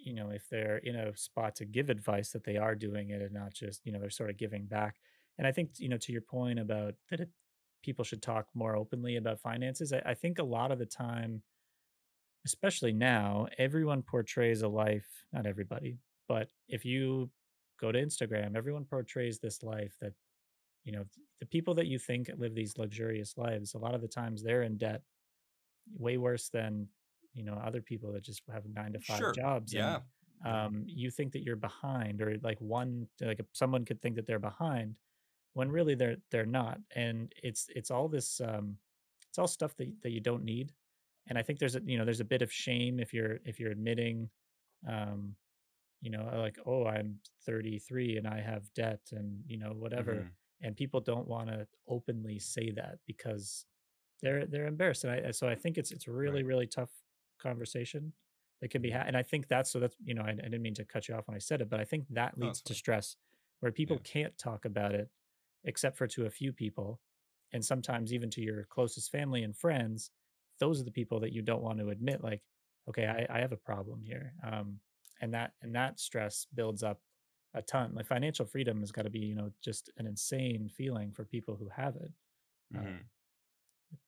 you 0.05 0.13
know, 0.13 0.29
if 0.29 0.47
they're 0.49 0.77
in 0.77 0.95
a 0.95 1.15
spot 1.15 1.55
to 1.55 1.65
give 1.65 1.89
advice, 1.89 2.31
that 2.31 2.43
they 2.43 2.57
are 2.57 2.75
doing 2.75 3.09
it 3.09 3.21
and 3.21 3.33
not 3.33 3.53
just, 3.53 3.85
you 3.85 3.91
know, 3.91 3.99
they're 3.99 4.09
sort 4.09 4.29
of 4.29 4.37
giving 4.37 4.65
back. 4.65 4.95
And 5.37 5.47
I 5.47 5.51
think, 5.51 5.71
you 5.77 5.89
know, 5.89 5.97
to 5.97 6.11
your 6.11 6.21
point 6.21 6.59
about 6.59 6.95
that 7.09 7.21
it, 7.21 7.29
people 7.83 8.03
should 8.05 8.21
talk 8.21 8.47
more 8.53 8.75
openly 8.75 9.17
about 9.17 9.39
finances, 9.39 9.93
I, 9.93 10.01
I 10.05 10.13
think 10.13 10.39
a 10.39 10.43
lot 10.43 10.71
of 10.71 10.79
the 10.79 10.85
time, 10.85 11.41
especially 12.45 12.93
now, 12.93 13.47
everyone 13.57 14.01
portrays 14.01 14.61
a 14.61 14.67
life, 14.67 15.07
not 15.33 15.45
everybody, 15.45 15.97
but 16.27 16.49
if 16.67 16.85
you 16.85 17.29
go 17.79 17.91
to 17.91 17.99
Instagram, 17.99 18.55
everyone 18.55 18.85
portrays 18.85 19.39
this 19.39 19.63
life 19.63 19.95
that, 20.01 20.13
you 20.83 20.91
know, 20.91 21.05
the 21.39 21.45
people 21.45 21.73
that 21.75 21.87
you 21.87 21.97
think 21.97 22.29
live 22.37 22.53
these 22.53 22.77
luxurious 22.77 23.37
lives, 23.37 23.73
a 23.73 23.77
lot 23.77 23.95
of 23.95 24.01
the 24.01 24.07
times 24.07 24.43
they're 24.43 24.63
in 24.63 24.77
debt 24.77 25.01
way 25.97 26.17
worse 26.17 26.49
than 26.49 26.87
you 27.33 27.43
know 27.43 27.53
other 27.65 27.81
people 27.81 28.11
that 28.11 28.23
just 28.23 28.41
have 28.51 28.63
nine 28.73 28.93
to 28.93 28.99
five 28.99 29.17
sure. 29.17 29.33
jobs 29.33 29.73
yeah 29.73 29.99
yeah. 30.45 30.65
um, 30.65 30.83
you 30.87 31.09
think 31.09 31.31
that 31.31 31.43
you're 31.43 31.55
behind 31.55 32.21
or 32.21 32.37
like 32.43 32.59
one 32.59 33.07
like 33.21 33.39
someone 33.53 33.85
could 33.85 34.01
think 34.01 34.15
that 34.15 34.25
they're 34.25 34.39
behind 34.39 34.95
when 35.59 35.71
really 35.71 35.95
they're 35.95 36.17
they're 36.31 36.45
not 36.45 36.79
and 36.95 37.33
it's 37.43 37.67
it's 37.75 37.91
all 37.91 38.07
this 38.07 38.41
um 38.41 38.75
it's 39.29 39.37
all 39.37 39.47
stuff 39.47 39.75
that, 39.77 39.89
that 40.01 40.11
you 40.11 40.19
don't 40.19 40.43
need 40.43 40.71
and 41.27 41.37
i 41.37 41.41
think 41.41 41.59
there's 41.59 41.75
a 41.75 41.81
you 41.85 41.97
know 41.97 42.05
there's 42.05 42.19
a 42.19 42.25
bit 42.25 42.41
of 42.41 42.51
shame 42.51 42.99
if 42.99 43.13
you're 43.13 43.39
if 43.45 43.59
you're 43.59 43.71
admitting 43.71 44.29
um 44.87 45.35
you 46.01 46.09
know 46.09 46.29
like 46.37 46.57
oh 46.65 46.85
i'm 46.85 47.15
33 47.45 48.17
and 48.17 48.27
i 48.27 48.39
have 48.41 48.73
debt 48.73 49.01
and 49.11 49.39
you 49.47 49.57
know 49.57 49.73
whatever 49.77 50.13
hmm 50.13 50.27
and 50.61 50.75
people 50.75 50.99
don't 50.99 51.27
want 51.27 51.47
to 51.47 51.67
openly 51.87 52.39
say 52.39 52.71
that 52.71 52.99
because 53.07 53.65
they're 54.21 54.45
they're 54.45 54.67
embarrassed, 54.67 55.03
and 55.03 55.27
I 55.27 55.31
so 55.31 55.47
I 55.47 55.55
think 55.55 55.77
it's 55.77 55.91
it's 55.91 56.07
a 56.07 56.11
really 56.11 56.43
right. 56.43 56.45
really 56.45 56.67
tough 56.67 56.89
conversation 57.41 58.13
that 58.61 58.69
can 58.69 58.81
be 58.81 58.89
had, 58.89 59.07
and 59.07 59.15
I 59.15 59.23
think 59.23 59.47
that's 59.47 59.71
so 59.71 59.79
that's 59.79 59.95
you 60.03 60.13
know 60.13 60.23
I, 60.23 60.31
I 60.31 60.35
didn't 60.35 60.61
mean 60.61 60.73
to 60.75 60.85
cut 60.85 61.07
you 61.07 61.15
off 61.15 61.27
when 61.27 61.35
I 61.35 61.39
said 61.39 61.61
it, 61.61 61.69
but 61.69 61.79
I 61.79 61.85
think 61.85 62.05
that 62.11 62.37
leads 62.37 62.59
it's 62.59 62.67
to 62.67 62.73
stress 62.73 63.15
where 63.61 63.71
people 63.71 63.97
yeah. 63.97 64.11
can't 64.11 64.37
talk 64.37 64.65
about 64.65 64.93
it 64.93 65.09
except 65.63 65.97
for 65.97 66.07
to 66.07 66.25
a 66.25 66.29
few 66.29 66.53
people, 66.53 67.01
and 67.51 67.63
sometimes 67.65 68.13
even 68.13 68.29
to 68.31 68.41
your 68.41 68.63
closest 68.65 69.11
family 69.11 69.43
and 69.43 69.55
friends. 69.57 70.11
Those 70.59 70.81
are 70.81 70.83
the 70.83 70.91
people 70.91 71.19
that 71.21 71.31
you 71.33 71.41
don't 71.41 71.61
want 71.63 71.79
to 71.79 71.89
admit, 71.89 72.21
like, 72.23 72.43
okay, 72.89 73.05
I, 73.07 73.37
I 73.37 73.39
have 73.39 73.53
a 73.53 73.57
problem 73.57 74.01
here, 74.03 74.33
um, 74.43 74.81
and 75.21 75.33
that 75.33 75.53
and 75.61 75.75
that 75.75 75.99
stress 75.99 76.45
builds 76.53 76.83
up 76.83 77.01
a 77.53 77.61
ton. 77.61 77.93
Like 77.95 78.07
financial 78.07 78.45
freedom 78.45 78.79
has 78.81 78.91
got 78.91 79.03
to 79.03 79.09
be 79.09 79.19
you 79.19 79.35
know 79.35 79.51
just 79.61 79.89
an 79.97 80.07
insane 80.07 80.69
feeling 80.69 81.11
for 81.13 81.25
people 81.25 81.55
who 81.55 81.69
have 81.69 81.95
it. 81.95 82.11
Um, 82.75 82.99
hmm 82.99 83.09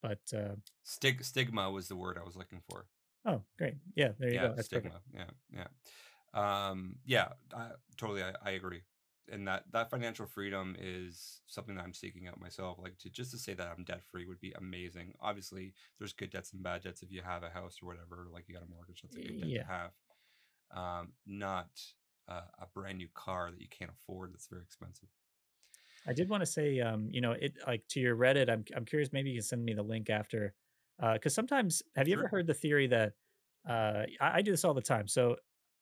but 0.02 0.22
uh, 0.34 0.56
Stig- 0.84 1.24
stigma 1.24 1.72
was 1.72 1.88
the 1.88 1.96
word 1.96 2.20
i 2.20 2.24
was 2.24 2.36
looking 2.36 2.62
for 2.62 2.88
Oh, 3.26 3.44
great. 3.58 3.76
Yeah, 3.96 4.14
there 4.18 4.32
you 4.32 4.40
Yeah, 4.40 4.48
go. 4.48 4.54
That's 4.56 4.70
perfect. 4.70 4.96
stigma. 4.96 5.02
Yeah, 5.14 5.30
yeah. 5.52 5.68
Um, 6.34 7.00
yeah, 7.06 7.34
I, 7.54 7.72
totally. 7.98 8.24
I, 8.24 8.34
I 8.42 8.52
agree. 8.52 8.84
And 9.32 9.48
that 9.48 9.64
that 9.72 9.90
financial 9.90 10.26
freedom 10.26 10.76
is 10.80 11.42
something 11.48 11.76
that 11.76 11.84
I'm 11.84 11.94
seeking 11.94 12.28
out 12.28 12.40
myself. 12.40 12.78
Like 12.80 12.98
to 13.00 13.10
just 13.10 13.32
to 13.32 13.38
say 13.38 13.54
that 13.54 13.68
I'm 13.68 13.84
debt 13.84 14.02
free 14.04 14.26
would 14.26 14.40
be 14.40 14.54
amazing. 14.58 15.14
Obviously, 15.22 15.74
there's 16.00 16.14
good 16.14 16.32
debts 16.32 16.54
and 16.54 16.64
bad 16.64 16.84
debts 16.84 17.04
if 17.04 17.12
you 17.12 17.22
have 17.22 17.44
a 17.44 17.50
house 17.50 17.78
or 17.82 17.88
whatever. 17.88 18.28
Like 18.32 18.46
you 18.48 18.56
got 18.56 18.64
a 18.64 18.70
mortgage, 18.70 19.02
that's 19.04 19.16
a 19.16 19.20
good 19.20 19.40
debt 19.42 19.50
to 19.50 19.72
have. 19.72 19.92
Um, 20.76 21.14
not 21.26 21.70
uh, 22.28 22.42
a 22.60 22.66
brand 22.74 22.98
new 22.98 23.10
car 23.14 23.52
that 23.52 23.62
you 23.62 23.68
can't 23.70 23.92
afford. 23.92 24.34
That's 24.34 24.48
very 24.48 24.64
expensive. 24.64 25.10
I 26.08 26.14
did 26.14 26.30
want 26.30 26.42
to 26.42 26.48
say, 26.48 26.80
um, 26.80 27.10
you 27.12 27.22
know, 27.22 27.34
it 27.34 27.54
like 27.68 27.84
to 27.90 28.00
your 28.00 28.16
Reddit. 28.16 28.50
I'm 28.50 28.66
I'm 28.76 28.86
curious. 28.86 29.14
Maybe 29.14 29.30
you 29.30 29.38
can 29.38 29.44
send 29.44 29.64
me 29.64 29.74
the 29.74 29.84
link 29.84 30.10
after, 30.10 30.54
because 31.14 31.34
sometimes 31.34 31.84
have 31.96 32.08
you 32.08 32.16
ever 32.16 32.28
heard 32.28 32.48
the 32.48 32.54
theory 32.54 32.88
that 32.88 33.14
uh, 33.70 34.04
I, 34.20 34.38
I 34.38 34.42
do 34.42 34.52
this 34.52 34.66
all 34.66 34.74
the 34.74 34.82
time. 34.82 35.08
So, 35.08 35.36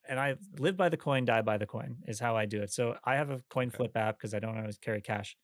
and 0.09 0.19
I 0.19 0.35
live 0.57 0.75
by 0.75 0.89
the 0.89 0.97
coin, 0.97 1.23
die 1.23 1.41
by 1.43 1.57
the 1.57 1.65
coin 1.65 1.97
is 2.07 2.19
how 2.19 2.35
I 2.35 2.45
do 2.45 2.61
it. 2.61 2.71
So 2.73 2.95
I 3.05 3.15
have 3.15 3.29
a 3.29 3.41
coin 3.49 3.69
Okay. 3.69 3.77
flip 3.77 3.95
app 3.95 4.17
because 4.17 4.33
I 4.33 4.39
don't 4.39 4.57
always 4.57 4.77
carry 4.77 5.01
cash, 5.01 5.37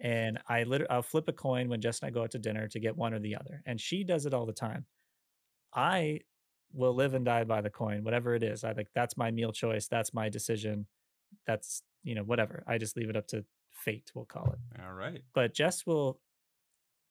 and 0.00 0.38
I 0.48 0.62
literally 0.62 0.90
I'll 0.90 1.02
flip 1.02 1.28
a 1.28 1.32
coin 1.32 1.68
when 1.68 1.80
Jess 1.82 2.00
and 2.00 2.08
I 2.08 2.10
go 2.10 2.22
out 2.22 2.30
to 2.32 2.38
dinner 2.38 2.68
to 2.68 2.80
get 2.80 2.96
one 2.96 3.12
or 3.12 3.18
the 3.18 3.36
other, 3.36 3.62
and 3.66 3.80
she 3.80 4.04
does 4.04 4.24
it 4.24 4.32
all 4.32 4.46
the 4.46 4.52
time. 4.52 4.86
I 5.74 6.20
will 6.72 6.94
live 6.94 7.14
and 7.14 7.24
die 7.24 7.44
by 7.44 7.60
the 7.60 7.70
coin, 7.70 8.04
whatever 8.04 8.34
it 8.34 8.42
is. 8.42 8.64
I 8.64 8.72
like 8.72 8.88
that's 8.94 9.16
my 9.16 9.30
meal 9.30 9.52
choice. 9.52 9.88
That's 9.88 10.14
my 10.14 10.28
decision. 10.28 10.86
That's 11.46 11.82
you 12.02 12.14
know 12.14 12.22
whatever. 12.22 12.64
I 12.66 12.78
just 12.78 12.96
leave 12.96 13.10
it 13.10 13.16
up 13.16 13.26
to 13.28 13.44
fate. 13.70 14.10
We'll 14.14 14.24
call 14.24 14.52
it 14.52 14.80
All 14.82 14.92
right. 14.92 15.22
but 15.34 15.52
Jess 15.54 15.84
will 15.86 16.20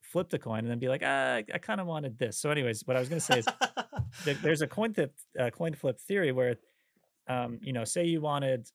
flip 0.01 0.29
the 0.29 0.39
coin 0.39 0.59
and 0.59 0.69
then 0.69 0.79
be 0.79 0.89
like, 0.89 1.01
ah, 1.03 1.35
I, 1.35 1.43
I 1.53 1.57
kind 1.57 1.81
of 1.81 1.87
wanted 1.87 2.17
this. 2.19 2.37
So, 2.37 2.49
anyways, 2.49 2.83
what 2.85 2.95
I 2.95 2.99
was 2.99 3.09
going 3.09 3.19
to 3.19 3.25
say 3.25 3.39
is 3.39 3.47
there, 4.25 4.35
there's 4.41 4.61
a 4.61 4.67
coin 4.67 4.93
flip, 4.93 5.13
uh, 5.39 5.49
coin 5.49 5.73
flip 5.73 5.99
theory 5.99 6.31
where, 6.31 6.55
um, 7.27 7.59
you 7.61 7.73
know, 7.73 7.83
say 7.85 8.05
you 8.05 8.21
wanted 8.21 8.69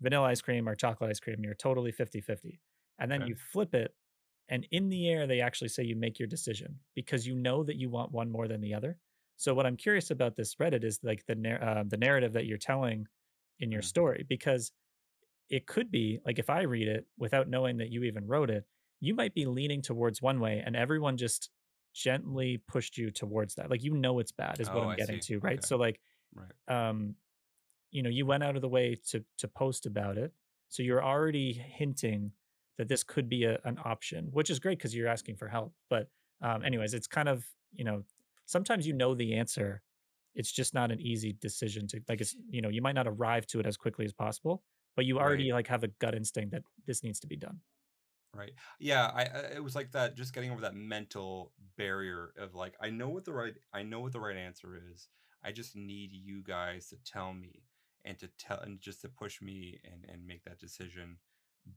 vanilla 0.00 0.28
ice 0.28 0.40
cream 0.40 0.68
or 0.68 0.74
chocolate 0.74 1.10
ice 1.10 1.20
cream, 1.20 1.38
you're 1.42 1.54
totally 1.54 1.92
50 1.92 2.20
50. 2.20 2.60
And 2.98 3.10
then 3.10 3.22
Okay. 3.22 3.28
you 3.28 3.34
flip 3.36 3.74
it, 3.74 3.94
and 4.48 4.66
in 4.72 4.88
the 4.88 5.08
air, 5.08 5.26
they 5.26 5.40
actually 5.40 5.68
say 5.68 5.84
you 5.84 5.96
make 5.96 6.18
your 6.18 6.28
decision 6.28 6.80
because 6.94 7.26
you 7.26 7.34
know 7.34 7.64
that 7.64 7.76
you 7.76 7.90
want 7.90 8.12
one 8.12 8.30
more 8.30 8.48
than 8.48 8.60
the 8.60 8.74
other. 8.74 8.98
So, 9.36 9.54
what 9.54 9.66
I'm 9.66 9.76
curious 9.76 10.10
about 10.10 10.36
this 10.36 10.56
Reddit 10.56 10.84
is 10.84 11.00
like 11.04 11.26
the, 11.26 11.36
nar- 11.36 11.62
uh, 11.62 11.84
the 11.86 11.96
narrative 11.98 12.32
that 12.34 12.46
you're 12.46 12.58
telling 12.58 13.06
in 13.60 13.70
your 13.72 13.82
Mm, 13.82 13.82
story 13.82 14.24
because 14.28 14.72
it 15.50 15.66
could 15.66 15.90
be 15.90 16.20
like 16.26 16.38
if 16.38 16.50
I 16.50 16.62
read 16.62 16.88
it 16.88 17.06
without 17.16 17.48
knowing 17.48 17.78
that 17.78 17.90
you 17.90 18.04
even 18.04 18.26
wrote 18.26 18.50
it, 18.50 18.66
you 19.00 19.14
might 19.14 19.34
be 19.34 19.46
leaning 19.46 19.82
towards 19.82 20.20
one 20.20 20.40
way 20.40 20.62
and 20.64 20.76
everyone 20.76 21.16
just 21.16 21.50
gently 21.94 22.58
pushed 22.58 22.98
you 22.98 23.10
towards 23.10 23.54
that. 23.54 23.70
Like 23.70 23.82
you 23.82 23.94
know 23.94 24.18
it's 24.18 24.32
bad 24.32 24.60
is 24.60 24.72
what 24.72 24.82
Oh, 24.82 24.84
I'm 24.84 24.92
I 24.92 24.96
getting 24.96 25.20
see. 25.20 25.22
to, 25.22 25.38
right? 25.40 25.62
Okay. 25.62 25.64
So 25.64 25.76
like 25.76 26.00
Right. 26.34 26.52
um 26.68 27.16
you 27.90 28.02
know, 28.02 28.10
you 28.10 28.26
went 28.26 28.42
out 28.44 28.56
of 28.56 28.62
the 28.62 28.68
way 28.68 28.94
to 29.08 29.24
to 29.38 29.48
post 29.48 29.86
about 29.86 30.18
it. 30.18 30.32
So 30.68 30.82
you're 30.82 31.02
already 31.04 31.52
hinting 31.52 32.32
that 32.76 32.88
this 32.88 33.02
could 33.02 33.28
be 33.28 33.44
a, 33.44 33.58
an 33.64 33.78
option, 33.84 34.28
which 34.32 34.50
is 34.50 34.58
great 34.60 34.78
because 34.78 34.94
you're 34.94 35.08
asking 35.08 35.36
for 35.36 35.48
help. 35.48 35.74
But 35.90 36.10
um 36.40 36.62
anyways, 36.64 36.94
it's 36.94 37.06
kind 37.06 37.28
of, 37.28 37.46
you 37.72 37.84
know, 37.84 38.04
sometimes 38.46 38.86
you 38.86 38.92
know 38.92 39.14
the 39.14 39.34
answer. 39.34 39.82
It's 40.34 40.52
just 40.52 40.74
not 40.74 40.92
an 40.92 41.00
easy 41.00 41.32
decision 41.32 41.86
to 41.88 42.00
like 42.08 42.20
it's, 42.20 42.36
you 42.48 42.60
know, 42.62 42.68
you 42.68 42.82
might 42.82 42.94
not 42.94 43.08
arrive 43.08 43.46
to 43.48 43.60
it 43.60 43.66
as 43.66 43.76
quickly 43.76 44.04
as 44.04 44.12
possible 44.12 44.64
but 44.96 45.04
you 45.06 45.20
Right. 45.20 45.46
already 45.46 45.52
like 45.52 45.68
have 45.68 45.84
a 45.84 45.88
gut 45.88 46.12
instinct 46.12 46.50
that 46.50 46.64
this 46.84 47.04
needs 47.04 47.20
to 47.20 47.28
be 47.28 47.36
done. 47.36 47.60
Right. 48.34 48.52
Yeah, 48.78 49.06
I, 49.06 49.22
I 49.24 49.38
it 49.56 49.64
was 49.64 49.74
like 49.74 49.92
that 49.92 50.14
just 50.14 50.34
getting 50.34 50.50
over 50.50 50.60
that 50.60 50.74
mental 50.74 51.54
barrier 51.76 52.32
of 52.36 52.54
like 52.54 52.76
I 52.80 52.90
know 52.90 53.08
what 53.08 53.24
the 53.24 53.32
right 53.32 53.54
I 53.72 53.82
know 53.82 54.00
what 54.00 54.12
the 54.12 54.20
right 54.20 54.36
answer 54.36 54.76
is. 54.92 55.08
I 55.42 55.50
just 55.52 55.74
need 55.74 56.12
you 56.12 56.42
guys 56.42 56.88
to 56.90 56.96
tell 56.98 57.32
me 57.32 57.67
and 58.04 58.18
to 58.18 58.28
tell 58.28 58.60
and 58.60 58.80
just 58.80 59.02
to 59.02 59.08
push 59.08 59.40
me 59.42 59.80
and 59.84 60.04
and 60.08 60.26
make 60.26 60.44
that 60.44 60.58
decision 60.58 61.18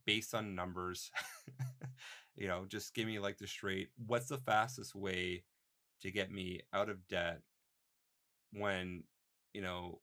based 0.05 0.33
on 0.35 0.55
numbers. 0.55 1.11
you 2.35 2.47
know, 2.47 2.65
just 2.65 2.93
give 2.93 3.07
me 3.07 3.19
like 3.19 3.37
the 3.37 3.47
straight 3.47 3.91
what's 3.97 4.27
the 4.27 4.37
fastest 4.37 4.95
way 4.95 5.45
to 6.01 6.11
get 6.11 6.31
me 6.31 6.61
out 6.73 6.89
of 6.89 7.07
debt 7.07 7.41
when, 8.51 9.03
you 9.53 9.61
know, 9.61 10.01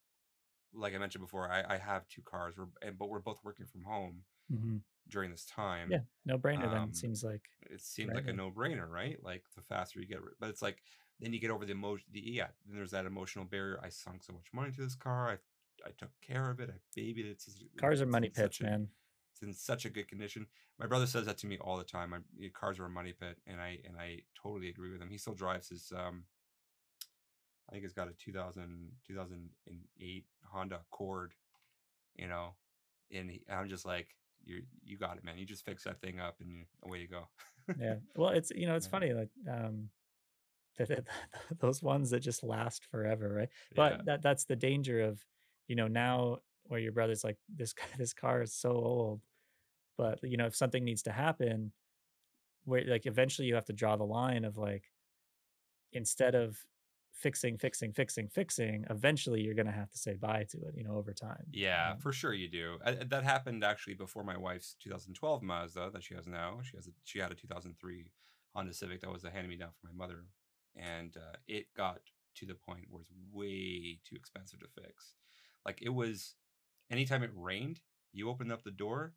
like 0.72 0.94
I 0.94 0.98
mentioned 0.98 1.24
before, 1.24 1.50
I, 1.50 1.64
I 1.74 1.78
have 1.78 2.08
two 2.08 2.22
cars, 2.22 2.56
we're, 2.58 2.68
and 2.82 2.98
but 2.98 3.08
we're 3.08 3.20
both 3.20 3.44
working 3.44 3.66
from 3.66 3.84
home 3.84 4.24
Mhm. 4.48 4.84
during 5.08 5.30
this 5.30 5.46
time 5.46 5.98
Yeah, 5.98 6.02
no 6.24 6.38
brainer 6.38 6.70
then, 6.70 6.92
um 6.92 6.94
seems 6.94 7.24
like, 7.24 7.50
it 7.70 7.80
seems 7.82 8.12
right? 8.12 8.16
like 8.16 8.28
a 8.28 8.32
no-brainer 8.32 8.88
right 8.88 9.22
like 9.24 9.44
the 9.56 9.62
faster 9.62 10.00
you 10.00 10.06
get 10.06 10.20
but 10.40 10.50
it's 10.50 10.62
like 10.62 10.82
then 11.20 11.32
you 11.32 11.40
get 11.40 11.50
over 11.50 11.64
the 11.66 11.72
emotion 11.72 12.06
the 12.12 12.20
yeah 12.20 12.48
then 12.66 12.76
there's 12.76 12.92
that 12.92 13.06
emotional 13.06 13.44
barrier 13.46 13.80
i 13.84 13.88
sunk 13.90 14.22
so 14.24 14.32
much 14.32 14.48
money 14.54 14.68
into 14.68 14.82
this 14.82 14.96
car 14.96 15.30
i 15.30 15.38
i 15.86 15.90
took 15.98 16.10
care 16.26 16.50
of 16.50 16.60
it 16.60 16.70
i 16.70 16.78
babied 16.94 17.26
it 17.26 17.30
it's, 17.30 17.64
cars 17.76 18.00
are 18.00 18.06
money 18.06 18.28
pits, 18.28 18.60
a 18.60 18.64
man. 18.64 18.88
it's 19.32 19.42
in 19.42 19.52
such 19.54 19.84
a 19.84 19.90
good 19.90 20.08
condition 20.08 20.46
my 20.78 20.86
brother 20.86 21.06
says 21.06 21.26
that 21.26 21.38
to 21.38 21.46
me 21.46 21.58
all 21.60 21.76
the 21.76 21.84
time 21.84 22.14
cars 22.52 22.78
are 22.78 22.86
a 22.86 22.90
money 22.90 23.12
pit 23.18 23.36
and 23.46 23.60
i 23.60 23.78
and 23.84 23.96
i 23.98 24.18
totally 24.40 24.68
agree 24.68 24.90
with 24.90 25.00
him 25.00 25.10
he 25.10 25.18
still 25.18 25.34
drives 25.34 25.68
his 25.68 25.92
um 25.96 26.24
i 27.68 27.72
think 27.72 27.82
he's 27.82 27.92
got 27.92 28.08
a 28.08 28.12
2000 28.12 28.90
2008 29.06 30.24
honda 30.44 30.76
accord 30.76 31.32
you 32.16 32.26
know 32.28 32.54
and 33.12 33.30
he, 33.30 33.42
i'm 33.50 33.68
just 33.68 33.86
like 33.86 34.08
you 34.44 34.62
you 34.84 34.96
got 34.96 35.16
it 35.16 35.24
man 35.24 35.38
you 35.38 35.44
just 35.44 35.64
fix 35.64 35.84
that 35.84 36.00
thing 36.00 36.20
up 36.20 36.36
and 36.40 36.52
you, 36.52 36.64
away 36.84 36.98
you 37.00 37.08
go 37.08 37.28
Yeah. 37.78 37.96
Well, 38.16 38.30
it's 38.30 38.50
you 38.54 38.66
know, 38.66 38.76
it's 38.76 38.86
yeah 38.92 38.98
funny 38.98 39.12
like 39.12 39.30
um 39.50 39.90
that 40.78 41.04
those 41.60 41.82
ones 41.82 42.10
that 42.10 42.20
just 42.20 42.42
last 42.42 42.84
forever, 42.90 43.28
right? 43.28 43.48
yeah 43.72 43.74
But 43.76 44.04
that 44.06 44.22
that's 44.22 44.44
the 44.44 44.56
danger 44.56 45.00
of, 45.00 45.20
you 45.68 45.76
know, 45.76 45.86
now 45.86 46.38
where 46.64 46.80
your 46.80 46.92
brother's 46.92 47.22
like 47.22 47.36
this 47.54 47.72
guy, 47.72 47.84
this 47.98 48.12
car 48.12 48.42
is 48.42 48.52
so 48.52 48.70
old, 48.70 49.20
but 49.96 50.18
you 50.22 50.36
know, 50.36 50.46
if 50.46 50.56
something 50.56 50.84
needs 50.84 51.02
to 51.02 51.12
happen, 51.12 51.72
where 52.64 52.84
like 52.86 53.06
eventually 53.06 53.46
you 53.46 53.54
have 53.54 53.66
to 53.66 53.72
draw 53.72 53.96
the 53.96 54.04
line 54.04 54.44
of 54.44 54.56
like 54.56 54.84
instead 55.92 56.34
of 56.34 56.58
fixing, 57.12 57.58
fixing, 57.58 57.92
fixing, 57.92 58.28
fixing, 58.28 58.84
eventually 58.90 59.40
you're 59.40 59.54
gonna 59.54 59.72
have 59.72 59.90
to 59.90 59.98
say 59.98 60.14
bye 60.14 60.44
to 60.50 60.58
it, 60.58 60.74
you 60.76 60.84
know, 60.84 60.96
over 60.96 61.12
time. 61.12 61.44
Yeah, 61.52 61.96
for 61.96 62.12
sure 62.12 62.32
you 62.32 62.48
do. 62.48 62.78
Uh, 62.84 62.94
that 63.06 63.24
happened 63.24 63.64
actually 63.64 63.94
before 63.94 64.24
my 64.24 64.36
wife's 64.36 64.76
2012 64.82 65.42
Mazda 65.42 65.90
that 65.92 66.02
she 66.02 66.14
has 66.14 66.26
now. 66.26 66.60
She 66.62 66.76
has 66.76 66.86
a 66.86 66.90
she 67.04 67.18
had 67.18 67.32
a 67.32 67.34
2003 67.34 68.10
Honda 68.54 68.72
Civic 68.72 69.00
that 69.00 69.12
was 69.12 69.24
a 69.24 69.30
hand 69.30 69.48
me 69.48 69.56
down 69.56 69.70
from 69.80 69.96
my 69.96 70.06
mother, 70.06 70.24
and 70.76 71.16
uh, 71.16 71.36
it 71.46 71.66
got 71.76 72.00
to 72.36 72.46
the 72.46 72.54
point 72.54 72.86
where 72.88 73.00
it's 73.00 73.10
way 73.32 73.98
too 74.08 74.16
expensive 74.16 74.60
to 74.60 74.66
fix. 74.80 75.14
Like 75.66 75.80
it 75.82 75.90
was, 75.90 76.34
anytime 76.90 77.22
it 77.22 77.30
rained, 77.34 77.80
you 78.12 78.28
opened 78.30 78.52
up 78.52 78.62
the 78.64 78.70
door, 78.70 79.14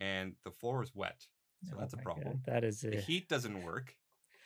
and 0.00 0.34
the 0.44 0.50
floor 0.50 0.78
was 0.80 0.94
wet, 0.94 1.26
so 1.64 1.76
oh 1.76 1.80
that's 1.80 1.94
a 1.94 1.96
my 1.96 2.02
god, 2.02 2.14
problem. 2.14 2.40
that 2.46 2.64
is 2.64 2.80
The 2.80 3.00
heat 3.00 3.28
doesn't 3.28 3.62
work. 3.62 3.94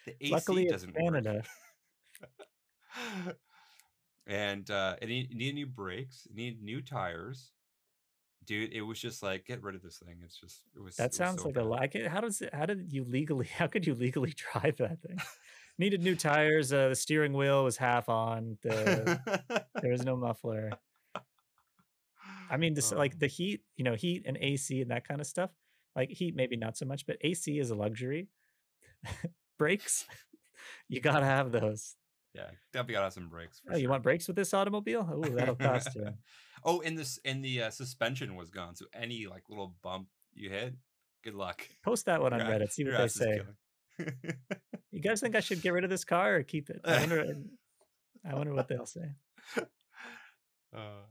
The 0.07 0.13
AC 0.21 0.33
luckily 0.33 0.67
doesn't 0.67 0.95
work. 0.95 1.03
Canada. 1.03 1.43
and 4.27 4.71
uh, 4.71 4.97
it 5.01 5.09
needed 5.09 5.55
new 5.55 5.67
brakes, 5.67 6.27
it 6.31 6.37
needed 6.37 6.63
new 6.63 6.81
tires, 6.83 7.51
dude. 8.45 8.73
It 8.73 8.83
was 8.83 9.01
just 9.01 9.23
like 9.23 9.47
get 9.47 9.63
rid 9.63 9.75
of 9.75 9.83
this 9.83 9.99
thing. 9.99 10.17
It's 10.25 10.39
just 10.39 10.63
it 10.77 10.81
was 10.83 10.97
That 10.97 11.05
it 11.05 11.09
was 11.11 11.17
sounds 11.17 11.43
so 11.43 11.49
like 11.49 11.57
a 11.57 11.61
bad. 11.61 11.67
like 11.67 12.07
how 12.07 12.21
does 12.21 12.41
it 12.41 12.53
how 12.55 12.67
did 12.67 12.93
you 12.93 13.05
legally 13.05 13.47
how 13.59 13.67
could 13.67 13.87
you 13.87 13.95
legally 13.95 14.35
drive 14.37 14.77
that 14.79 15.01
thing? 15.03 15.19
Needed 15.79 16.03
new 16.03 16.17
tires, 16.17 16.73
uh, 16.73 16.89
the 16.89 16.97
steering 16.97 17.33
wheel 17.35 17.63
was 17.63 17.77
half 17.77 18.09
on, 18.09 18.59
the 18.63 19.21
there 19.81 19.93
was 19.93 20.05
no 20.05 20.17
muffler. 20.17 20.71
I 22.51 22.57
mean, 22.57 22.75
this 22.75 22.93
oh, 22.93 22.97
like 22.97 23.19
the 23.19 23.27
heat, 23.27 23.63
you 23.77 23.85
know, 23.85 23.95
heat 23.95 24.25
and 24.27 24.37
AC 24.41 24.81
and 24.81 24.91
that 24.91 25.07
kind 25.07 25.21
of 25.21 25.27
stuff. 25.27 25.51
Like 25.97 26.11
heat, 26.11 26.35
maybe 26.37 26.57
not 26.57 26.77
so 26.77 26.87
much, 26.87 27.07
but 27.07 27.17
AC 27.21 27.59
is 27.59 27.71
a 27.71 27.75
luxury. 27.75 28.29
Brakes, 29.59 30.07
you 30.89 31.01
gotta 31.01 31.27
have 31.27 31.51
those. 31.51 31.97
yeah, 32.35 32.51
definitely 32.73 32.95
gotta 32.95 33.07
have 33.07 33.13
some 33.13 33.29
brakes 33.29 33.61
for 33.61 33.75
Oh, 33.75 33.77
you 33.77 33.89
want 33.89 34.03
brakes 34.03 34.29
with 34.29 34.37
this 34.37 34.55
automobile? 34.55 35.09
Oh, 35.13 35.29
that'll 35.29 35.57
cost 35.57 35.95
you. 35.97 36.09
oh, 36.65 36.81
and 36.81 36.97
this 36.97 37.19
and 37.25 37.45
the 37.45 37.63
uh, 37.63 37.71
suspension 37.71 38.37
was 38.37 38.51
gone, 38.51 38.77
so 38.77 38.87
any 38.95 39.27
like 39.27 39.45
little 39.49 39.75
bump 39.83 40.07
you 40.35 40.51
hit, 40.51 40.75
good 41.25 41.35
luck. 41.35 41.67
Post 41.85 42.07
that 42.07 42.23
one 42.23 42.33
on 42.33 42.41
Reddit. 42.41 42.71
See 42.71 42.85
what 42.85 42.99
they 42.99 43.09
say. 43.09 43.41
You 44.91 45.01
guys 45.01 45.21
think 45.21 45.35
I 45.37 45.41
should 45.41 45.63
get 45.63 45.73
rid 45.73 45.85
of 45.85 45.91
this 45.91 46.05
car 46.05 46.37
or 46.37 46.43
keep 46.43 46.71
it? 46.71 46.81
I 46.85 47.01
wonder. 47.01 47.35
I 48.29 48.35
wonder 48.35 48.53
what 48.53 48.69
they'll 48.69 48.87
say. 48.87 49.13
uh, 50.75 51.03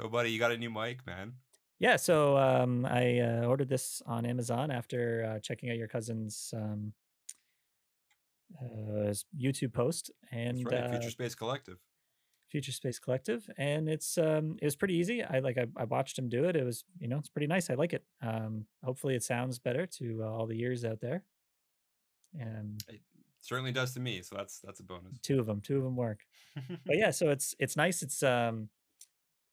so, 0.00 0.08
buddy, 0.08 0.30
you 0.30 0.38
got 0.38 0.52
a 0.52 0.56
new 0.56 0.70
mic, 0.70 1.06
man. 1.06 1.34
Yeah, 1.78 1.96
so 1.96 2.36
um, 2.36 2.84
I 2.86 3.20
uh, 3.20 3.46
ordered 3.46 3.68
this 3.68 4.02
on 4.04 4.26
Amazon 4.26 4.70
after 4.70 5.34
uh, 5.36 5.40
checking 5.40 5.70
out 5.70 5.76
your 5.76 5.86
cousin's 5.86 6.52
um, 6.56 6.92
uh, 8.60 9.14
YouTube 9.38 9.72
post 9.72 10.10
and 10.32 10.58
right, 10.64 10.90
Future 10.90 11.06
uh, 11.06 11.10
Space 11.10 11.34
Collective. 11.34 11.78
Future 12.48 12.72
Space 12.72 12.98
Collective, 12.98 13.48
and 13.58 13.88
it's 13.88 14.16
um, 14.16 14.56
it 14.60 14.64
was 14.64 14.74
pretty 14.74 14.94
easy. 14.94 15.22
I 15.22 15.40
like 15.40 15.58
I, 15.58 15.66
I 15.76 15.84
watched 15.84 16.18
him 16.18 16.28
do 16.28 16.44
it. 16.44 16.56
It 16.56 16.64
was 16.64 16.82
you 16.98 17.06
know 17.06 17.18
it's 17.18 17.28
pretty 17.28 17.46
nice. 17.46 17.68
I 17.70 17.74
like 17.74 17.92
it. 17.92 18.04
Um, 18.22 18.64
hopefully, 18.82 19.14
it 19.14 19.22
sounds 19.22 19.58
better 19.58 19.86
to 19.98 20.22
uh, 20.24 20.30
all 20.30 20.46
the 20.46 20.58
ears 20.60 20.84
out 20.84 21.00
there. 21.00 21.24
And 22.38 22.82
It 22.88 23.00
Certainly 23.40 23.72
does 23.72 23.94
to 23.94 24.00
me, 24.00 24.22
so 24.22 24.34
that's 24.36 24.60
that's 24.60 24.80
a 24.80 24.82
bonus. 24.82 25.18
Two 25.22 25.38
of 25.38 25.46
them, 25.46 25.60
two 25.60 25.76
of 25.76 25.84
them 25.84 25.96
work. 25.96 26.20
But 26.54 26.96
yeah, 26.96 27.10
so 27.10 27.30
it's 27.30 27.54
it's 27.58 27.76
nice. 27.76 28.02
It's 28.02 28.22
um, 28.22 28.68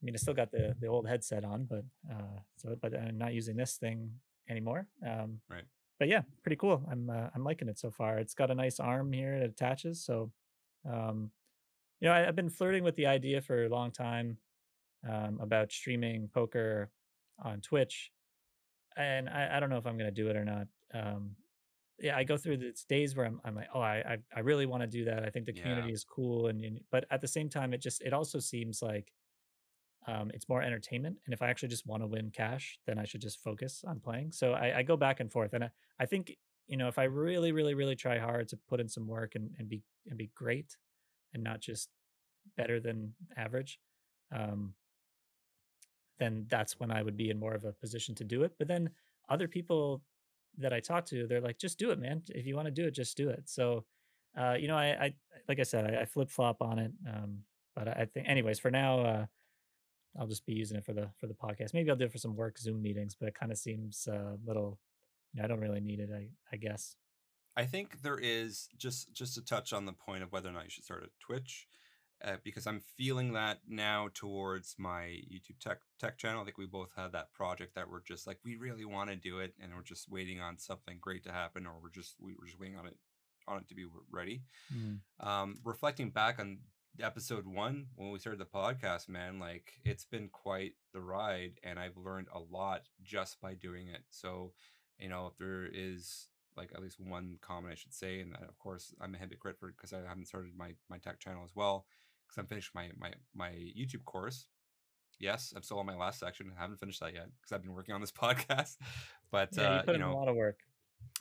mean, 0.05 0.15
I 0.15 0.17
still 0.17 0.33
got 0.33 0.51
the 0.51 0.75
the 0.79 0.87
old 0.87 1.07
headset 1.07 1.43
on, 1.43 1.65
but 1.65 1.83
uh, 2.11 2.39
so 2.57 2.75
but 2.81 2.93
I'm 2.95 3.17
not 3.17 3.33
using 3.33 3.57
this 3.57 3.77
thing 3.77 4.11
anymore. 4.49 4.87
Um, 5.05 5.41
Right. 5.49 5.65
but 5.99 6.07
yeah, 6.07 6.21
pretty 6.43 6.57
cool. 6.57 6.83
I'm 6.91 7.09
uh, 7.09 7.29
I'm 7.35 7.43
liking 7.43 7.67
it 7.69 7.79
so 7.79 7.91
far. 7.91 8.19
It's 8.19 8.33
got 8.35 8.51
a 8.51 8.55
nice 8.55 8.79
arm 8.79 9.11
here 9.13 9.39
that 9.39 9.49
attaches, 9.49 10.03
so 10.05 10.31
um, 10.89 11.31
you 11.99 12.07
know, 12.07 12.13
I, 12.13 12.27
I've 12.27 12.35
been 12.35 12.49
flirting 12.49 12.83
with 12.83 12.95
the 12.95 13.07
idea 13.07 13.41
for 13.41 13.65
a 13.65 13.69
long 13.69 13.91
time 13.91 14.37
um, 15.09 15.39
about 15.41 15.71
streaming 15.71 16.29
poker 16.33 16.91
on 17.43 17.61
Twitch, 17.61 18.11
and 18.97 19.29
I, 19.29 19.57
I 19.57 19.59
don't 19.59 19.69
know 19.69 19.77
if 19.77 19.85
I'm 19.87 19.97
gonna 19.97 20.11
do 20.11 20.29
it 20.29 20.35
or 20.35 20.45
not. 20.45 20.67
Um, 20.93 21.35
yeah, 21.99 22.17
I 22.17 22.25
go 22.25 22.37
through 22.37 22.57
these 22.57 22.83
days 22.89 23.15
where 23.15 23.25
I'm, 23.25 23.39
I'm 23.45 23.55
like, 23.55 23.69
oh, 23.73 23.79
I, 23.79 23.95
I, 23.97 24.17
I 24.35 24.39
really 24.41 24.65
want 24.65 24.81
to 24.83 24.87
do 24.87 25.05
that. 25.05 25.23
I 25.23 25.29
think 25.29 25.45
the 25.45 25.53
Yeah. 25.53 25.61
community 25.63 25.93
is 25.93 26.03
cool, 26.03 26.47
and, 26.47 26.61
and 26.63 26.79
but 26.91 27.05
at 27.09 27.21
the 27.21 27.27
same 27.27 27.49
time, 27.49 27.73
it 27.73 27.81
just, 27.81 28.01
it 28.01 28.13
also 28.13 28.39
seems 28.39 28.81
like 28.81 29.13
um, 30.07 30.31
it's 30.33 30.47
more 30.47 30.61
entertainment. 30.61 31.17
And 31.25 31.33
if 31.33 31.41
I 31.41 31.47
actually 31.47 31.69
just 31.69 31.85
want 31.85 32.03
to 32.03 32.07
win 32.07 32.31
cash, 32.31 32.77
then 32.85 32.99
I 32.99 33.05
should 33.05 33.21
just 33.21 33.43
focus 33.43 33.83
on 33.87 33.99
playing. 33.99 34.31
So 34.31 34.53
I, 34.53 34.79
I 34.79 34.83
go 34.83 34.97
back 34.97 35.19
and 35.19 35.31
forth, 35.31 35.53
and 35.53 35.63
I, 35.63 35.69
I 35.99 36.05
think 36.05 36.35
you 36.67 36.77
know 36.77 36.87
if 36.87 36.97
I 36.97 37.03
really, 37.05 37.51
really, 37.51 37.73
really 37.73 37.95
try 37.95 38.17
hard 38.19 38.47
to 38.49 38.57
put 38.69 38.79
in 38.79 38.87
some 38.87 39.07
work 39.07 39.35
and, 39.35 39.51
and 39.57 39.67
be 39.67 39.81
and 40.07 40.17
be 40.17 40.31
great, 40.35 40.77
and 41.33 41.43
not 41.43 41.61
just 41.61 41.89
better 42.57 42.79
than 42.79 43.13
average, 43.35 43.79
um, 44.33 44.73
then 46.19 46.45
that's 46.49 46.79
when 46.79 46.91
I 46.91 47.01
would 47.01 47.17
be 47.17 47.29
in 47.29 47.39
more 47.39 47.53
of 47.53 47.65
a 47.65 47.71
position 47.73 48.15
to 48.15 48.23
do 48.23 48.43
it. 48.43 48.53
But 48.57 48.67
then 48.67 48.91
other 49.29 49.47
people 49.47 50.01
that 50.57 50.73
I 50.73 50.79
talk 50.79 51.05
to, 51.07 51.27
they're 51.27 51.41
like, 51.41 51.57
just 51.57 51.79
do 51.79 51.91
it, 51.91 51.99
man. 51.99 52.21
If 52.29 52.45
you 52.45 52.55
want 52.55 52.67
to 52.67 52.71
do 52.71 52.85
it, 52.85 52.91
just 52.91 53.17
do 53.17 53.29
it. 53.29 53.43
So, 53.45 53.85
uh, 54.39 54.53
you 54.53 54.67
know, 54.67 54.77
I, 54.77 54.85
I 54.85 55.13
like 55.49 55.59
I 55.59 55.63
said, 55.63 55.85
I, 55.85 56.01
I 56.01 56.05
flip 56.05 56.29
flop 56.29 56.61
on 56.61 56.79
it. 56.79 56.91
Um, 57.07 57.39
but 57.75 57.87
I 57.89 58.05
think, 58.05 58.29
anyways, 58.29 58.59
for 58.59 58.71
now, 58.71 58.99
uh, 58.99 59.25
I'll 60.19 60.27
just 60.27 60.45
be 60.45 60.53
using 60.53 60.77
it 60.77 60.85
for 60.85 60.93
the 60.93 61.09
for 61.19 61.27
the 61.27 61.33
podcast. 61.33 61.73
Maybe 61.73 61.89
I'll 61.89 61.95
do 61.95 62.05
it 62.05 62.11
for 62.11 62.17
some 62.17 62.35
work 62.35 62.57
Zoom 62.57 62.81
meetings, 62.81 63.15
but 63.19 63.27
it 63.27 63.35
kind 63.35 63.51
of 63.51 63.57
seems 63.57 64.07
a 64.07 64.37
little. 64.45 64.79
You 65.33 65.39
know, 65.41 65.45
I 65.45 65.47
don't 65.47 65.59
really 65.59 65.81
need 65.81 65.99
it. 65.99 66.09
I 66.13 66.29
I 66.51 66.57
guess. 66.57 66.95
I 67.57 67.65
think 67.65 68.01
there 68.01 68.17
is 68.17 68.67
just 68.77 69.13
just 69.13 69.35
to 69.35 69.41
touch 69.41 69.73
on 69.73 69.85
the 69.85 69.93
point 69.93 70.23
of 70.23 70.31
whether 70.31 70.49
or 70.49 70.53
not 70.53 70.65
you 70.65 70.69
should 70.69 70.83
start 70.83 71.03
a 71.03 71.09
Twitch, 71.25 71.67
uh, 72.23 72.37
because 72.43 72.67
I'm 72.67 72.81
feeling 72.97 73.33
that 73.33 73.59
now 73.67 74.09
towards 74.13 74.75
my 74.77 75.03
YouTube 75.31 75.59
tech 75.59 75.79
tech 75.99 76.17
channel. 76.17 76.41
I 76.41 76.45
think 76.45 76.57
we 76.57 76.65
both 76.65 76.91
had 76.95 77.13
that 77.13 77.31
project 77.33 77.75
that 77.75 77.89
we're 77.89 78.03
just 78.03 78.27
like 78.27 78.39
we 78.43 78.55
really 78.57 78.85
want 78.85 79.09
to 79.09 79.15
do 79.15 79.39
it, 79.39 79.53
and 79.61 79.73
we're 79.73 79.83
just 79.83 80.09
waiting 80.09 80.41
on 80.41 80.57
something 80.57 80.97
great 80.99 81.23
to 81.23 81.31
happen, 81.31 81.65
or 81.65 81.73
we're 81.81 81.89
just 81.91 82.15
we 82.19 82.33
were 82.37 82.45
just 82.45 82.59
waiting 82.59 82.77
on 82.77 82.87
it 82.87 82.97
on 83.47 83.57
it 83.59 83.67
to 83.69 83.75
be 83.75 83.85
ready. 84.11 84.41
Mm, 84.73 84.99
Um, 85.19 85.59
reflecting 85.63 86.09
back 86.09 86.39
on 86.39 86.59
episode 87.01 87.45
one 87.45 87.87
when 87.95 88.11
we 88.11 88.19
started 88.19 88.39
the 88.39 88.45
podcast, 88.45 89.09
man, 89.09 89.39
like 89.39 89.73
it's 89.83 90.05
been 90.05 90.29
quite 90.29 90.73
the 90.93 91.01
ride, 91.01 91.59
and 91.63 91.79
I've 91.79 91.97
learned 91.97 92.27
a 92.33 92.39
lot 92.39 92.81
just 93.03 93.39
by 93.41 93.53
doing 93.53 93.87
it. 93.87 94.03
So, 94.09 94.53
you 94.99 95.09
know, 95.09 95.27
if 95.27 95.37
there 95.37 95.67
is 95.71 96.27
like 96.55 96.71
at 96.73 96.81
least 96.81 96.99
one 96.99 97.37
comment 97.41 97.73
I 97.73 97.75
should 97.75 97.93
say, 97.93 98.21
and 98.21 98.33
that 98.33 98.43
of 98.43 98.57
course 98.59 98.93
I'm 99.01 99.15
a 99.15 99.17
hypocrite 99.17 99.57
for 99.59 99.71
because 99.71 99.93
I 99.93 99.99
haven't 100.07 100.27
started 100.27 100.51
my 100.57 100.71
my 100.89 100.97
tech 100.97 101.19
channel 101.19 101.43
as 101.43 101.55
well 101.55 101.85
because 102.25 102.41
I'm 102.41 102.47
finished 102.47 102.71
my 102.73 102.89
my 102.97 103.11
my 103.33 103.49
YouTube 103.49 104.05
course. 104.05 104.47
Yes, 105.19 105.53
I'm 105.55 105.63
still 105.63 105.79
on 105.79 105.85
my 105.85 105.95
last 105.95 106.19
section. 106.19 106.51
I 106.57 106.61
haven't 106.61 106.79
finished 106.79 106.99
that 106.99 107.13
yet 107.13 107.27
because 107.39 107.53
I've 107.53 107.63
been 107.63 107.73
working 107.73 107.95
on 107.95 108.01
this 108.01 108.11
podcast. 108.23 108.77
But 109.31 109.49
yeah, 109.53 109.63
you 109.63 109.69
uh, 109.69 109.83
put 109.83 109.97
you 109.97 110.03
in 110.03 110.09
a 110.09 110.15
lot 110.15 110.27
of 110.27 110.35
work. 110.35 110.59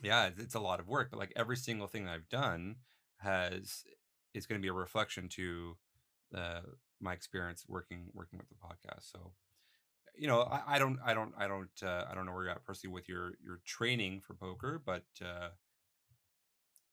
yeah, 0.03 0.27
it's, 0.27 0.41
it's 0.41 0.55
a 0.55 0.61
lot 0.61 0.81
of 0.81 0.89
work, 0.89 1.11
but 1.11 1.18
like 1.18 1.33
every 1.37 1.57
single 1.57 1.87
thing 1.87 2.05
that 2.05 2.12
I've 2.12 2.29
done 2.29 2.77
has 3.18 3.85
is 4.35 4.47
going 4.47 4.61
to 4.61 4.62
be 4.62 4.68
a 4.68 4.72
reflection 4.72 5.28
to 5.30 5.76
the 6.32 6.62
my 7.01 7.12
experience 7.12 7.64
working 7.68 8.11
working 8.12 8.39
with 8.39 8.49
the 8.49 8.55
podcast. 8.55 9.11
So, 9.12 9.32
you 10.16 10.26
know, 10.26 10.43
I, 10.43 10.76
I 10.76 10.78
don't 10.78 10.99
I 11.05 11.14
don't 11.14 11.32
I 11.39 11.47
don't 11.47 11.82
uh, 11.82 12.05
I 12.11 12.14
don't 12.14 12.26
know 12.26 12.32
where 12.32 12.45
you're 12.45 12.53
at 12.53 12.64
personally 12.64 12.95
with 12.95 13.09
your 13.09 13.35
your 13.45 13.61
training 13.64 14.22
for 14.26 14.35
poker, 14.35 14.82
but 14.85 15.05
uh, 15.24 15.49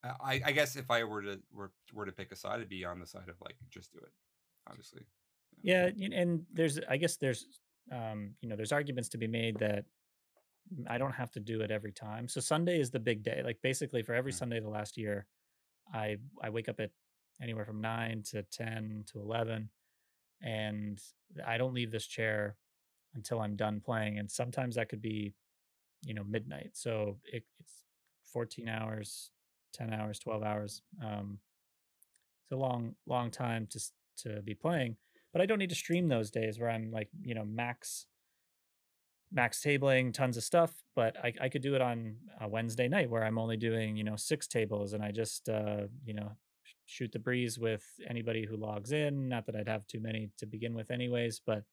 I 0.04 0.42
I 0.46 0.52
guess 0.52 0.76
if 0.76 0.89
I 0.89 1.04
were 1.04 1.22
to 1.22 1.39
were, 1.52 1.72
were 1.94 2.06
to 2.06 2.12
pick 2.12 2.32
a 2.32 2.36
side, 2.36 2.56
it'd 2.58 2.70
be 2.70 2.86
on 2.86 3.00
the 3.00 3.08
side 3.08 3.30
of 3.30 3.36
like 3.42 3.56
just 3.70 3.92
do 3.92 4.00
it, 4.00 4.12
obviously. 4.70 5.04
Yeah, 5.62 5.89
and 6.12 6.46
there's 6.54 6.80
I 6.89 6.98
guess 6.98 7.18
there's 7.18 7.46
um, 7.92 8.36
you 8.42 8.50
know, 8.50 8.56
there's 8.56 8.72
arguments 8.72 9.10
to 9.10 9.18
be 9.18 9.28
made 9.28 9.60
that 9.60 9.86
I 10.88 10.98
don't 10.98 11.12
have 11.12 11.32
to 11.32 11.39
do 11.39 11.62
it 11.62 11.72
every 11.72 11.92
time. 11.92 12.28
So 12.28 12.39
Sunday 12.39 12.80
is 12.80 12.92
the 12.92 13.00
big 13.00 13.24
day. 13.24 13.42
Like 13.44 13.60
basically 13.62 14.04
for 14.04 14.14
every 14.14 14.32
Mm, 14.32 14.38
Sunday 14.38 14.60
the 14.60 14.70
last 14.70 14.98
year, 14.98 15.26
I 15.94 16.18
I 16.42 16.50
wake 16.50 16.70
up 16.70 16.80
at 16.80 16.92
anywhere 17.42 17.66
from 17.66 17.82
9 17.82 18.24
to 18.32 18.44
10 18.44 19.06
to 19.12 19.20
11 19.20 19.70
and 20.42 21.00
I 21.46 21.58
don't 21.58 21.74
leave 21.74 21.92
this 21.92 22.08
chair 22.08 22.56
until 23.14 23.42
I'm 23.42 23.56
done 23.56 23.82
playing 23.84 24.20
and 24.20 24.30
sometimes 24.30 24.76
that 24.76 24.90
could 24.90 25.02
be, 25.02 25.34
you 26.04 26.14
know, 26.14 26.24
midnight. 26.24 26.72
So 26.74 27.18
it, 27.26 27.44
it's 27.60 27.74
14 28.32 28.68
hours, 28.70 29.32
10 29.74 29.94
hours, 29.94 30.20
12 30.20 30.44
hours. 30.44 30.82
Um 31.04 31.40
it's 32.44 32.52
a 32.52 32.56
long 32.58 32.96
long 33.06 33.32
time 33.32 33.68
to 33.72 33.80
to 34.24 34.42
be 34.42 34.54
playing, 34.54 34.98
but 35.32 35.42
I 35.42 35.46
don't 35.46 35.60
need 35.60 35.70
to 35.70 35.76
stream 35.76 36.08
those 36.08 36.30
days 36.30 36.60
where 36.60 36.70
I'm 36.70 36.92
like, 36.92 37.10
you 37.24 37.34
know, 37.34 37.46
max 37.46 38.08
max 39.32 39.62
tabling 39.62 40.14
tons 40.14 40.36
of 40.36 40.44
stuff 40.44 40.74
but 40.96 41.16
i, 41.24 41.34
I 41.42 41.50
could 41.50 41.62
do 41.62 41.74
it 41.76 41.82
on 41.82 42.16
a 42.42 42.48
wednesday 42.48 42.88
night 42.88 43.10
where 43.10 43.24
i'm 43.24 43.38
only 43.38 43.58
doing 43.58 43.96
you 43.96 44.04
know 44.04 44.16
six 44.18 44.46
tables 44.46 44.94
and 44.94 45.04
i 45.04 45.12
just 45.12 45.48
uh 45.48 45.84
you 46.04 46.14
know 46.14 46.32
shoot 46.86 47.12
the 47.12 47.20
breeze 47.20 47.58
with 47.60 47.84
anybody 48.10 48.46
who 48.46 48.56
logs 48.58 48.92
in 48.92 49.30
not 49.30 49.46
that 49.46 49.56
i'd 49.56 49.68
have 49.68 49.86
too 49.88 50.00
many 50.00 50.30
to 50.38 50.46
begin 50.46 50.74
with 50.74 50.92
anyways 50.92 51.42
but 51.46 51.64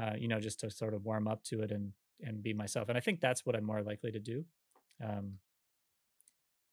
uh 0.00 0.12
you 0.16 0.28
know 0.28 0.40
just 0.40 0.60
to 0.60 0.70
sort 0.70 0.94
of 0.94 1.04
warm 1.04 1.26
up 1.26 1.42
to 1.42 1.62
it 1.62 1.70
and 1.70 1.92
and 2.20 2.42
be 2.42 2.52
myself 2.52 2.88
and 2.88 2.96
i 2.98 3.00
think 3.00 3.20
that's 3.20 3.44
what 3.44 3.56
i'm 3.56 3.64
more 3.64 3.82
likely 3.82 4.10
to 4.12 4.20
do 4.20 4.44
um 5.04 5.34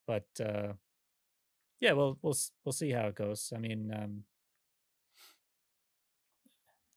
but 0.06 0.26
uh 0.40 0.72
yeah 1.80 1.92
we'll 1.92 2.18
we'll 2.22 2.36
we'll 2.64 2.72
see 2.72 2.90
how 2.90 3.06
it 3.06 3.14
goes 3.14 3.52
i 3.54 3.58
mean 3.58 3.92
um 3.94 4.22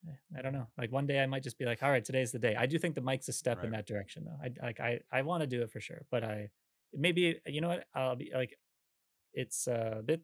Eh, 0.08 0.38
I 0.38 0.42
don't 0.42 0.54
know. 0.54 0.68
Like 0.78 0.92
one 0.92 1.08
day 1.08 1.20
I 1.22 1.26
might 1.26 1.44
just 1.44 1.58
be 1.58 1.66
like, 1.66 1.84
all 1.84 1.92
right, 1.92 2.04
today's 2.04 2.32
the 2.32 2.40
day. 2.40 2.56
I 2.56 2.66
do 2.66 2.78
think 2.80 2.96
the 2.96 3.02
mic's 3.02 3.28
a 3.28 3.34
step 3.34 3.64
in 3.64 3.72
that 3.72 3.86
direction 3.86 4.26
though. 4.26 4.38
I 4.42 4.66
like 4.66 4.80
I 4.80 5.00
I 5.12 5.22
want 5.24 5.42
to 5.42 5.48
do 5.48 5.62
it 5.62 5.72
for 5.72 5.80
sure, 5.82 6.04
but 6.10 6.24
I 6.24 6.50
maybe 6.94 7.40
you 7.46 7.62
know 7.62 7.70
what? 7.70 7.86
I'll 7.94 8.16
be 8.16 8.32
like 8.34 8.58
it's 9.34 9.68
a 9.68 10.02
bit 10.06 10.22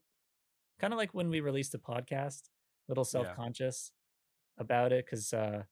kind 0.80 0.94
of 0.94 0.98
like 0.98 1.14
when 1.14 1.30
we 1.30 1.40
released 1.42 1.72
the 1.72 1.80
podcast, 1.80 2.50
a 2.88 2.92
little 2.92 3.04
self-conscious 3.06 3.92
about 4.58 4.92
it 4.94 5.08
cuz 5.08 5.34
uh 5.34 5.64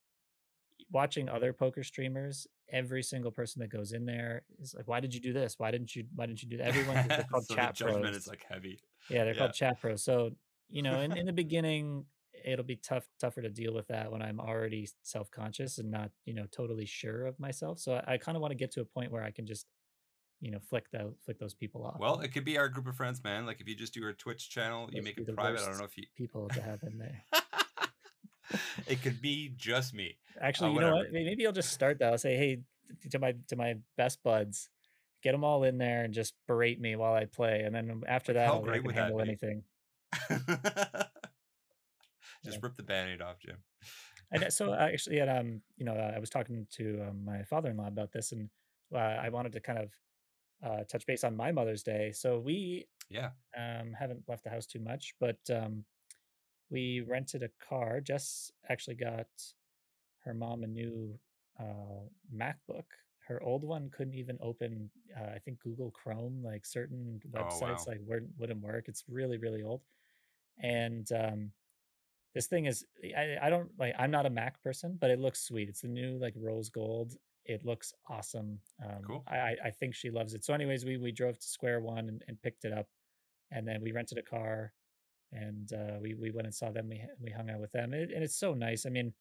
watching 0.91 1.29
other 1.29 1.53
poker 1.53 1.83
streamers, 1.83 2.47
every 2.69 3.03
single 3.03 3.31
person 3.31 3.59
that 3.61 3.69
goes 3.69 3.93
in 3.93 4.05
there 4.05 4.43
is 4.59 4.73
like, 4.73 4.87
why 4.87 4.99
did 4.99 5.13
you 5.13 5.19
do 5.19 5.33
this? 5.33 5.57
Why 5.59 5.71
didn't 5.71 5.95
you 5.95 6.05
why 6.15 6.25
didn't 6.25 6.43
you 6.43 6.49
do 6.49 6.57
that? 6.57 6.67
Everyone 6.67 6.97
they're 7.07 7.23
called 7.31 7.45
so 7.45 7.55
the 7.55 7.67
judgment 7.73 8.05
pros. 8.13 8.27
like 8.27 8.43
heavy. 8.47 8.79
Yeah, 9.09 9.23
they're 9.23 9.33
Yeah. 9.33 9.39
called 9.39 9.53
chat 9.53 9.79
pros. 9.79 10.03
So, 10.03 10.31
you 10.69 10.81
know, 10.81 10.99
in, 11.01 11.15
in 11.17 11.25
the 11.25 11.33
beginning, 11.43 12.05
it'll 12.45 12.65
be 12.65 12.77
tough, 12.77 13.07
tougher 13.19 13.41
to 13.41 13.49
deal 13.49 13.73
with 13.73 13.87
that 13.87 14.11
when 14.11 14.21
I'm 14.21 14.39
already 14.39 14.87
self 15.03 15.29
conscious 15.31 15.77
and 15.77 15.91
not, 15.91 16.11
you 16.25 16.33
know, 16.33 16.45
totally 16.51 16.85
sure 16.85 17.25
of 17.25 17.39
myself. 17.39 17.79
So 17.79 17.93
I, 17.95 18.13
I 18.13 18.17
kind 18.17 18.35
of 18.35 18.41
want 18.41 18.51
to 18.51 18.55
get 18.55 18.71
to 18.71 18.81
a 18.81 18.85
point 18.85 19.11
where 19.11 19.23
I 19.23 19.31
can 19.31 19.45
just, 19.45 19.67
you 20.43 20.51
know, 20.51 20.59
flick 20.59 20.91
that, 20.91 21.05
flick 21.23 21.39
those 21.39 21.53
people 21.53 21.85
off. 21.85 21.95
Well, 21.97 22.19
it 22.19 22.33
could 22.33 22.43
be 22.43 22.57
our 22.57 22.67
group 22.67 22.85
of 22.87 22.97
friends, 22.97 23.23
man. 23.23 23.45
Like 23.45 23.61
if 23.61 23.67
you 23.67 23.75
just 23.75 23.93
do 23.93 24.01
your 24.01 24.11
Twitch 24.11 24.49
channel, 24.49 24.89
you 24.91 25.01
make 25.01 25.17
it 25.17 25.33
private. 25.33 25.61
I 25.61 25.65
don't 25.65 25.77
know 25.77 25.85
if 25.85 25.97
you. 25.97 26.03
people 26.17 26.49
to 26.49 26.61
have 26.61 26.83
in 26.83 26.97
there. 26.97 27.23
it 28.87 29.01
could 29.01 29.21
be 29.21 29.53
just 29.55 29.93
me. 29.93 30.17
Actually, 30.41 30.71
Uh, 30.71 30.73
you 30.73 30.79
know 30.81 30.95
what? 30.97 31.11
Maybe 31.13 31.47
I'll 31.47 31.53
just 31.53 31.71
start 31.71 31.99
that. 31.99 32.11
I'll 32.11 32.17
say, 32.17 32.35
hey, 32.35 32.59
to 33.11 33.19
my 33.19 33.35
to 33.47 33.55
my 33.55 33.75
best 33.95 34.21
buds, 34.21 34.67
get 35.23 35.31
them 35.31 35.45
all 35.45 35.63
in 35.63 35.77
there 35.77 36.03
and 36.03 36.13
just 36.13 36.33
berate 36.45 36.81
me 36.81 36.97
while 36.97 37.13
I 37.13 37.23
play, 37.23 37.61
and 37.61 37.73
then 37.73 38.03
after 38.05 38.33
that, 38.33 38.47
how 38.47 38.55
I'll, 38.55 38.69
I 38.69 38.79
can 38.79 38.87
that 38.87 38.95
handle 38.95 39.21
anything. 39.21 39.63
just 42.43 42.57
Yeah. 42.57 42.59
rip 42.61 42.75
the 42.75 42.83
band-aid 42.83 43.21
off, 43.21 43.39
Jim. 43.39 43.63
And 44.29 44.43
uh, 44.43 44.49
so 44.49 44.73
actually, 44.73 45.19
had, 45.19 45.29
um, 45.29 45.61
you 45.77 45.85
know, 45.85 45.93
uh, 45.93 46.11
I 46.13 46.19
was 46.19 46.29
talking 46.29 46.67
to 46.71 47.05
um, 47.07 47.23
my 47.23 47.43
father-in-law 47.43 47.87
about 47.87 48.11
this, 48.11 48.33
and 48.33 48.49
uh, 48.93 48.97
I 48.97 49.29
wanted 49.29 49.53
to 49.53 49.61
kind 49.61 49.79
of 49.79 49.93
uh, 50.61 50.83
touch 50.83 51.05
base 51.05 51.23
on 51.23 51.35
my 51.35 51.51
Mother's 51.51 51.83
Day. 51.83 52.11
So 52.11 52.39
we 52.39 52.87
Yeah. 53.09 53.31
um, 53.57 53.93
haven't 53.93 54.23
left 54.27 54.43
the 54.43 54.49
house 54.49 54.65
too 54.65 54.79
much, 54.79 55.15
but 55.19 55.39
um, 55.49 55.85
we 56.69 57.01
rented 57.01 57.43
a 57.43 57.49
car. 57.59 58.01
Jess 58.01 58.51
actually 58.69 58.95
got 58.95 59.27
her 60.25 60.33
mom 60.33 60.63
a 60.63 60.67
new 60.67 61.19
uh, 61.59 62.07
MacBook. 62.35 62.85
Her 63.27 63.41
old 63.43 63.63
one 63.63 63.89
couldn't 63.89 64.15
even 64.15 64.37
open, 64.41 64.89
uh, 65.17 65.31
I 65.35 65.39
think 65.39 65.59
Google 65.59 65.91
Chrome, 65.91 66.41
like 66.43 66.65
certain 66.65 67.21
Oh 67.35 67.41
websites, 67.41 67.61
wow. 67.61 67.85
like 67.87 67.99
wouldn't 68.05 68.31
wouldn't 68.37 68.61
work. 68.61 68.87
It's 68.87 69.03
really 69.07 69.37
really 69.37 69.63
old, 69.63 69.81
and 70.61 71.09
um, 71.13 71.51
this 72.33 72.47
thing 72.47 72.65
is 72.65 72.85
I, 73.15 73.37
I 73.41 73.49
don't 73.49 73.69
like 73.79 73.95
I'm 73.97 74.11
not 74.11 74.25
a 74.25 74.29
Mac 74.29 74.61
person, 74.61 74.97
but 74.99 75.09
it 75.09 75.19
looks 75.19 75.41
sweet. 75.41 75.69
It's 75.69 75.81
the 75.81 75.87
new 75.87 76.17
like 76.17 76.33
rose 76.37 76.69
gold. 76.69 77.13
It 77.45 77.65
looks 77.65 77.93
awesome. 78.09 78.59
Um, 78.83 79.01
Cool. 79.05 79.23
I 79.27 79.55
I 79.65 79.69
think 79.71 79.95
she 79.95 80.09
loves 80.09 80.33
it. 80.33 80.43
So, 80.45 80.53
anyways, 80.53 80.85
we 80.85 80.97
we 80.97 81.11
drove 81.11 81.37
to 81.39 81.47
Square 81.47 81.81
One 81.81 82.07
and, 82.09 82.23
and 82.27 82.41
picked 82.41 82.65
it 82.65 82.73
up. 82.73 82.87
and 83.51 83.67
then 83.67 83.81
we 83.81 83.91
rented 83.91 84.17
a 84.17 84.21
car, 84.23 84.73
and 85.31 85.71
uh, 85.73 85.99
we 86.01 86.13
we 86.15 86.31
went 86.31 86.47
and 86.47 86.55
saw 86.55 86.71
them. 86.71 86.89
We 86.89 87.01
we 87.19 87.31
hung 87.31 87.49
out 87.49 87.59
with 87.59 87.71
them, 87.71 87.93
and, 87.93 88.11
and 88.11 88.23
it's 88.23 88.37
so 88.39 88.53
nice. 88.53 88.85
I 88.85 88.89
mean, 88.89 89.13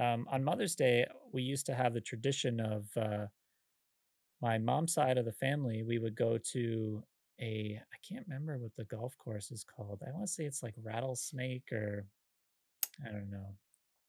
um, 0.00 0.26
on 0.30 0.44
Mother's 0.44 0.74
Day, 0.76 1.06
we 1.32 1.42
used 1.42 1.66
to 1.66 1.74
have 1.74 1.94
the 1.94 2.00
tradition 2.00 2.60
of 2.60 2.86
uh, 2.96 3.26
my 4.40 4.58
mom's 4.58 4.92
side 4.94 5.18
of 5.18 5.24
the 5.24 5.32
family. 5.32 5.82
We 5.82 5.98
would 5.98 6.14
go 6.14 6.38
to 6.52 7.02
a 7.40 7.80
I 7.92 7.96
can't 8.06 8.26
remember 8.28 8.58
what 8.58 8.76
the 8.76 8.84
golf 8.84 9.16
course 9.18 9.50
is 9.50 9.64
called. 9.64 10.02
I 10.06 10.10
want 10.12 10.26
to 10.26 10.32
say 10.32 10.44
it's 10.44 10.62
like 10.62 10.74
Rattlesnake 10.82 11.72
or 11.72 12.06
I 13.06 13.10
don't 13.10 13.30
know. 13.30 13.54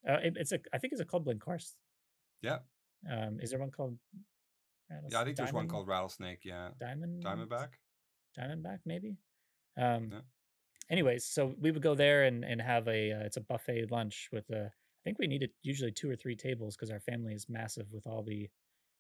Uh, 0.08 0.20
it, 0.24 0.34
it's 0.38 0.52
a 0.52 0.60
I 0.74 0.78
think 0.78 0.92
it's 0.94 1.02
a 1.02 1.06
Club 1.06 1.26
Link 1.28 1.42
course. 1.42 1.76
Yeah. 2.42 2.60
Um, 3.12 3.40
is 3.42 3.52
there 3.52 3.60
one 3.60 3.72
called 3.72 3.98
Yeah, 5.10 5.22
I 5.22 5.26
think 5.26 5.38
there's 5.38 5.54
one 5.54 5.68
called 5.68 5.88
Rattlesnake. 5.88 6.46
Yeah. 6.46 6.70
Diamond 6.80 7.24
Diamondback. 7.24 7.70
Diamondback 8.38 8.80
maybe? 8.86 9.18
Um, 9.78 10.10
Yeah. 10.12 10.22
anyways, 10.90 11.26
so 11.26 11.54
we 11.60 11.72
would 11.72 11.82
go 11.82 11.96
there 11.96 12.24
and 12.24 12.44
and 12.44 12.62
have 12.62 12.88
a 12.88 13.12
uh, 13.12 13.20
it's 13.20 13.38
a 13.38 13.42
buffet 13.42 13.92
lunch 13.92 14.30
with 14.32 14.50
uh 14.52 14.66
I 14.66 15.04
think 15.04 15.20
we 15.20 15.28
needed 15.28 15.52
usually 15.64 15.92
two 15.92 16.10
or 16.10 16.16
three 16.16 16.36
tables 16.36 16.76
because 16.76 16.90
our 16.90 17.02
family 17.02 17.34
is 17.34 17.50
massive 17.50 17.88
with 17.92 18.08
all 18.08 18.24
the 18.24 18.50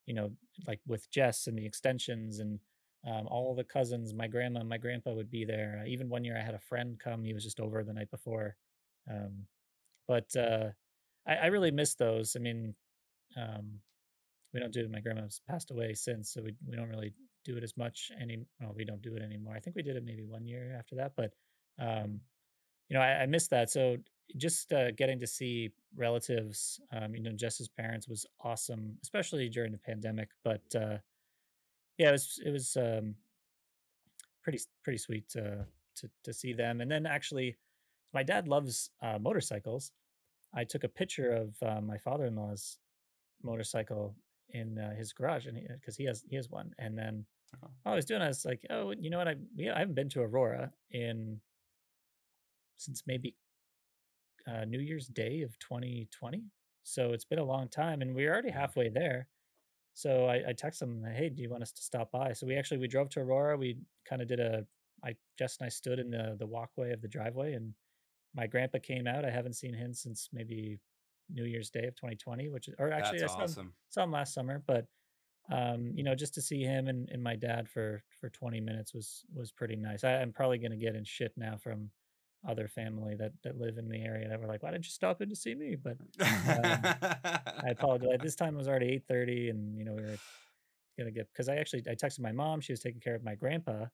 you 0.05 0.13
know 0.13 0.31
like 0.67 0.81
with 0.85 1.09
Jess 1.11 1.47
and 1.47 1.57
the 1.57 1.65
extensions 1.65 2.39
and 2.39 2.59
um, 3.05 3.27
all 3.27 3.53
the 3.55 3.63
cousins. 3.63 4.13
My 4.13 4.27
grandma 4.27 4.61
and 4.61 4.69
my 4.69 4.77
grandpa 4.77 5.13
would 5.13 5.29
be 5.29 5.45
there. 5.45 5.81
Uh, 5.83 5.87
even 5.87 6.09
one 6.09 6.23
year 6.23 6.37
I 6.37 6.41
had 6.41 6.55
a 6.55 6.59
friend 6.59 6.99
come. 6.99 7.23
He 7.23 7.33
was 7.33 7.43
just 7.43 7.59
over 7.59 7.83
the 7.83 7.93
night 7.93 8.09
before. 8.11 8.55
Um, 9.09 9.45
but 10.07 10.33
uh, 10.35 10.69
I, 11.27 11.35
I 11.35 11.45
really 11.47 11.71
miss 11.71 11.95
those. 11.95 12.35
I 12.37 12.39
mean, 12.39 12.75
um, 13.35 13.79
we 14.53 14.59
don't 14.59 14.73
do 14.73 14.81
it. 14.81 14.91
My 14.91 14.99
grandma's 14.99 15.41
passed 15.47 15.71
away 15.71 15.93
since, 15.93 16.31
so 16.33 16.41
we 16.41 16.53
we 16.67 16.75
don't 16.75 16.89
really 16.89 17.13
do 17.43 17.57
it 17.57 17.63
as 17.63 17.75
much 17.77 18.11
any. 18.21 18.45
Well, 18.59 18.73
we 18.75 18.85
don't 18.85 19.01
do 19.01 19.15
it 19.15 19.21
anymore. 19.21 19.55
I 19.55 19.59
think 19.59 19.75
we 19.75 19.83
did 19.83 19.95
it 19.95 20.05
maybe 20.05 20.23
one 20.23 20.45
year 20.45 20.75
after 20.77 20.95
that, 20.95 21.13
but 21.15 21.31
um, 21.79 22.21
you 22.89 22.97
know, 22.97 23.01
I, 23.01 23.23
I 23.23 23.25
miss 23.25 23.47
that. 23.47 23.69
So 23.69 23.97
just 24.37 24.71
uh, 24.71 24.91
getting 24.91 25.19
to 25.19 25.27
see 25.27 25.71
relatives, 25.95 26.79
um, 26.91 27.15
you 27.15 27.21
know, 27.21 27.31
Jess's 27.31 27.67
parents 27.67 28.07
was 28.07 28.25
awesome, 28.43 28.97
especially 29.01 29.49
during 29.49 29.71
the 29.71 29.77
pandemic. 29.77 30.29
But 30.43 30.61
uh, 30.75 30.97
yeah, 31.97 32.09
it 32.09 32.13
was 32.13 32.39
it 32.45 32.51
was 32.51 32.77
um, 32.77 33.15
pretty 34.43 34.59
pretty 34.83 34.97
sweet 34.97 35.29
to 35.29 35.65
to 35.97 36.09
to 36.23 36.33
see 36.33 36.53
them. 36.53 36.81
And 36.81 36.89
then 36.89 37.05
actually, 37.05 37.57
my 38.13 38.23
dad 38.23 38.47
loves 38.47 38.91
uh, 39.01 39.17
motorcycles. 39.19 39.91
I 40.55 40.63
took 40.63 40.83
a 40.83 40.89
picture 40.89 41.31
of 41.31 41.55
uh, 41.63 41.81
my 41.81 41.97
father-in-law's 41.97 42.77
motorcycle 43.41 44.15
in 44.53 44.77
uh, 44.79 44.95
his 44.95 45.13
garage, 45.13 45.45
and 45.47 45.59
because 45.79 45.97
he, 45.97 46.05
has 46.05 46.23
he 46.29 46.35
has 46.35 46.49
one. 46.49 46.71
And 46.79 46.97
then 46.97 47.25
Oh. 47.63 47.67
while 47.83 47.93
I 47.93 47.95
was 47.95 48.05
doing, 48.05 48.21
I 48.21 48.27
was 48.27 48.45
like, 48.45 48.65
oh, 48.71 48.93
you 48.99 49.09
know 49.09 49.17
what? 49.19 49.27
I 49.27 49.35
we, 49.55 49.69
I 49.69 49.79
haven't 49.79 49.93
been 49.95 50.09
to 50.09 50.21
Aurora 50.21 50.71
in 50.91 51.39
since 52.77 53.03
maybe 53.05 53.35
uh, 54.47 54.65
New 54.65 54.79
Year's 54.79 55.07
Day 55.07 55.41
of 55.41 55.57
2020. 55.59 56.43
So 56.83 57.13
it's 57.13 57.25
been 57.25 57.39
a 57.39 57.43
long 57.43 57.69
time, 57.69 58.01
and 58.01 58.13
we're 58.15 58.31
already 58.31 58.49
halfway 58.49 58.89
there. 58.89 59.27
So 59.93 60.25
I, 60.25 60.49
I 60.49 60.53
texted 60.53 60.83
him, 60.83 61.03
"Hey, 61.03 61.29
do 61.29 61.41
you 61.41 61.49
want 61.49 61.63
us 61.63 61.71
to 61.73 61.81
stop 61.81 62.11
by?" 62.11 62.33
So 62.33 62.47
we 62.47 62.57
actually 62.57 62.79
we 62.79 62.87
drove 62.87 63.09
to 63.11 63.21
Aurora. 63.21 63.55
We 63.57 63.77
kind 64.09 64.21
of 64.21 64.27
did 64.27 64.39
a. 64.39 64.65
I 65.05 65.15
Jess 65.37 65.57
and 65.59 65.65
I 65.65 65.69
stood 65.69 65.99
in 65.99 66.09
the 66.09 66.35
the 66.39 66.47
walkway 66.47 66.91
of 66.91 67.01
the 67.01 67.07
driveway, 67.07 67.53
and 67.53 67.73
my 68.35 68.47
grandpa 68.47 68.79
came 68.79 69.07
out. 69.07 69.25
I 69.25 69.29
haven't 69.29 69.53
seen 69.53 69.73
him 69.73 69.93
since 69.93 70.29
maybe 70.33 70.79
New 71.31 71.45
Year's 71.45 71.69
Day 71.69 71.85
of 71.87 71.95
2020, 71.95 72.49
which 72.49 72.67
is 72.67 72.75
or 72.79 72.91
actually 72.91 73.19
That's 73.19 73.33
I 73.33 73.45
saw 73.47 73.61
him, 73.61 73.73
saw 73.89 74.03
him 74.03 74.11
last 74.11 74.33
summer, 74.33 74.61
but 74.65 74.85
um, 75.51 75.91
you 75.93 76.03
know, 76.03 76.15
just 76.15 76.33
to 76.35 76.41
see 76.41 76.61
him 76.63 76.87
and, 76.87 77.09
and 77.09 77.21
my 77.21 77.35
dad 77.35 77.67
for 77.67 78.01
for 78.19 78.29
20 78.29 78.61
minutes 78.61 78.93
was 78.93 79.25
was 79.33 79.51
pretty 79.51 79.75
nice. 79.75 80.03
I, 80.03 80.13
I'm 80.15 80.31
probably 80.31 80.57
gonna 80.57 80.77
get 80.77 80.95
in 80.95 81.03
shit 81.03 81.33
now 81.35 81.57
from 81.57 81.89
other 82.47 82.67
family 82.67 83.15
that 83.15 83.31
that 83.43 83.57
live 83.57 83.77
in 83.77 83.89
the 83.89 84.01
area 84.01 84.27
that 84.29 84.39
were 84.39 84.47
like, 84.47 84.63
"Why 84.63 84.71
didn't 84.71 84.85
you 84.85 84.91
stop 84.91 85.21
in 85.21 85.29
to 85.29 85.35
see 85.35 85.55
me?" 85.55 85.75
But 85.75 85.97
um, 86.19 86.95
I 87.63 87.69
apologize. 87.69 88.19
This 88.21 88.35
time 88.35 88.55
it 88.55 88.57
was 88.57 88.67
already 88.67 89.03
8:30, 89.09 89.49
and 89.49 89.77
you 89.77 89.85
know 89.85 89.93
we 89.93 90.03
were 90.03 90.17
gonna 90.97 91.11
get 91.11 91.27
because 91.33 91.49
I 91.49 91.55
actually 91.55 91.83
I 91.89 91.95
texted 91.95 92.21
my 92.21 92.31
mom. 92.31 92.61
She 92.61 92.71
was 92.71 92.79
taking 92.79 93.01
care 93.01 93.15
of 93.15 93.23
my 93.23 93.35
grandpa, 93.35 93.85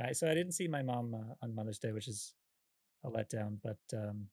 I, 0.00 0.12
so 0.12 0.28
I 0.28 0.34
didn't 0.34 0.52
see 0.52 0.68
my 0.68 0.82
mom 0.82 1.14
uh, 1.14 1.34
on 1.42 1.54
Mother's 1.54 1.78
Day, 1.78 1.92
which 1.92 2.08
is 2.08 2.34
a 3.04 3.10
letdown. 3.10 3.58
But 3.62 3.78
um, 3.96 4.28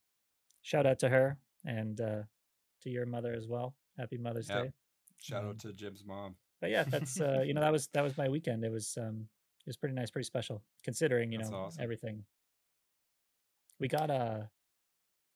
shout 0.62 0.86
out 0.86 1.00
to 1.00 1.10
her 1.10 1.38
and 1.66 2.00
uh, 2.00 2.22
to 2.82 2.90
your 2.90 3.06
mother 3.06 3.34
as 3.34 3.48
well. 3.48 3.76
Happy 3.98 4.18
Mother's 4.18 4.50
Yep. 4.50 4.64
Day. 4.64 4.72
Shout 5.22 5.44
Um, 5.44 5.50
out 5.50 5.60
to 5.60 5.74
Jim's 5.74 6.06
mom. 6.06 6.36
but 6.62 6.70
yeah, 6.70 6.84
that's 6.84 7.20
uh, 7.20 7.42
you 7.46 7.54
know 7.54 7.62
that 7.66 7.72
was 7.72 7.88
that 7.94 8.04
was 8.04 8.18
my 8.18 8.30
weekend. 8.30 8.64
It 8.64 8.72
was 8.72 8.98
um, 8.98 9.28
it 9.62 9.68
was 9.68 9.78
pretty 9.78 9.96
nice, 9.96 10.10
pretty 10.12 10.26
special 10.26 10.64
considering 10.84 11.32
you 11.32 11.38
That's 11.40 11.52
know 11.52 11.58
awesome. 11.58 11.84
everything. 11.84 12.26
We 13.80 13.88
got 13.88 14.10
uh 14.10 14.44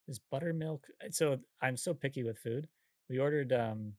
this 0.07 0.19
buttermilk. 0.31 0.85
So 1.11 1.39
I'm 1.61 1.77
so 1.77 1.93
picky 1.93 2.23
with 2.23 2.37
food. 2.37 2.67
We 3.09 3.19
ordered 3.19 3.51
um 3.53 3.93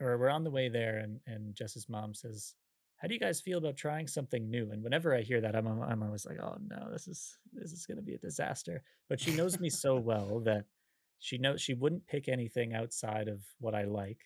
or 0.00 0.18
we're 0.18 0.28
on 0.30 0.44
the 0.44 0.50
way 0.50 0.68
there 0.68 0.98
and 0.98 1.20
and 1.26 1.54
Jess's 1.54 1.88
mom 1.88 2.14
says, 2.14 2.54
"How 2.96 3.08
do 3.08 3.14
you 3.14 3.20
guys 3.20 3.40
feel 3.40 3.58
about 3.58 3.76
trying 3.76 4.06
something 4.08 4.50
new?" 4.50 4.70
And 4.70 4.82
whenever 4.82 5.14
I 5.14 5.22
hear 5.22 5.40
that, 5.40 5.54
I'm 5.56 5.66
I'm 5.82 6.02
always 6.02 6.26
like, 6.26 6.38
"Oh 6.40 6.56
no, 6.66 6.90
this 6.90 7.08
is 7.08 7.38
this 7.52 7.72
is 7.72 7.86
going 7.86 7.96
to 7.98 8.02
be 8.02 8.14
a 8.14 8.18
disaster." 8.18 8.82
But 9.08 9.20
she 9.20 9.32
knows 9.32 9.58
me 9.60 9.70
so 9.70 9.96
well 9.96 10.40
that 10.40 10.64
she 11.18 11.38
knows 11.38 11.60
she 11.60 11.74
wouldn't 11.74 12.06
pick 12.06 12.28
anything 12.28 12.74
outside 12.74 13.28
of 13.28 13.42
what 13.58 13.74
I 13.74 13.84
like. 13.84 14.18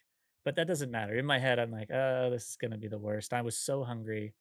But 0.44 0.56
that 0.56 0.66
doesn't 0.68 0.90
matter. 0.90 1.14
In 1.14 1.26
my 1.26 1.38
head, 1.38 1.58
I'm 1.58 1.70
like, 1.70 1.90
"Oh, 1.92 2.30
this 2.30 2.50
is 2.50 2.56
going 2.56 2.70
to 2.70 2.78
be 2.78 2.88
the 2.88 2.98
worst." 2.98 3.32
I 3.34 3.42
was 3.42 3.56
so 3.56 3.84
hungry. 3.84 4.34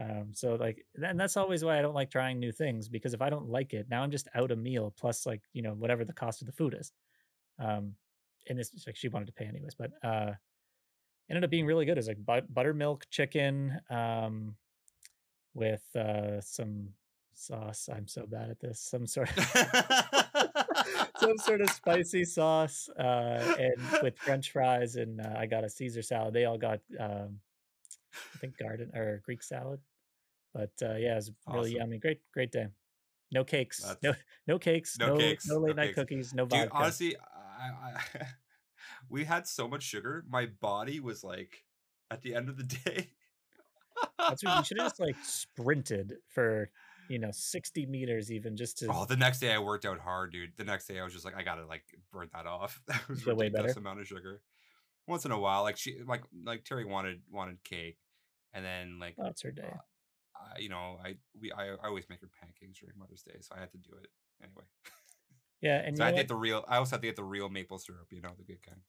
Um, 0.00 0.30
so 0.32 0.56
like, 0.56 0.84
and 1.00 1.18
that's 1.18 1.36
always 1.36 1.64
why 1.64 1.78
I 1.78 1.82
don't 1.82 1.94
like 1.94 2.10
trying 2.10 2.40
new 2.40 2.50
things 2.50 2.88
because 2.88 3.14
if 3.14 3.22
I 3.22 3.30
don't 3.30 3.48
like 3.48 3.72
it, 3.74 3.86
now 3.88 4.02
I'm 4.02 4.10
just 4.10 4.28
out 4.34 4.50
a 4.50 4.56
meal 4.56 4.92
plus 4.98 5.26
like 5.26 5.42
you 5.52 5.62
know 5.62 5.74
whatever 5.74 6.04
the 6.04 6.12
cost 6.12 6.40
of 6.42 6.46
the 6.46 6.52
food 6.52 6.76
is. 6.78 6.92
Um, 7.58 7.94
and 8.48 8.58
this 8.58 8.72
like 8.86 8.96
she 8.96 9.08
wanted 9.08 9.26
to 9.26 9.32
pay 9.32 9.46
anyways, 9.46 9.74
but 9.74 9.92
uh, 10.02 10.32
ended 11.30 11.44
up 11.44 11.50
being 11.50 11.66
really 11.66 11.84
good. 11.84 11.92
It 11.92 12.00
was 12.00 12.08
like 12.08 12.24
but- 12.24 12.52
buttermilk 12.52 13.06
chicken 13.10 13.80
um, 13.90 14.56
with 15.54 15.84
uh, 15.94 16.40
some 16.40 16.88
sauce. 17.32 17.88
I'm 17.92 18.08
so 18.08 18.26
bad 18.26 18.50
at 18.50 18.60
this. 18.60 18.80
Some 18.80 19.06
sort 19.06 19.30
some 21.26 21.38
sort 21.38 21.60
of 21.60 21.70
spicy 21.70 22.24
sauce 22.24 22.88
uh, 22.98 23.56
and 23.58 24.02
with 24.02 24.18
French 24.18 24.50
fries, 24.52 24.96
and 24.96 25.20
uh, 25.20 25.34
I 25.36 25.46
got 25.46 25.64
a 25.64 25.68
Caesar 25.70 26.02
salad. 26.02 26.34
They 26.34 26.44
all 26.44 26.58
got 26.58 26.80
um, 26.98 27.38
I 28.34 28.38
think 28.38 28.56
garden 28.58 28.90
or 28.94 29.20
Greek 29.24 29.42
salad. 29.42 29.80
But 30.52 30.70
uh, 30.82 30.94
yeah, 30.96 31.12
it 31.12 31.16
was 31.16 31.32
really 31.48 31.74
yummy. 31.76 31.98
Great, 31.98 32.20
great 32.32 32.52
day. 32.52 32.66
No 33.32 33.42
cakes. 33.42 33.82
No, 33.82 33.94
That's 34.12 34.18
no 34.46 34.58
cakes. 34.58 34.96
no 34.98 35.06
No, 35.08 35.16
cakes. 35.18 35.46
no 35.48 35.54
No 35.56 35.60
late 35.62 35.76
night 35.76 35.86
cakes. 35.86 35.94
cookies. 35.96 36.34
No 36.34 36.44
Dude, 36.46 36.60
vodka. 36.60 36.74
honestly, 36.74 37.16
I, 37.16 37.90
I 38.20 38.26
we 39.08 39.24
had 39.24 39.48
so 39.48 39.66
much 39.66 39.82
sugar. 39.82 40.24
My 40.28 40.46
body 40.46 41.00
was 41.00 41.24
like 41.24 41.64
at 42.10 42.22
the 42.22 42.34
end 42.34 42.48
of 42.48 42.56
the 42.56 42.62
day. 42.84 43.10
That's 44.18 44.44
what 44.44 44.58
you 44.58 44.64
should 44.64 44.78
have 44.78 44.86
just 44.90 45.00
like 45.00 45.16
sprinted 45.24 46.14
for 46.28 46.70
you 47.08 47.18
know 47.18 47.30
sixty 47.32 47.86
meters 47.86 48.30
even 48.32 48.56
just 48.56 48.78
to 48.78 48.88
Oh, 48.90 49.04
the 49.04 49.16
next 49.16 49.40
day 49.40 49.52
I 49.52 49.58
worked 49.58 49.84
out 49.84 49.98
hard, 49.98 50.32
dude. 50.32 50.52
The 50.56 50.64
next 50.64 50.86
day 50.86 50.98
I 50.98 51.04
was 51.04 51.12
just 51.12 51.24
like, 51.24 51.36
I 51.36 51.42
gotta 51.42 51.66
like 51.66 51.84
burn 52.12 52.28
that 52.32 52.46
off. 52.46 52.80
That 52.88 53.08
was 53.08 53.26
way 53.26 53.34
ridiculous 53.34 53.72
better. 53.72 53.80
amount 53.80 54.00
of 54.00 54.06
sugar. 54.06 54.42
Once 55.06 55.24
in 55.24 55.30
a 55.32 55.38
while, 55.38 55.62
like 55.62 55.76
she, 55.76 55.98
like 56.06 56.22
like 56.44 56.64
Terry 56.64 56.84
wanted 56.84 57.20
wanted 57.30 57.62
cake, 57.64 57.98
and 58.54 58.64
then 58.64 58.98
like 58.98 59.14
that's 59.18 59.42
her 59.42 59.50
day. 59.50 59.68
uh, 59.68 60.54
I, 60.56 60.58
you 60.58 60.68
know, 60.68 60.98
I 61.04 61.16
we 61.40 61.52
I, 61.52 61.74
I 61.74 61.88
always 61.88 62.06
make 62.08 62.20
her 62.20 62.30
pancakes 62.40 62.80
during 62.80 62.98
Mother's 62.98 63.22
Day, 63.22 63.36
so 63.40 63.54
I 63.56 63.60
had 63.60 63.70
to 63.72 63.78
do 63.78 63.90
it 64.02 64.08
anyway. 64.42 64.64
Yeah, 65.60 65.80
and 65.84 65.96
So 65.96 66.04
I 66.04 66.06
had 66.06 66.12
to 66.12 66.16
get 66.22 66.28
the 66.28 66.36
real. 66.36 66.64
I 66.68 66.76
also 66.78 66.96
had 66.96 67.02
to 67.02 67.08
get 67.08 67.16
the 67.16 67.24
real 67.24 67.48
maple 67.48 67.78
syrup, 67.78 68.08
you 68.10 68.20
know, 68.22 68.30
the 68.36 68.44
good 68.44 68.62
kind. 68.62 68.80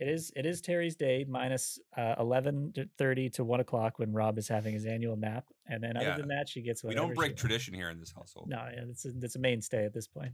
It 0.00 0.08
is 0.08 0.32
it 0.34 0.46
is 0.46 0.62
Terry's 0.62 0.96
day 0.96 1.26
minus 1.28 1.78
uh, 1.94 2.14
eleven 2.18 2.72
thirty 2.96 3.28
to 3.30 3.44
one 3.44 3.60
o'clock 3.60 3.98
when 3.98 4.12
Rob 4.12 4.38
is 4.38 4.48
having 4.48 4.72
his 4.72 4.86
annual 4.86 5.14
nap, 5.14 5.44
and 5.66 5.82
then 5.82 5.98
other 5.98 6.06
Yeah, 6.06 6.16
than 6.16 6.28
that, 6.28 6.48
she 6.48 6.62
gets 6.62 6.82
we 6.82 6.94
don't 6.94 7.14
break 7.14 7.36
tradition 7.36 7.74
here 7.74 7.90
in 7.90 8.00
this 8.00 8.10
household. 8.10 8.48
No, 8.48 8.56
yeah, 8.56 8.84
it's 8.88 9.04
a, 9.04 9.10
it's 9.20 9.36
a 9.36 9.38
mainstay 9.38 9.84
at 9.84 9.92
this 9.92 10.08
point. 10.08 10.32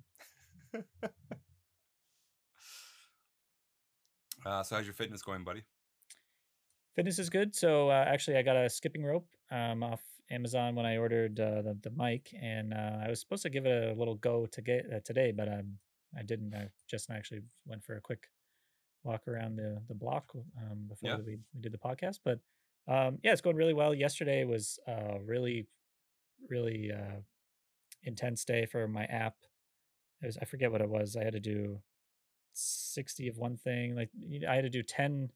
Uh, 4.45 4.63
so 4.63 4.77
how's 4.77 4.85
your 4.85 4.95
fitness 4.95 5.23
going, 5.23 5.43
buddy? 5.43 5.65
Fitness 6.95 7.19
is 7.19 7.29
good. 7.29 7.53
So 7.57 7.91
uh, 7.91 8.05
actually, 8.07 8.37
I 8.37 8.43
got 8.43 8.57
a 8.57 8.71
skipping 8.71 9.05
rope 9.05 9.27
um, 9.51 9.83
off 9.83 10.01
Amazon 10.31 10.77
when 10.77 10.87
I 10.87 10.99
ordered 10.99 11.41
uh, 11.41 11.63
the 11.63 11.77
the 11.83 11.91
mic, 11.91 12.33
and 12.41 12.73
uh, 12.73 12.99
I 13.05 13.09
was 13.09 13.19
supposed 13.19 13.43
to 13.43 13.51
give 13.51 13.67
it 13.67 13.97
a 13.97 13.99
little 13.99 14.15
go 14.15 14.47
to 14.47 14.63
get 14.63 14.87
uh, 14.95 15.01
today, 15.05 15.33
but 15.33 15.49
um, 15.49 15.79
I 16.17 16.23
didn't. 16.23 16.55
I 16.55 16.69
just 16.89 17.11
actually 17.11 17.41
went 17.67 17.83
for 17.83 17.97
a 17.97 18.01
quick 18.01 18.29
walk 19.07 19.27
around 19.29 19.57
the 19.57 19.81
the 19.89 19.95
block 19.95 20.33
um, 20.35 20.87
before 20.89 21.11
Yeah. 21.11 21.17
we 21.19 21.39
we 21.55 21.61
did 21.61 21.73
the 21.73 21.79
podcast. 21.79 22.19
But 22.25 22.41
um, 22.89 23.19
yeah, 23.23 23.33
it's 23.33 23.41
going 23.41 23.57
really 23.57 23.75
well. 23.75 23.95
Yesterday 23.95 24.45
was 24.45 24.79
a 24.87 25.19
really 25.25 25.67
really 26.49 26.93
uh, 26.93 27.21
intense 28.03 28.45
day 28.45 28.67
for 28.67 28.87
my 28.89 29.05
app. 29.05 29.37
It 30.23 30.27
was 30.27 30.39
I 30.43 30.45
forget 30.45 30.71
what 30.73 30.81
it 30.81 30.89
was. 30.89 31.17
I 31.17 31.25
had 31.25 31.33
to 31.35 31.41
do 31.41 31.81
60 32.55 33.29
of 33.29 33.39
one 33.39 33.57
thing. 33.57 33.95
Like 33.95 34.11
I 34.49 34.55
had 34.55 34.65
to 34.65 34.71
do 34.71 34.83
10, 34.83 35.31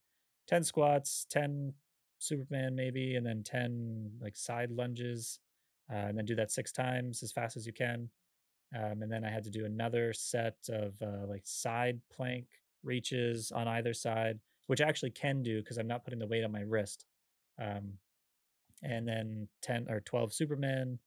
10 0.46 0.64
squats, 0.64 1.26
10 1.30 1.74
Superman 2.18 2.74
maybe, 2.74 3.16
and 3.16 3.26
then 3.26 3.42
10 3.42 4.12
like 4.20 4.36
side 4.36 4.70
lunges. 4.70 5.38
uh, 5.92 6.06
and 6.08 6.16
then 6.16 6.24
do 6.24 6.36
that 6.36 6.52
six 6.52 6.70
times 6.72 7.20
as 7.22 7.32
fast 7.32 7.56
as 7.56 7.66
you 7.66 7.72
can. 7.72 8.08
Um, 8.76 9.02
and 9.02 9.10
then 9.10 9.24
I 9.24 9.30
had 9.30 9.42
to 9.44 9.50
do 9.50 9.64
another 9.64 10.12
set 10.12 10.54
of 10.68 10.94
uh, 11.02 11.26
like 11.26 11.42
side 11.44 12.00
plank 12.14 12.46
reaches 12.82 13.52
on 13.52 13.68
either 13.68 13.94
side, 13.94 14.40
which 14.66 14.80
I 14.80 14.88
actually 14.88 15.10
can 15.10 15.42
do 15.42 15.60
because 15.62 15.78
I'm 15.78 15.86
not 15.88 16.04
putting 16.04 16.18
the 16.18 16.26
weight 16.26 16.44
on 16.44 16.52
my 16.52 16.60
wrist. 16.62 17.06
Um, 17.58 17.98
and 18.82 19.06
then 19.06 19.48
10 19.62 19.90
or 19.90 20.00
12 20.00 20.32
Superman 20.32 20.98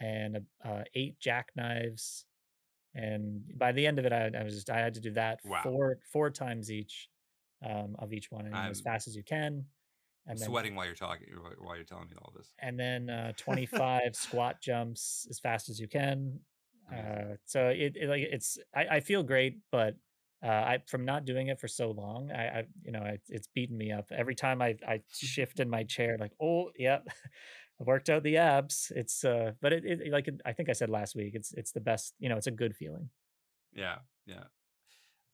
and 0.00 0.46
uh, 0.64 0.84
eight 0.94 1.18
jackknives. 1.20 2.26
And 2.94 3.58
by 3.58 3.72
the 3.72 3.86
end 3.86 3.98
of 3.98 4.06
it, 4.06 4.12
I, 4.12 4.30
I 4.38 4.42
was 4.44 4.54
just, 4.54 4.70
I 4.70 4.78
had 4.78 4.94
to 4.94 5.00
do 5.00 5.12
that 5.12 5.40
Wow. 5.44 5.62
four, 5.62 5.98
four 6.12 6.30
times 6.30 6.70
each 6.70 7.10
um, 7.64 7.96
of 7.98 8.12
each 8.12 8.30
one 8.30 8.46
and 8.46 8.68
as 8.68 8.80
I'm 8.80 8.84
fast 8.84 9.08
as 9.08 9.16
you 9.16 9.24
can. 9.24 9.66
I'm 10.26 10.32
And 10.32 10.40
then 10.40 10.48
sweating 10.48 10.74
while 10.74 10.86
you're 10.86 10.94
talking 10.94 11.28
wh- 11.34 11.62
while 11.62 11.76
you're 11.76 11.84
telling 11.84 12.08
me 12.08 12.16
all 12.20 12.32
this. 12.36 12.54
and 12.58 12.78
then 12.78 13.08
uh, 13.10 13.32
25 13.36 14.14
squat 14.14 14.60
jumps 14.60 15.26
as 15.30 15.38
fast 15.40 15.68
as 15.68 15.80
you 15.80 15.88
can. 15.88 16.40
Uh, 16.92 17.36
so 17.44 17.68
it, 17.68 17.96
it 17.96 18.08
like 18.08 18.22
it's 18.22 18.58
I, 18.74 18.86
I 18.96 19.00
feel 19.00 19.22
great, 19.22 19.58
but 19.70 19.96
uh, 20.42 20.48
I 20.48 20.78
from 20.86 21.04
not 21.04 21.26
doing 21.26 21.48
it 21.48 21.60
for 21.60 21.68
so 21.68 21.90
long, 21.90 22.30
I, 22.32 22.60
I 22.60 22.64
you 22.82 22.92
know 22.92 23.02
it, 23.02 23.20
it's 23.28 23.48
beaten 23.54 23.76
me 23.76 23.92
up 23.92 24.06
every 24.10 24.34
time 24.34 24.62
I 24.62 24.76
I 24.86 25.02
shift 25.12 25.60
in 25.60 25.68
my 25.68 25.84
chair. 25.84 26.16
Like 26.18 26.32
oh 26.40 26.70
yeah, 26.76 27.00
I 27.80 27.84
worked 27.84 28.08
out 28.08 28.22
the 28.22 28.38
abs. 28.38 28.90
It's 28.96 29.22
uh, 29.24 29.52
but 29.60 29.72
it, 29.72 29.84
it 29.84 30.12
like 30.12 30.28
I 30.46 30.52
think 30.52 30.70
I 30.70 30.72
said 30.72 30.88
last 30.88 31.14
week, 31.14 31.34
it's 31.34 31.52
it's 31.52 31.72
the 31.72 31.80
best. 31.80 32.14
You 32.18 32.30
know, 32.30 32.36
it's 32.36 32.46
a 32.46 32.52
good 32.52 32.74
feeling. 32.74 33.10
Yeah, 33.72 33.96
yeah. 34.26 34.44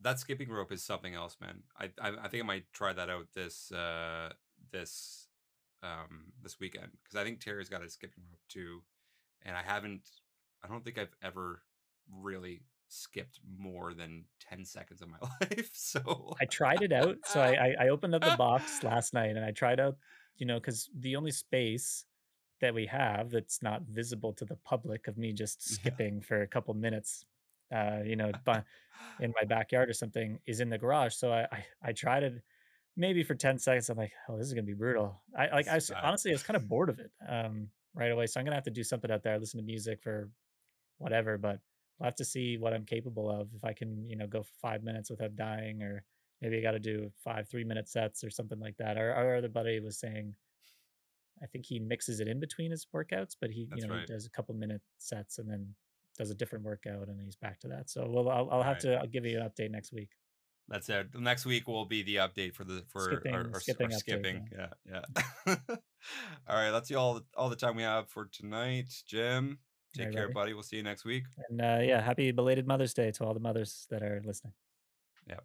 That 0.01 0.19
skipping 0.19 0.51
rope 0.51 0.73
is 0.73 0.85
something 0.85 1.15
else, 1.15 1.37
man. 1.41 1.63
I 1.79 1.91
I, 2.01 2.13
I 2.25 2.29
think 2.29 2.43
I 2.43 2.47
might 2.47 2.73
try 2.73 2.93
that 2.93 3.09
out 3.09 3.29
this 3.33 3.71
uh 3.71 4.31
this 4.73 5.29
um 5.85 6.33
this 6.43 6.59
weekend 6.59 6.91
because 7.05 7.21
I 7.21 7.23
think 7.23 7.41
Terry's 7.41 7.69
got 7.69 7.85
a 7.85 7.89
skipping 7.89 8.25
rope 8.29 8.41
too, 8.49 8.83
and 9.43 9.57
I 9.57 9.63
haven't. 9.63 10.09
I 10.65 10.69
don't 10.69 10.85
think 10.85 10.99
I've 10.99 11.15
ever 11.23 11.63
really 12.11 12.63
skipped 12.89 13.41
more 13.59 13.95
than 13.95 14.25
ten 14.41 14.65
seconds 14.65 15.03
of 15.03 15.09
my 15.09 15.19
life. 15.41 15.71
So 15.73 16.35
I 16.41 16.45
tried 16.45 16.83
it 16.83 16.93
out. 16.93 17.17
So 17.25 17.41
I, 17.41 17.75
I 17.81 17.89
opened 17.89 18.15
up 18.15 18.23
the 18.23 18.37
box 18.37 18.83
last 18.83 19.15
night 19.15 19.37
and 19.37 19.45
I 19.45 19.51
tried 19.51 19.81
out, 19.81 19.97
you 20.37 20.47
know, 20.47 20.59
because 20.59 20.89
the 20.99 21.17
only 21.17 21.33
space 21.33 22.05
that 22.61 22.75
we 22.75 22.87
have 22.87 23.31
that's 23.31 23.63
not 23.63 23.83
visible 23.83 24.33
to 24.35 24.45
the 24.45 24.57
public 24.65 25.09
of 25.09 25.19
me 25.19 25.33
just 25.33 25.61
yeah, 25.71 25.77
skipping 25.77 26.21
for 26.21 26.43
a 26.43 26.47
couple 26.47 26.75
minutes, 26.75 27.25
uh, 27.75 27.99
you 28.05 28.17
know, 28.17 28.33
in 29.21 29.33
my 29.41 29.45
backyard 29.47 29.89
or 29.89 29.95
something 29.95 30.39
is 30.47 30.61
in 30.61 30.69
the 30.69 30.79
garage. 30.79 31.15
So 31.15 31.33
I 31.33 31.47
I, 31.53 31.65
I 31.83 31.93
tried 31.93 32.23
it 32.23 32.43
maybe 32.97 33.23
for 33.23 33.35
10 33.35 33.59
seconds. 33.59 33.89
I'm 33.91 33.99
like, 33.99 34.13
oh, 34.29 34.37
this 34.37 34.47
is 34.47 34.55
gonna 34.55 34.65
be 34.65 34.75
brutal. 34.75 35.23
I 35.37 35.49
like 35.49 35.69
I 35.69 35.81
honestly 36.03 36.31
I 36.31 36.35
was 36.35 36.43
kind 36.43 36.57
of 36.57 36.69
bored 36.69 36.89
of 36.89 36.99
it 36.99 37.11
um 37.29 37.69
right 37.95 38.11
away. 38.11 38.27
So 38.27 38.39
I'm 38.39 38.47
gonna 38.47 38.57
have 38.57 38.65
to 38.65 38.71
do 38.71 38.85
something 38.85 39.11
out 39.11 39.23
there, 39.23 39.39
listen 39.39 39.59
to 39.59 39.67
music 39.67 40.03
for 40.03 40.31
whatever, 40.99 41.39
but 41.39 41.61
I'll 42.01 42.07
have 42.07 42.17
to 42.17 42.25
see 42.25 42.59
what 42.59 42.73
I'm 42.73 42.85
capable 42.85 43.31
of. 43.31 43.49
If 43.55 43.65
I 43.65 43.73
can, 43.73 44.09
you 44.09 44.17
know, 44.17 44.27
go 44.27 44.45
five 44.61 44.83
minutes 44.83 45.11
without 45.11 45.37
dying, 45.37 45.83
or 45.83 46.05
maybe 46.43 46.59
I 46.59 46.63
got 46.63 46.73
to 46.73 46.79
do 46.79 47.11
five 47.25 47.49
three 47.49 47.65
minute 47.65 47.89
sets 47.89 48.23
or 48.23 48.31
something 48.31 48.61
like 48.61 48.77
that. 48.79 48.99
Our, 48.99 49.13
our 49.13 49.37
other 49.37 49.49
buddy 49.49 49.81
was 49.81 49.99
saying, 49.99 50.35
I 51.43 51.47
think 51.47 51.67
he 51.67 51.79
mixes 51.79 52.21
it 52.21 52.29
in 52.29 52.41
between 52.41 52.71
his 52.71 52.87
workouts, 52.95 53.37
but 53.41 53.51
he, 53.51 53.61
you 53.61 53.69
That's 53.71 53.85
know, 53.85 53.99
he 53.99 54.07
does 54.07 54.27
a 54.27 54.31
couple 54.31 54.55
minute 54.55 54.83
sets 54.99 55.39
and 55.39 55.51
then 55.51 55.75
does 56.19 56.31
a 56.31 56.35
different 56.35 56.65
workout 56.65 57.09
and 57.09 57.21
he's 57.21 57.37
back 57.37 57.61
to 57.61 57.69
that. 57.69 57.91
So, 57.91 58.07
well, 58.09 58.29
I'll, 58.29 58.49
I'll 58.51 58.63
have 58.63 58.75
right. 58.75 58.81
to, 58.81 58.97
I'll 58.97 59.07
give 59.07 59.27
you 59.27 59.39
an 59.39 59.49
update 59.49 59.71
next 59.71 59.93
week. 59.93 60.11
That's 60.69 60.89
it. 60.89 61.09
Next 61.15 61.47
week 61.47 61.69
will 61.69 61.85
be 61.85 62.03
the 62.03 62.17
update 62.17 62.55
for 62.55 62.65
the 62.65 62.83
for 62.89 63.03
our, 63.03 63.09
Skipping, 63.13 63.35
our, 63.35 63.51
our 63.55 63.61
skipping 63.61 63.89
update. 63.91 63.99
skipping. 63.99 64.49
Yeah. 64.53 64.67
Yeah, 64.91 65.05
yeah. 65.47 65.55
all 66.49 66.57
right, 66.57 66.73
that's 66.73 66.91
all 66.91 67.21
all 67.37 67.49
the 67.49 67.57
time 67.57 67.77
we 67.77 67.85
have 67.85 68.09
for 68.09 68.29
tonight. 68.33 68.93
Jim, 69.07 69.59
take 69.97 70.13
care, 70.13 70.29
buddy. 70.29 70.35
buddy. 70.35 70.55
We'll 70.55 70.63
see 70.63 70.77
you 70.77 70.83
next 70.83 71.05
week. 71.05 71.25
And 71.49 71.61
uh, 71.61 71.81
yeah, 71.83 72.01
happy 72.01 72.31
belated 72.33 72.67
Mother's 72.67 72.95
Day 72.95 73.11
to 73.13 73.25
all 73.25 73.35
the 73.35 73.41
mothers 73.41 73.87
that 73.91 74.03
are 74.03 74.23
listening. 74.25 74.53
Yeah, 75.29 75.41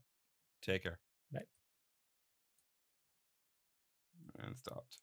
take 0.61 0.83
care. 0.83 0.99
Bye. 1.31 1.41
And 4.43 4.57
stopped. 4.57 4.97